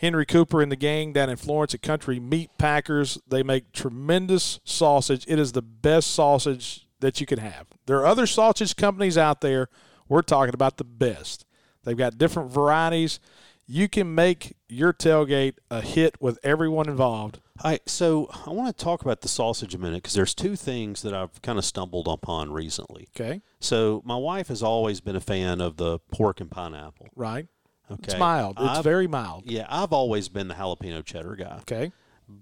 Henry 0.00 0.24
Cooper 0.26 0.62
and 0.62 0.70
the 0.70 0.76
gang 0.76 1.12
down 1.12 1.28
in 1.28 1.36
Florence 1.36 1.74
at 1.74 1.82
Country 1.82 2.20
Meat 2.20 2.50
Packers, 2.58 3.18
they 3.26 3.42
make 3.42 3.72
tremendous 3.72 4.60
sausage. 4.64 5.24
It 5.28 5.38
is 5.38 5.52
the 5.52 5.62
best 5.62 6.12
sausage 6.12 6.86
that 7.00 7.20
you 7.20 7.26
can 7.26 7.38
have. 7.38 7.66
There 7.86 7.98
are 7.98 8.06
other 8.06 8.26
sausage 8.26 8.76
companies 8.76 9.18
out 9.18 9.40
there. 9.40 9.68
We're 10.08 10.22
talking 10.22 10.54
about 10.54 10.76
the 10.76 10.84
best. 10.84 11.44
They've 11.84 11.96
got 11.96 12.18
different 12.18 12.50
varieties. 12.50 13.20
You 13.66 13.88
can 13.88 14.14
make 14.14 14.56
your 14.68 14.92
tailgate 14.92 15.54
a 15.70 15.80
hit 15.82 16.16
with 16.20 16.38
everyone 16.42 16.88
involved. 16.88 17.40
All 17.62 17.70
right, 17.72 17.86
so 17.88 18.30
I 18.46 18.50
want 18.50 18.74
to 18.76 18.84
talk 18.84 19.02
about 19.02 19.20
the 19.20 19.28
sausage 19.28 19.74
a 19.74 19.78
minute 19.78 20.02
because 20.02 20.14
there's 20.14 20.34
two 20.34 20.54
things 20.56 21.02
that 21.02 21.12
I've 21.12 21.42
kind 21.42 21.58
of 21.58 21.64
stumbled 21.64 22.06
upon 22.08 22.52
recently. 22.52 23.08
Okay, 23.16 23.42
So 23.60 24.00
my 24.04 24.16
wife 24.16 24.48
has 24.48 24.62
always 24.62 25.00
been 25.00 25.16
a 25.16 25.20
fan 25.20 25.60
of 25.60 25.76
the 25.76 25.98
pork 26.12 26.40
and 26.40 26.50
pineapple. 26.50 27.08
right? 27.16 27.46
Okay, 27.90 28.00
It's 28.04 28.18
mild. 28.18 28.56
It's 28.58 28.78
I've- 28.78 28.82
very 28.82 29.06
mild. 29.06 29.44
Yeah, 29.46 29.66
I've 29.68 29.92
always 29.92 30.28
been 30.28 30.48
the 30.48 30.54
jalapeno 30.54 31.04
cheddar 31.04 31.36
guy. 31.36 31.58
Okay. 31.62 31.92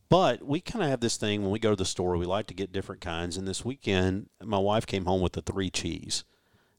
But 0.09 0.43
we 0.45 0.61
kind 0.61 0.83
of 0.85 0.91
have 0.91 1.01
this 1.01 1.17
thing 1.17 1.43
when 1.43 1.53
we 1.53 1.61
go 1.61 1.71
to 1.71 1.77
the 1.77 1.85
store, 1.85 2.17
we 2.17 2.27
like 2.27 2.47
to 2.49 2.55
get 2.55 2.73
different 2.73 3.01
kinds. 3.01 3.37
And 3.37 3.47
this 3.47 3.65
weekend, 3.65 4.29
my 4.43 4.59
wife 4.59 4.85
came 4.87 5.05
home 5.05 5.21
with 5.21 5.35
the 5.35 5.43
three 5.43 5.71
cheese. 5.71 6.25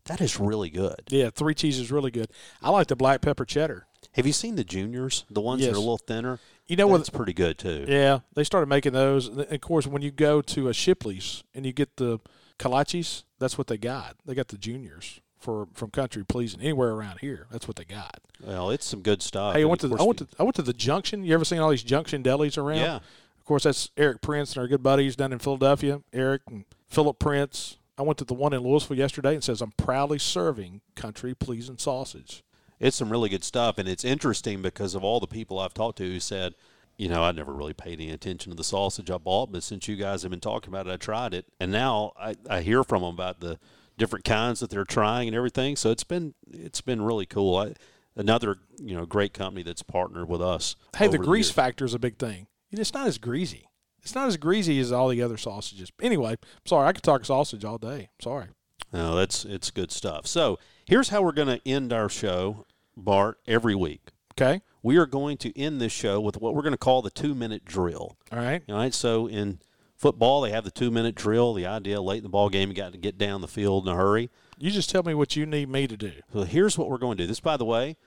That 0.06 0.20
is 0.22 0.40
really 0.40 0.70
good. 0.70 1.04
Yeah, 1.10 1.30
three 1.30 1.54
cheese 1.54 1.80
is 1.80 1.92
really 1.92 2.12
good. 2.12 2.28
I 2.62 2.70
like 2.70 2.88
the 2.88 2.96
black 2.96 3.22
pepper 3.22 3.46
cheddar. 3.46 3.88
Have 4.14 4.26
you 4.26 4.34
seen 4.34 4.56
the 4.56 4.64
juniors, 4.64 5.26
the 5.30 5.42
ones 5.42 5.62
that 5.62 5.72
are 5.72 5.76
a 5.76 5.80
little 5.80 5.98
thinner? 5.98 6.40
You 6.66 6.76
know 6.76 6.88
what? 6.88 6.98
That's 6.98 7.10
pretty 7.10 7.34
good 7.34 7.58
too. 7.58 7.86
Yeah, 7.88 8.20
they 8.34 8.44
started 8.44 8.68
making 8.68 8.94
those. 8.94 9.28
And 9.28 9.42
of 9.42 9.62
course, 9.62 9.86
when 9.88 10.02
you 10.02 10.12
go 10.12 10.42
to 10.42 10.68
a 10.70 10.74
Shipley's 10.74 11.44
and 11.54 11.66
you 11.66 11.72
get 11.74 11.98
the 11.98 12.20
kolaches, 12.60 13.24
that's 13.40 13.58
what 13.58 13.68
they 13.68 13.78
got. 13.78 14.16
They 14.26 14.34
got 14.34 14.48
the 14.50 14.58
juniors 14.58 15.22
for 15.40 15.68
from 15.74 15.92
Country 15.92 16.26
Pleasing 16.26 16.62
anywhere 16.62 16.92
around 16.92 17.20
here. 17.20 17.48
That's 17.52 17.68
what 17.68 17.78
they 17.78 17.86
got. 17.86 18.20
Well, 18.44 18.70
it's 18.70 18.86
some 18.86 19.02
good 19.02 19.22
stuff. 19.22 19.56
Hey, 19.56 19.62
I 19.62 19.66
went 19.66 19.82
to 19.82 19.88
the, 19.88 19.96
I 19.98 20.04
went 20.04 20.20
to 20.20 20.28
I 20.40 20.44
went 20.44 20.56
to 20.56 20.62
the 20.62 20.74
Junction. 20.74 21.24
You 21.24 21.34
ever 21.34 21.46
seen 21.46 21.60
all 21.60 21.70
these 21.70 21.84
Junction 21.84 22.24
delis 22.24 22.58
around? 22.58 22.78
Yeah. 22.78 22.96
Of 22.96 23.46
course, 23.46 23.64
that's 23.64 23.92
Eric 23.98 24.22
Prince 24.22 24.54
and 24.54 24.62
our 24.62 24.68
good 24.68 24.84
buddies 24.84 25.16
down 25.16 25.32
in 25.32 25.40
Philadelphia. 25.40 26.02
Eric 26.12 26.42
and 26.50 26.66
Philip 26.88 27.18
Prince. 27.20 27.78
I 27.98 28.04
went 28.04 28.18
to 28.20 28.26
the 28.26 28.34
one 28.36 28.54
in 28.54 28.62
Louisville 28.62 28.98
yesterday 28.98 29.34
and 29.34 29.44
says 29.44 29.62
I'm 29.62 29.72
proudly 29.72 30.20
serving 30.20 30.82
Country 30.96 31.34
Pleasing 31.34 31.78
sausage. 31.80 32.44
it's 32.80 32.96
some 32.98 33.10
really 33.10 33.30
good 33.30 33.44
stuff, 33.44 33.78
and 33.80 33.88
it's 33.90 34.06
interesting 34.06 34.62
because 34.62 34.94
of 34.94 35.04
all 35.04 35.20
the 35.20 35.26
people 35.28 35.58
I've 35.58 35.74
talked 35.74 35.98
to 35.98 36.04
who 36.04 36.20
said, 36.20 36.54
you 36.98 37.10
know, 37.10 37.24
I 37.24 37.32
never 37.32 37.54
really 37.54 37.74
paid 37.74 38.00
any 38.00 38.12
attention 38.12 38.52
to 38.52 38.56
the 38.56 38.64
sausage 38.64 39.10
I 39.10 39.18
bought, 39.18 39.52
but 39.52 39.64
since 39.64 39.88
you 39.88 39.96
guys 39.96 40.22
have 40.22 40.30
been 40.30 40.40
talking 40.40 40.72
about 40.72 40.86
it, 40.88 40.92
I 40.92 40.98
tried 40.98 41.34
it, 41.34 41.46
and 41.60 41.72
now 41.72 42.12
I, 42.20 42.36
I 42.50 42.62
hear 42.62 42.84
from 42.84 43.02
them 43.02 43.14
about 43.14 43.40
the 43.40 43.58
different 43.98 44.26
kinds 44.26 44.60
that 44.60 44.70
they're 44.70 44.86
trying 44.86 45.28
and 45.28 45.36
everything. 45.36 45.76
So 45.76 45.92
it's 45.92 46.04
been 46.04 46.34
it's 46.52 46.82
been 46.82 47.02
really 47.02 47.26
cool. 47.26 47.56
I, 47.56 47.74
another 48.16 48.58
you 48.80 48.96
know 48.96 49.06
great 49.06 49.34
company 49.34 49.64
that's 49.64 49.84
partnered 49.84 50.28
with 50.30 50.42
us. 50.42 50.76
Hey, 50.96 51.08
the 51.08 51.18
grease 51.18 51.52
factor 51.52 51.86
is 51.86 51.94
a 51.94 52.00
big 52.00 52.18
thing. 52.18 52.48
It's 52.72 52.94
not 52.94 53.08
as 53.08 53.18
greasy. 53.18 53.66
It's 54.04 54.16
not 54.16 54.28
as 54.28 54.38
greasy 54.38 54.80
as 54.80 54.92
all 54.92 55.10
the 55.10 55.22
other 55.22 55.38
sausages. 55.38 55.92
Anyway, 56.02 56.32
I'm 56.32 56.66
sorry. 56.66 56.88
I 56.88 56.94
could 56.94 57.04
talk 57.04 57.26
sausage 57.26 57.66
all 57.66 57.78
day. 57.78 58.10
Sorry. 58.22 58.48
No, 58.94 59.16
that's 59.16 59.44
it's 59.46 59.72
good 59.72 59.92
stuff. 59.92 60.28
So 60.28 60.60
here's 60.86 61.10
how 61.10 61.22
we're 61.22 61.34
going 61.34 61.60
to 61.60 61.68
end 61.68 61.92
our 61.92 62.10
show, 62.10 62.66
Bart, 62.96 63.40
every 63.48 63.76
week. 63.76 64.12
Okay. 64.40 64.62
We 64.84 64.98
are 64.98 65.06
going 65.06 65.38
to 65.38 65.60
end 65.60 65.82
this 65.82 65.92
show 65.92 66.22
with 66.22 66.40
what 66.40 66.54
we're 66.54 66.62
going 66.62 66.74
to 66.74 66.78
call 66.78 67.02
the 67.02 67.10
two 67.10 67.36
minute 67.36 67.66
drill. 67.66 68.18
All 68.32 68.40
right. 68.40 68.62
All 68.70 68.76
right. 68.76 68.94
So 68.94 69.28
in 69.28 69.60
football, 69.98 70.42
they 70.42 70.52
have 70.52 70.64
the 70.64 70.72
two 70.72 70.92
minute 70.92 71.16
drill. 71.16 71.54
The 71.54 71.66
idea 71.66 72.02
late 72.02 72.18
in 72.18 72.24
the 72.24 72.30
ball 72.30 72.50
game, 72.50 72.70
you 72.70 72.76
got 72.76 72.94
to 72.94 72.98
get 72.98 73.18
down 73.18 73.42
the 73.42 73.48
field 73.48 73.88
in 73.88 73.94
a 73.94 73.96
hurry. 73.98 74.30
You 74.58 74.72
just 74.72 74.90
tell 74.90 75.04
me 75.04 75.14
what 75.14 75.36
you 75.36 75.46
need 75.46 75.70
me 75.70 75.88
to 75.88 75.98
do. 75.98 76.14
So 76.34 76.44
here's 76.44 76.78
what 76.78 76.90
we're 76.90 76.98
going 76.98 77.18
to 77.18 77.24
do. 77.24 77.28
This, 77.28 77.40
by 77.40 77.58
the 77.58 77.66
way, 77.66 77.98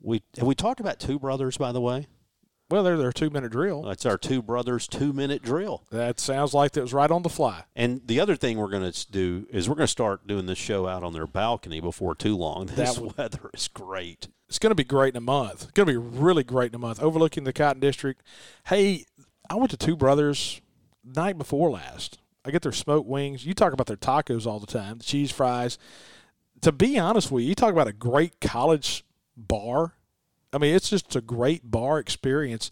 we 0.00 0.22
have 0.38 0.46
we 0.46 0.54
talked 0.54 0.80
about 0.80 0.98
two 0.98 1.18
brothers. 1.18 1.56
By 1.58 1.72
the 1.72 1.80
way, 1.80 2.06
Well, 2.70 2.82
they're 2.82 2.96
their 2.96 3.12
two 3.12 3.30
minute 3.30 3.52
drill. 3.52 3.82
that's 3.82 4.06
our 4.06 4.16
two 4.18 4.42
brothers 4.42 4.88
two 4.88 5.12
minute 5.12 5.42
drill. 5.42 5.84
That 5.90 6.18
sounds 6.18 6.54
like 6.54 6.72
that 6.72 6.80
was 6.80 6.94
right 6.94 7.10
on 7.10 7.22
the 7.22 7.28
fly. 7.28 7.64
And 7.76 8.00
the 8.06 8.18
other 8.20 8.34
thing 8.36 8.56
we're 8.58 8.70
going 8.70 8.90
to 8.90 9.10
do 9.12 9.46
is 9.50 9.68
we're 9.68 9.74
going 9.76 9.84
to 9.86 9.90
start 9.92 10.26
doing 10.26 10.46
this 10.46 10.58
show 10.58 10.86
out 10.86 11.02
on 11.04 11.12
their 11.12 11.26
balcony 11.26 11.80
before 11.80 12.14
too 12.14 12.36
long. 12.36 12.66
This 12.74 12.98
would- 12.98 13.16
weather 13.18 13.50
is 13.54 13.68
great. 13.68 14.28
It's 14.48 14.58
going 14.58 14.70
to 14.72 14.74
be 14.74 14.82
great 14.82 15.12
in 15.14 15.18
a 15.18 15.20
month. 15.20 15.62
It's 15.62 15.70
going 15.72 15.86
to 15.86 15.92
be 15.92 15.96
really 15.96 16.42
great 16.42 16.72
in 16.72 16.74
a 16.74 16.78
month. 16.78 17.00
Overlooking 17.00 17.44
the 17.44 17.52
Cotton 17.52 17.78
District. 17.80 18.20
Hey, 18.66 19.04
I 19.48 19.54
went 19.54 19.70
to 19.70 19.76
Two 19.76 19.94
Brothers 19.96 20.60
night 21.16 21.38
before 21.38 21.70
last. 21.70 22.18
I 22.44 22.50
get 22.50 22.62
their 22.62 22.72
smoked 22.72 23.08
wings. 23.08 23.44
You 23.44 23.54
talk 23.54 23.72
about 23.72 23.86
their 23.86 23.96
tacos 23.96 24.46
all 24.46 24.60
the 24.60 24.66
time, 24.66 24.98
the 24.98 25.04
cheese 25.04 25.30
fries. 25.30 25.78
To 26.62 26.72
be 26.72 26.98
honest 26.98 27.30
with 27.30 27.42
you, 27.42 27.50
you 27.50 27.54
talk 27.54 27.72
about 27.72 27.88
a 27.88 27.92
great 27.92 28.40
college 28.40 29.04
bar. 29.36 29.94
I 30.52 30.58
mean, 30.58 30.74
it's 30.74 30.90
just 30.90 31.14
a 31.16 31.20
great 31.20 31.70
bar 31.70 31.98
experience. 31.98 32.70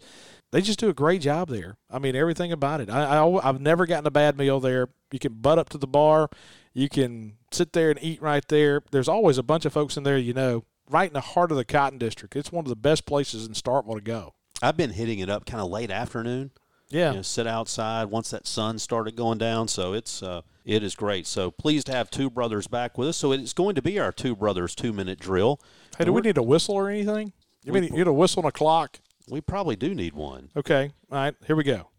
They 0.51 0.61
just 0.61 0.79
do 0.79 0.89
a 0.89 0.93
great 0.93 1.21
job 1.21 1.49
there. 1.49 1.77
I 1.89 1.99
mean, 1.99 2.15
everything 2.15 2.51
about 2.51 2.81
it. 2.81 2.89
I, 2.89 3.23
I 3.23 3.41
have 3.43 3.61
never 3.61 3.85
gotten 3.85 4.07
a 4.07 4.11
bad 4.11 4.37
meal 4.37 4.59
there. 4.59 4.89
You 5.11 5.19
can 5.19 5.33
butt 5.33 5.59
up 5.59 5.69
to 5.69 5.77
the 5.77 5.87
bar. 5.87 6.29
You 6.73 6.89
can 6.89 7.37
sit 7.51 7.73
there 7.73 7.91
and 7.91 7.99
eat 8.01 8.21
right 8.21 8.47
there. 8.47 8.81
There's 8.91 9.07
always 9.07 9.37
a 9.37 9.43
bunch 9.43 9.65
of 9.65 9.73
folks 9.73 9.97
in 9.97 10.03
there 10.03 10.17
you 10.17 10.33
know, 10.33 10.65
right 10.89 11.09
in 11.09 11.13
the 11.13 11.21
heart 11.21 11.51
of 11.51 11.57
the 11.57 11.65
Cotton 11.65 11.99
District. 11.99 12.35
It's 12.35 12.51
one 12.51 12.65
of 12.65 12.69
the 12.69 12.75
best 12.75 13.05
places 13.05 13.45
in 13.45 13.53
Starkville 13.53 13.95
to 13.95 14.01
go. 14.01 14.33
I've 14.61 14.77
been 14.77 14.91
hitting 14.91 15.19
it 15.19 15.29
up 15.29 15.45
kind 15.45 15.61
of 15.61 15.69
late 15.69 15.91
afternoon. 15.91 16.51
Yeah. 16.89 17.11
You 17.11 17.17
know, 17.17 17.21
sit 17.21 17.47
outside 17.47 18.05
once 18.05 18.31
that 18.31 18.47
sun 18.47 18.79
started 18.79 19.15
going 19.15 19.37
down. 19.37 19.67
So 19.67 19.93
it's 19.93 20.23
uh, 20.23 20.41
it 20.65 20.83
is 20.83 20.95
great. 20.95 21.27
So 21.27 21.51
pleased 21.51 21.87
to 21.87 21.93
have 21.93 22.09
two 22.09 22.29
brothers 22.29 22.67
back 22.67 22.97
with 22.97 23.09
us. 23.09 23.17
So 23.17 23.31
it's 23.31 23.53
going 23.53 23.75
to 23.75 23.81
be 23.81 23.99
our 23.99 24.11
two 24.11 24.35
brothers 24.35 24.75
two 24.75 24.93
minute 24.93 25.19
drill. 25.19 25.59
Hey, 25.97 26.05
do 26.05 26.13
we 26.13 26.21
need 26.21 26.37
a 26.37 26.43
whistle 26.43 26.75
or 26.75 26.89
anything? 26.89 27.33
You 27.63 27.73
mean 27.73 27.83
you 27.83 27.91
need 27.91 28.07
a 28.07 28.13
whistle 28.13 28.41
and 28.41 28.49
a 28.49 28.51
clock? 28.51 28.99
We 29.29 29.41
probably 29.41 29.75
do 29.75 29.93
need 29.93 30.13
one. 30.13 30.49
Okay. 30.55 30.91
All 31.11 31.17
right. 31.17 31.35
Here 31.45 31.55
we 31.55 31.63
go. 31.63 31.89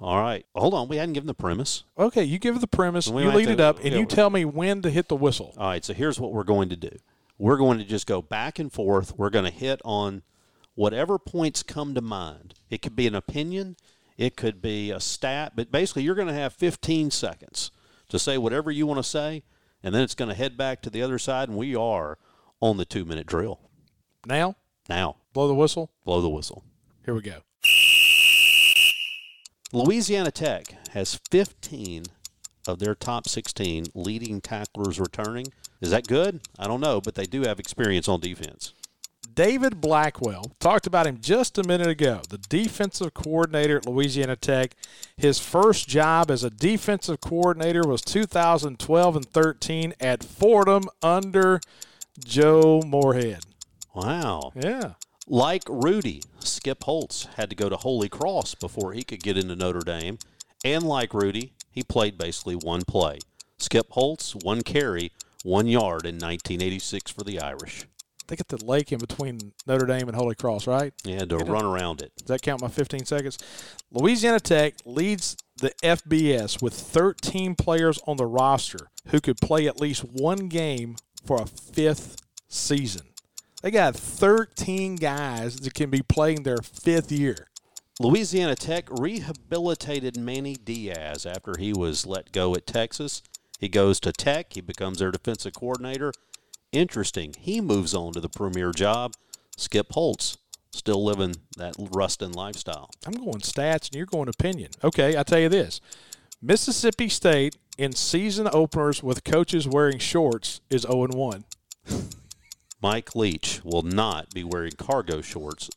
All 0.00 0.20
right. 0.20 0.46
Hold 0.54 0.74
on. 0.74 0.86
We 0.86 0.96
hadn't 0.96 1.14
given 1.14 1.26
the 1.26 1.34
premise. 1.34 1.82
Okay. 1.98 2.22
You 2.22 2.38
give 2.38 2.60
the 2.60 2.68
premise, 2.68 3.08
you 3.08 3.14
lead 3.14 3.48
have 3.48 3.58
it 3.58 3.60
up, 3.60 3.78
and 3.78 3.92
yeah, 3.92 3.98
you 3.98 4.06
tell 4.06 4.30
me 4.30 4.44
when 4.44 4.82
to 4.82 4.90
hit 4.90 5.08
the 5.08 5.16
whistle. 5.16 5.54
All 5.58 5.68
right. 5.68 5.84
So 5.84 5.92
here's 5.92 6.20
what 6.20 6.32
we're 6.32 6.44
going 6.44 6.68
to 6.68 6.76
do. 6.76 6.90
We're 7.36 7.56
going 7.56 7.78
to 7.78 7.84
just 7.84 8.06
go 8.06 8.22
back 8.22 8.58
and 8.58 8.72
forth. 8.72 9.16
We're 9.16 9.30
going 9.30 9.44
to 9.44 9.50
hit 9.50 9.80
on 9.84 10.22
whatever 10.78 11.18
points 11.18 11.64
come 11.64 11.92
to 11.92 12.00
mind. 12.00 12.54
It 12.70 12.82
could 12.82 12.94
be 12.94 13.08
an 13.08 13.14
opinion. 13.16 13.74
It 14.16 14.36
could 14.36 14.62
be 14.62 14.92
a 14.92 15.00
stat. 15.00 15.54
But 15.56 15.72
basically, 15.72 16.04
you're 16.04 16.14
going 16.14 16.28
to 16.28 16.34
have 16.34 16.52
15 16.52 17.10
seconds 17.10 17.72
to 18.08 18.16
say 18.16 18.38
whatever 18.38 18.70
you 18.70 18.86
want 18.86 18.98
to 18.98 19.02
say, 19.02 19.42
and 19.82 19.92
then 19.92 20.02
it's 20.02 20.14
going 20.14 20.28
to 20.28 20.36
head 20.36 20.56
back 20.56 20.80
to 20.82 20.90
the 20.90 21.02
other 21.02 21.18
side, 21.18 21.48
and 21.48 21.58
we 21.58 21.74
are 21.74 22.16
on 22.60 22.76
the 22.76 22.84
two 22.84 23.04
minute 23.04 23.26
drill. 23.26 23.58
Now, 24.24 24.54
Now, 24.88 25.16
blow 25.32 25.48
the 25.48 25.54
whistle. 25.54 25.90
blow 26.04 26.20
the 26.20 26.28
whistle. 26.28 26.62
Here 27.04 27.14
we 27.14 27.22
go. 27.22 27.38
Louisiana 29.72 30.30
Tech 30.30 30.74
has 30.92 31.18
15 31.30 32.04
of 32.68 32.78
their 32.78 32.94
top 32.94 33.28
16 33.28 33.86
leading 33.94 34.40
tacklers 34.40 35.00
returning. 35.00 35.46
Is 35.80 35.90
that 35.90 36.06
good? 36.06 36.40
I 36.56 36.68
don't 36.68 36.80
know, 36.80 37.00
but 37.00 37.16
they 37.16 37.24
do 37.24 37.42
have 37.42 37.58
experience 37.58 38.08
on 38.08 38.20
defense. 38.20 38.74
David 39.38 39.80
Blackwell 39.80 40.50
talked 40.58 40.88
about 40.88 41.06
him 41.06 41.20
just 41.20 41.58
a 41.58 41.62
minute 41.62 41.86
ago. 41.86 42.22
The 42.28 42.38
defensive 42.38 43.14
coordinator 43.14 43.76
at 43.76 43.86
Louisiana 43.86 44.34
Tech. 44.34 44.74
His 45.16 45.38
first 45.38 45.88
job 45.88 46.28
as 46.28 46.42
a 46.42 46.50
defensive 46.50 47.20
coordinator 47.20 47.86
was 47.86 48.02
2012 48.02 49.14
and 49.14 49.24
13 49.24 49.94
at 50.00 50.24
Fordham 50.24 50.88
under 51.04 51.60
Joe 52.18 52.82
Moorhead. 52.84 53.44
Wow. 53.94 54.50
Yeah. 54.56 54.94
Like 55.28 55.62
Rudy, 55.68 56.24
Skip 56.40 56.82
Holtz 56.82 57.28
had 57.36 57.48
to 57.50 57.54
go 57.54 57.68
to 57.68 57.76
Holy 57.76 58.08
Cross 58.08 58.56
before 58.56 58.92
he 58.92 59.04
could 59.04 59.22
get 59.22 59.38
into 59.38 59.54
Notre 59.54 59.84
Dame. 59.84 60.18
And 60.64 60.82
like 60.82 61.14
Rudy, 61.14 61.52
he 61.70 61.84
played 61.84 62.18
basically 62.18 62.56
one 62.56 62.82
play. 62.84 63.20
Skip 63.56 63.86
Holtz, 63.90 64.34
one 64.34 64.62
carry, 64.62 65.12
one 65.44 65.68
yard 65.68 66.06
in 66.06 66.16
1986 66.16 67.12
for 67.12 67.22
the 67.22 67.40
Irish. 67.40 67.86
They 68.28 68.36
got 68.36 68.48
the 68.48 68.64
lake 68.64 68.92
in 68.92 68.98
between 68.98 69.52
Notre 69.66 69.86
Dame 69.86 70.06
and 70.06 70.14
Holy 70.14 70.34
Cross, 70.34 70.66
right? 70.66 70.92
Had 71.04 71.30
to 71.30 71.38
run 71.38 71.64
around 71.64 72.02
it. 72.02 72.12
Does 72.18 72.26
that 72.28 72.42
count 72.42 72.60
my 72.60 72.68
15 72.68 73.06
seconds? 73.06 73.38
Louisiana 73.90 74.38
Tech 74.38 74.74
leads 74.84 75.36
the 75.56 75.72
FBS 75.82 76.62
with 76.62 76.74
13 76.74 77.54
players 77.54 77.98
on 78.06 78.18
the 78.18 78.26
roster 78.26 78.90
who 79.08 79.20
could 79.20 79.38
play 79.38 79.66
at 79.66 79.80
least 79.80 80.04
one 80.04 80.48
game 80.48 80.96
for 81.24 81.40
a 81.40 81.46
fifth 81.46 82.16
season. 82.48 83.06
They 83.62 83.70
got 83.70 83.96
13 83.96 84.96
guys 84.96 85.56
that 85.56 85.74
can 85.74 85.90
be 85.90 86.02
playing 86.02 86.42
their 86.42 86.58
fifth 86.58 87.10
year. 87.10 87.48
Louisiana 87.98 88.54
Tech 88.54 88.84
rehabilitated 88.90 90.16
Manny 90.16 90.54
Diaz 90.54 91.26
after 91.26 91.54
he 91.58 91.72
was 91.72 92.06
let 92.06 92.30
go 92.30 92.54
at 92.54 92.66
Texas. 92.66 93.22
He 93.58 93.68
goes 93.68 93.98
to 94.00 94.12
Tech. 94.12 94.52
He 94.52 94.60
becomes 94.60 95.00
their 95.00 95.10
defensive 95.10 95.54
coordinator. 95.54 96.12
Interesting. 96.72 97.34
He 97.38 97.60
moves 97.60 97.94
on 97.94 98.12
to 98.12 98.20
the 98.20 98.28
premier 98.28 98.72
job. 98.72 99.14
Skip 99.56 99.92
Holtz, 99.92 100.38
still 100.70 101.04
living 101.04 101.36
that 101.56 101.74
Ruston 101.78 102.32
lifestyle. 102.32 102.90
I'm 103.06 103.14
going 103.14 103.40
stats 103.40 103.88
and 103.88 103.96
you're 103.96 104.06
going 104.06 104.28
opinion. 104.28 104.70
Okay, 104.84 105.16
I 105.16 105.22
tell 105.22 105.40
you 105.40 105.48
this 105.48 105.80
Mississippi 106.40 107.08
State 107.08 107.56
in 107.76 107.92
season 107.92 108.48
openers 108.52 109.02
with 109.02 109.24
coaches 109.24 109.66
wearing 109.66 109.98
shorts 109.98 110.60
is 110.70 110.82
0 110.82 111.08
1. 111.08 111.44
Mike 112.82 113.16
Leach 113.16 113.60
will 113.64 113.82
not 113.82 114.30
be 114.32 114.44
wearing 114.44 114.72
cargo 114.72 115.20
shorts 115.20 115.68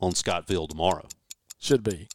on 0.00 0.14
Scott 0.14 0.46
Field 0.46 0.70
tomorrow. 0.70 1.06
Should 1.58 1.82
be. 1.82 2.08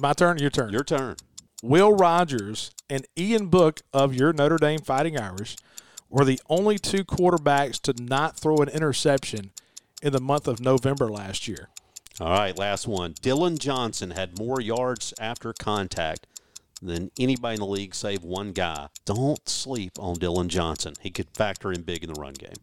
My 0.00 0.12
turn, 0.12 0.38
your 0.38 0.50
turn. 0.50 0.72
Your 0.72 0.84
turn. 0.84 1.16
Will 1.62 1.92
Rogers 1.92 2.70
and 2.90 3.06
Ian 3.16 3.46
Book 3.46 3.80
of 3.92 4.14
your 4.14 4.32
Notre 4.32 4.58
Dame 4.58 4.80
Fighting 4.80 5.18
Irish 5.18 5.56
were 6.08 6.24
the 6.24 6.40
only 6.48 6.78
two 6.78 7.04
quarterbacks 7.04 7.80
to 7.82 8.02
not 8.02 8.36
throw 8.36 8.56
an 8.58 8.68
interception 8.68 9.50
in 10.02 10.12
the 10.12 10.20
month 10.20 10.46
of 10.46 10.60
November 10.60 11.08
last 11.08 11.48
year. 11.48 11.68
All 12.20 12.30
right, 12.30 12.56
last 12.56 12.86
one. 12.86 13.14
Dillon 13.20 13.58
Johnson 13.58 14.12
had 14.12 14.38
more 14.38 14.60
yards 14.60 15.12
after 15.20 15.52
contact 15.52 16.26
than 16.80 17.10
anybody 17.18 17.54
in 17.54 17.60
the 17.60 17.66
league, 17.66 17.94
save 17.94 18.22
one 18.22 18.52
guy. 18.52 18.88
Don't 19.04 19.46
sleep 19.48 19.92
on 19.98 20.14
Dillon 20.14 20.48
Johnson. 20.48 20.94
He 21.00 21.10
could 21.10 21.28
factor 21.34 21.72
in 21.72 21.82
big 21.82 22.02
in 22.02 22.12
the 22.12 22.20
run 22.20 22.34
game. 22.34 22.54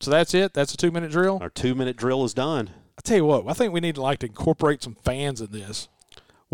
So 0.00 0.10
that's 0.10 0.34
it. 0.34 0.52
That's 0.52 0.74
a 0.74 0.76
two 0.76 0.90
minute 0.90 1.10
drill. 1.10 1.38
Our 1.40 1.48
two 1.48 1.74
minute 1.74 1.96
drill 1.96 2.24
is 2.24 2.34
done. 2.34 2.70
I 2.98 3.00
tell 3.02 3.16
you 3.16 3.24
what, 3.24 3.48
I 3.48 3.54
think 3.54 3.72
we 3.72 3.80
need 3.80 3.96
to 3.96 4.02
like 4.02 4.20
to 4.20 4.26
incorporate 4.26 4.82
some 4.82 4.96
fans 5.04 5.40
in 5.40 5.50
this. 5.50 5.88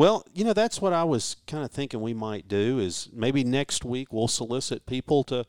Well, 0.00 0.24
you 0.32 0.44
know, 0.44 0.54
that's 0.54 0.80
what 0.80 0.94
I 0.94 1.04
was 1.04 1.36
kind 1.46 1.62
of 1.62 1.70
thinking 1.70 2.00
we 2.00 2.14
might 2.14 2.48
do 2.48 2.78
is 2.78 3.10
maybe 3.12 3.44
next 3.44 3.84
week 3.84 4.14
we'll 4.14 4.28
solicit 4.28 4.86
people 4.86 5.24
to 5.24 5.44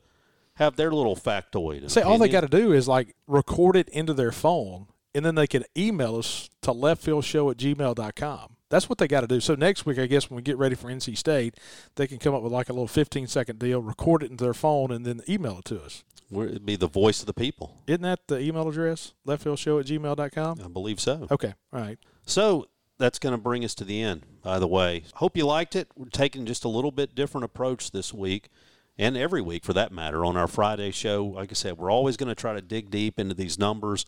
have 0.56 0.76
their 0.76 0.92
little 0.92 1.16
factoid. 1.16 1.90
Say 1.90 2.02
all 2.02 2.18
they 2.18 2.28
got 2.28 2.42
to 2.42 2.48
do 2.48 2.70
is 2.70 2.86
like 2.86 3.16
record 3.26 3.76
it 3.76 3.88
into 3.88 4.12
their 4.12 4.30
phone 4.30 4.88
and 5.14 5.24
then 5.24 5.36
they 5.36 5.46
can 5.46 5.64
email 5.74 6.16
us 6.16 6.50
to 6.60 6.72
leftfieldshow 6.74 7.50
at 7.50 7.56
gmail.com. 7.56 8.56
That's 8.68 8.90
what 8.90 8.98
they 8.98 9.08
got 9.08 9.22
to 9.22 9.26
do. 9.26 9.40
So 9.40 9.54
next 9.54 9.86
week, 9.86 9.98
I 9.98 10.04
guess 10.04 10.28
when 10.28 10.36
we 10.36 10.42
get 10.42 10.58
ready 10.58 10.74
for 10.74 10.88
NC 10.88 11.16
State, 11.16 11.56
they 11.94 12.06
can 12.06 12.18
come 12.18 12.34
up 12.34 12.42
with 12.42 12.52
like 12.52 12.68
a 12.68 12.74
little 12.74 12.86
15 12.86 13.28
second 13.28 13.58
deal, 13.58 13.80
record 13.80 14.22
it 14.22 14.30
into 14.30 14.44
their 14.44 14.52
phone, 14.52 14.90
and 14.90 15.06
then 15.06 15.22
email 15.26 15.60
it 15.60 15.64
to 15.64 15.82
us. 15.82 16.04
We're- 16.30 16.50
It'd 16.50 16.66
be 16.66 16.76
the 16.76 16.88
voice 16.88 17.20
of 17.20 17.26
the 17.26 17.32
people. 17.32 17.78
Isn't 17.86 18.02
that 18.02 18.28
the 18.28 18.38
email 18.38 18.68
address? 18.68 19.14
Leftfieldshow 19.26 19.80
at 19.80 19.86
gmail.com? 19.86 20.60
I 20.62 20.68
believe 20.68 21.00
so. 21.00 21.26
Okay. 21.30 21.54
All 21.72 21.80
right. 21.80 21.98
So 22.26 22.66
that's 23.02 23.18
going 23.18 23.34
to 23.34 23.38
bring 23.38 23.64
us 23.64 23.74
to 23.74 23.84
the 23.84 24.00
end, 24.00 24.22
by 24.42 24.60
the 24.60 24.66
way. 24.68 25.02
Hope 25.14 25.36
you 25.36 25.44
liked 25.44 25.74
it. 25.74 25.88
We're 25.96 26.06
taking 26.08 26.46
just 26.46 26.64
a 26.64 26.68
little 26.68 26.92
bit 26.92 27.16
different 27.16 27.44
approach 27.44 27.90
this 27.90 28.14
week 28.14 28.48
and 28.96 29.16
every 29.16 29.42
week 29.42 29.64
for 29.64 29.72
that 29.72 29.90
matter 29.90 30.24
on 30.24 30.36
our 30.36 30.46
Friday 30.46 30.92
show. 30.92 31.24
Like 31.24 31.50
I 31.50 31.54
said, 31.54 31.78
we're 31.78 31.90
always 31.90 32.16
going 32.16 32.28
to 32.28 32.34
try 32.36 32.54
to 32.54 32.62
dig 32.62 32.90
deep 32.90 33.18
into 33.18 33.34
these 33.34 33.58
numbers, 33.58 34.06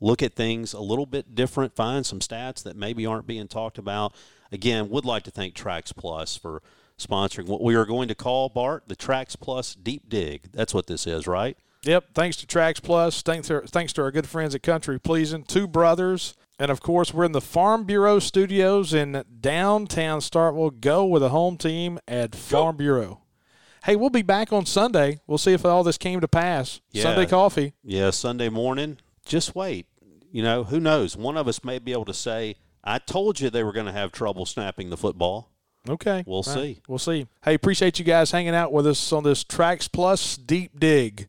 look 0.00 0.20
at 0.20 0.34
things 0.34 0.72
a 0.72 0.80
little 0.80 1.06
bit 1.06 1.36
different, 1.36 1.76
find 1.76 2.04
some 2.04 2.18
stats 2.18 2.60
that 2.64 2.76
maybe 2.76 3.06
aren't 3.06 3.28
being 3.28 3.46
talked 3.46 3.78
about. 3.78 4.12
Again, 4.50 4.90
would 4.90 5.04
like 5.04 5.22
to 5.24 5.30
thank 5.30 5.54
Trax 5.54 5.94
Plus 5.94 6.36
for 6.36 6.60
sponsoring 6.98 7.46
what 7.46 7.62
we 7.62 7.76
are 7.76 7.86
going 7.86 8.08
to 8.08 8.16
call, 8.16 8.48
Bart, 8.48 8.84
the 8.88 8.96
Trax 8.96 9.38
Plus 9.38 9.76
Deep 9.76 10.08
Dig. 10.08 10.50
That's 10.50 10.74
what 10.74 10.88
this 10.88 11.06
is, 11.06 11.28
right? 11.28 11.56
Yep. 11.84 12.06
Thanks 12.14 12.36
to 12.38 12.46
Trax 12.46 12.82
Plus. 12.82 13.22
Thanks 13.22 13.46
to, 13.46 13.60
thanks 13.60 13.92
to 13.92 14.02
our 14.02 14.10
good 14.10 14.26
friends 14.26 14.56
at 14.56 14.62
Country 14.64 14.98
Pleasing, 14.98 15.44
two 15.44 15.68
brothers. 15.68 16.34
And 16.58 16.70
of 16.70 16.80
course, 16.80 17.12
we're 17.12 17.24
in 17.24 17.32
the 17.32 17.40
Farm 17.40 17.84
Bureau 17.84 18.20
studios 18.20 18.94
in 18.94 19.24
downtown 19.40 20.20
Starkville. 20.20 20.80
Go 20.80 21.04
with 21.04 21.22
a 21.22 21.30
home 21.30 21.56
team 21.56 21.98
at 22.06 22.36
Farm 22.36 22.76
Bureau. 22.76 23.22
Hey, 23.84 23.96
we'll 23.96 24.08
be 24.08 24.22
back 24.22 24.52
on 24.52 24.64
Sunday. 24.64 25.20
We'll 25.26 25.36
see 25.36 25.52
if 25.52 25.64
all 25.64 25.82
this 25.82 25.98
came 25.98 26.20
to 26.20 26.28
pass. 26.28 26.80
Yeah. 26.92 27.02
Sunday 27.02 27.26
coffee. 27.26 27.74
Yeah, 27.82 28.10
Sunday 28.10 28.48
morning. 28.48 28.98
Just 29.26 29.54
wait. 29.54 29.86
You 30.30 30.42
know, 30.42 30.64
who 30.64 30.80
knows? 30.80 31.16
One 31.16 31.36
of 31.36 31.48
us 31.48 31.62
may 31.64 31.78
be 31.78 31.92
able 31.92 32.06
to 32.06 32.14
say, 32.14 32.56
I 32.82 32.98
told 32.98 33.40
you 33.40 33.50
they 33.50 33.64
were 33.64 33.72
going 33.72 33.86
to 33.86 33.92
have 33.92 34.12
trouble 34.12 34.46
snapping 34.46 34.90
the 34.90 34.96
football. 34.96 35.50
Okay. 35.88 36.24
We'll 36.26 36.42
see. 36.42 36.80
We'll 36.88 36.98
see. 36.98 37.26
Hey, 37.44 37.54
appreciate 37.54 37.98
you 37.98 38.04
guys 38.04 38.30
hanging 38.30 38.54
out 38.54 38.72
with 38.72 38.86
us 38.86 39.12
on 39.12 39.22
this 39.22 39.44
Trax 39.44 39.90
Plus 39.90 40.36
Deep 40.36 40.78
Dig. 40.80 41.28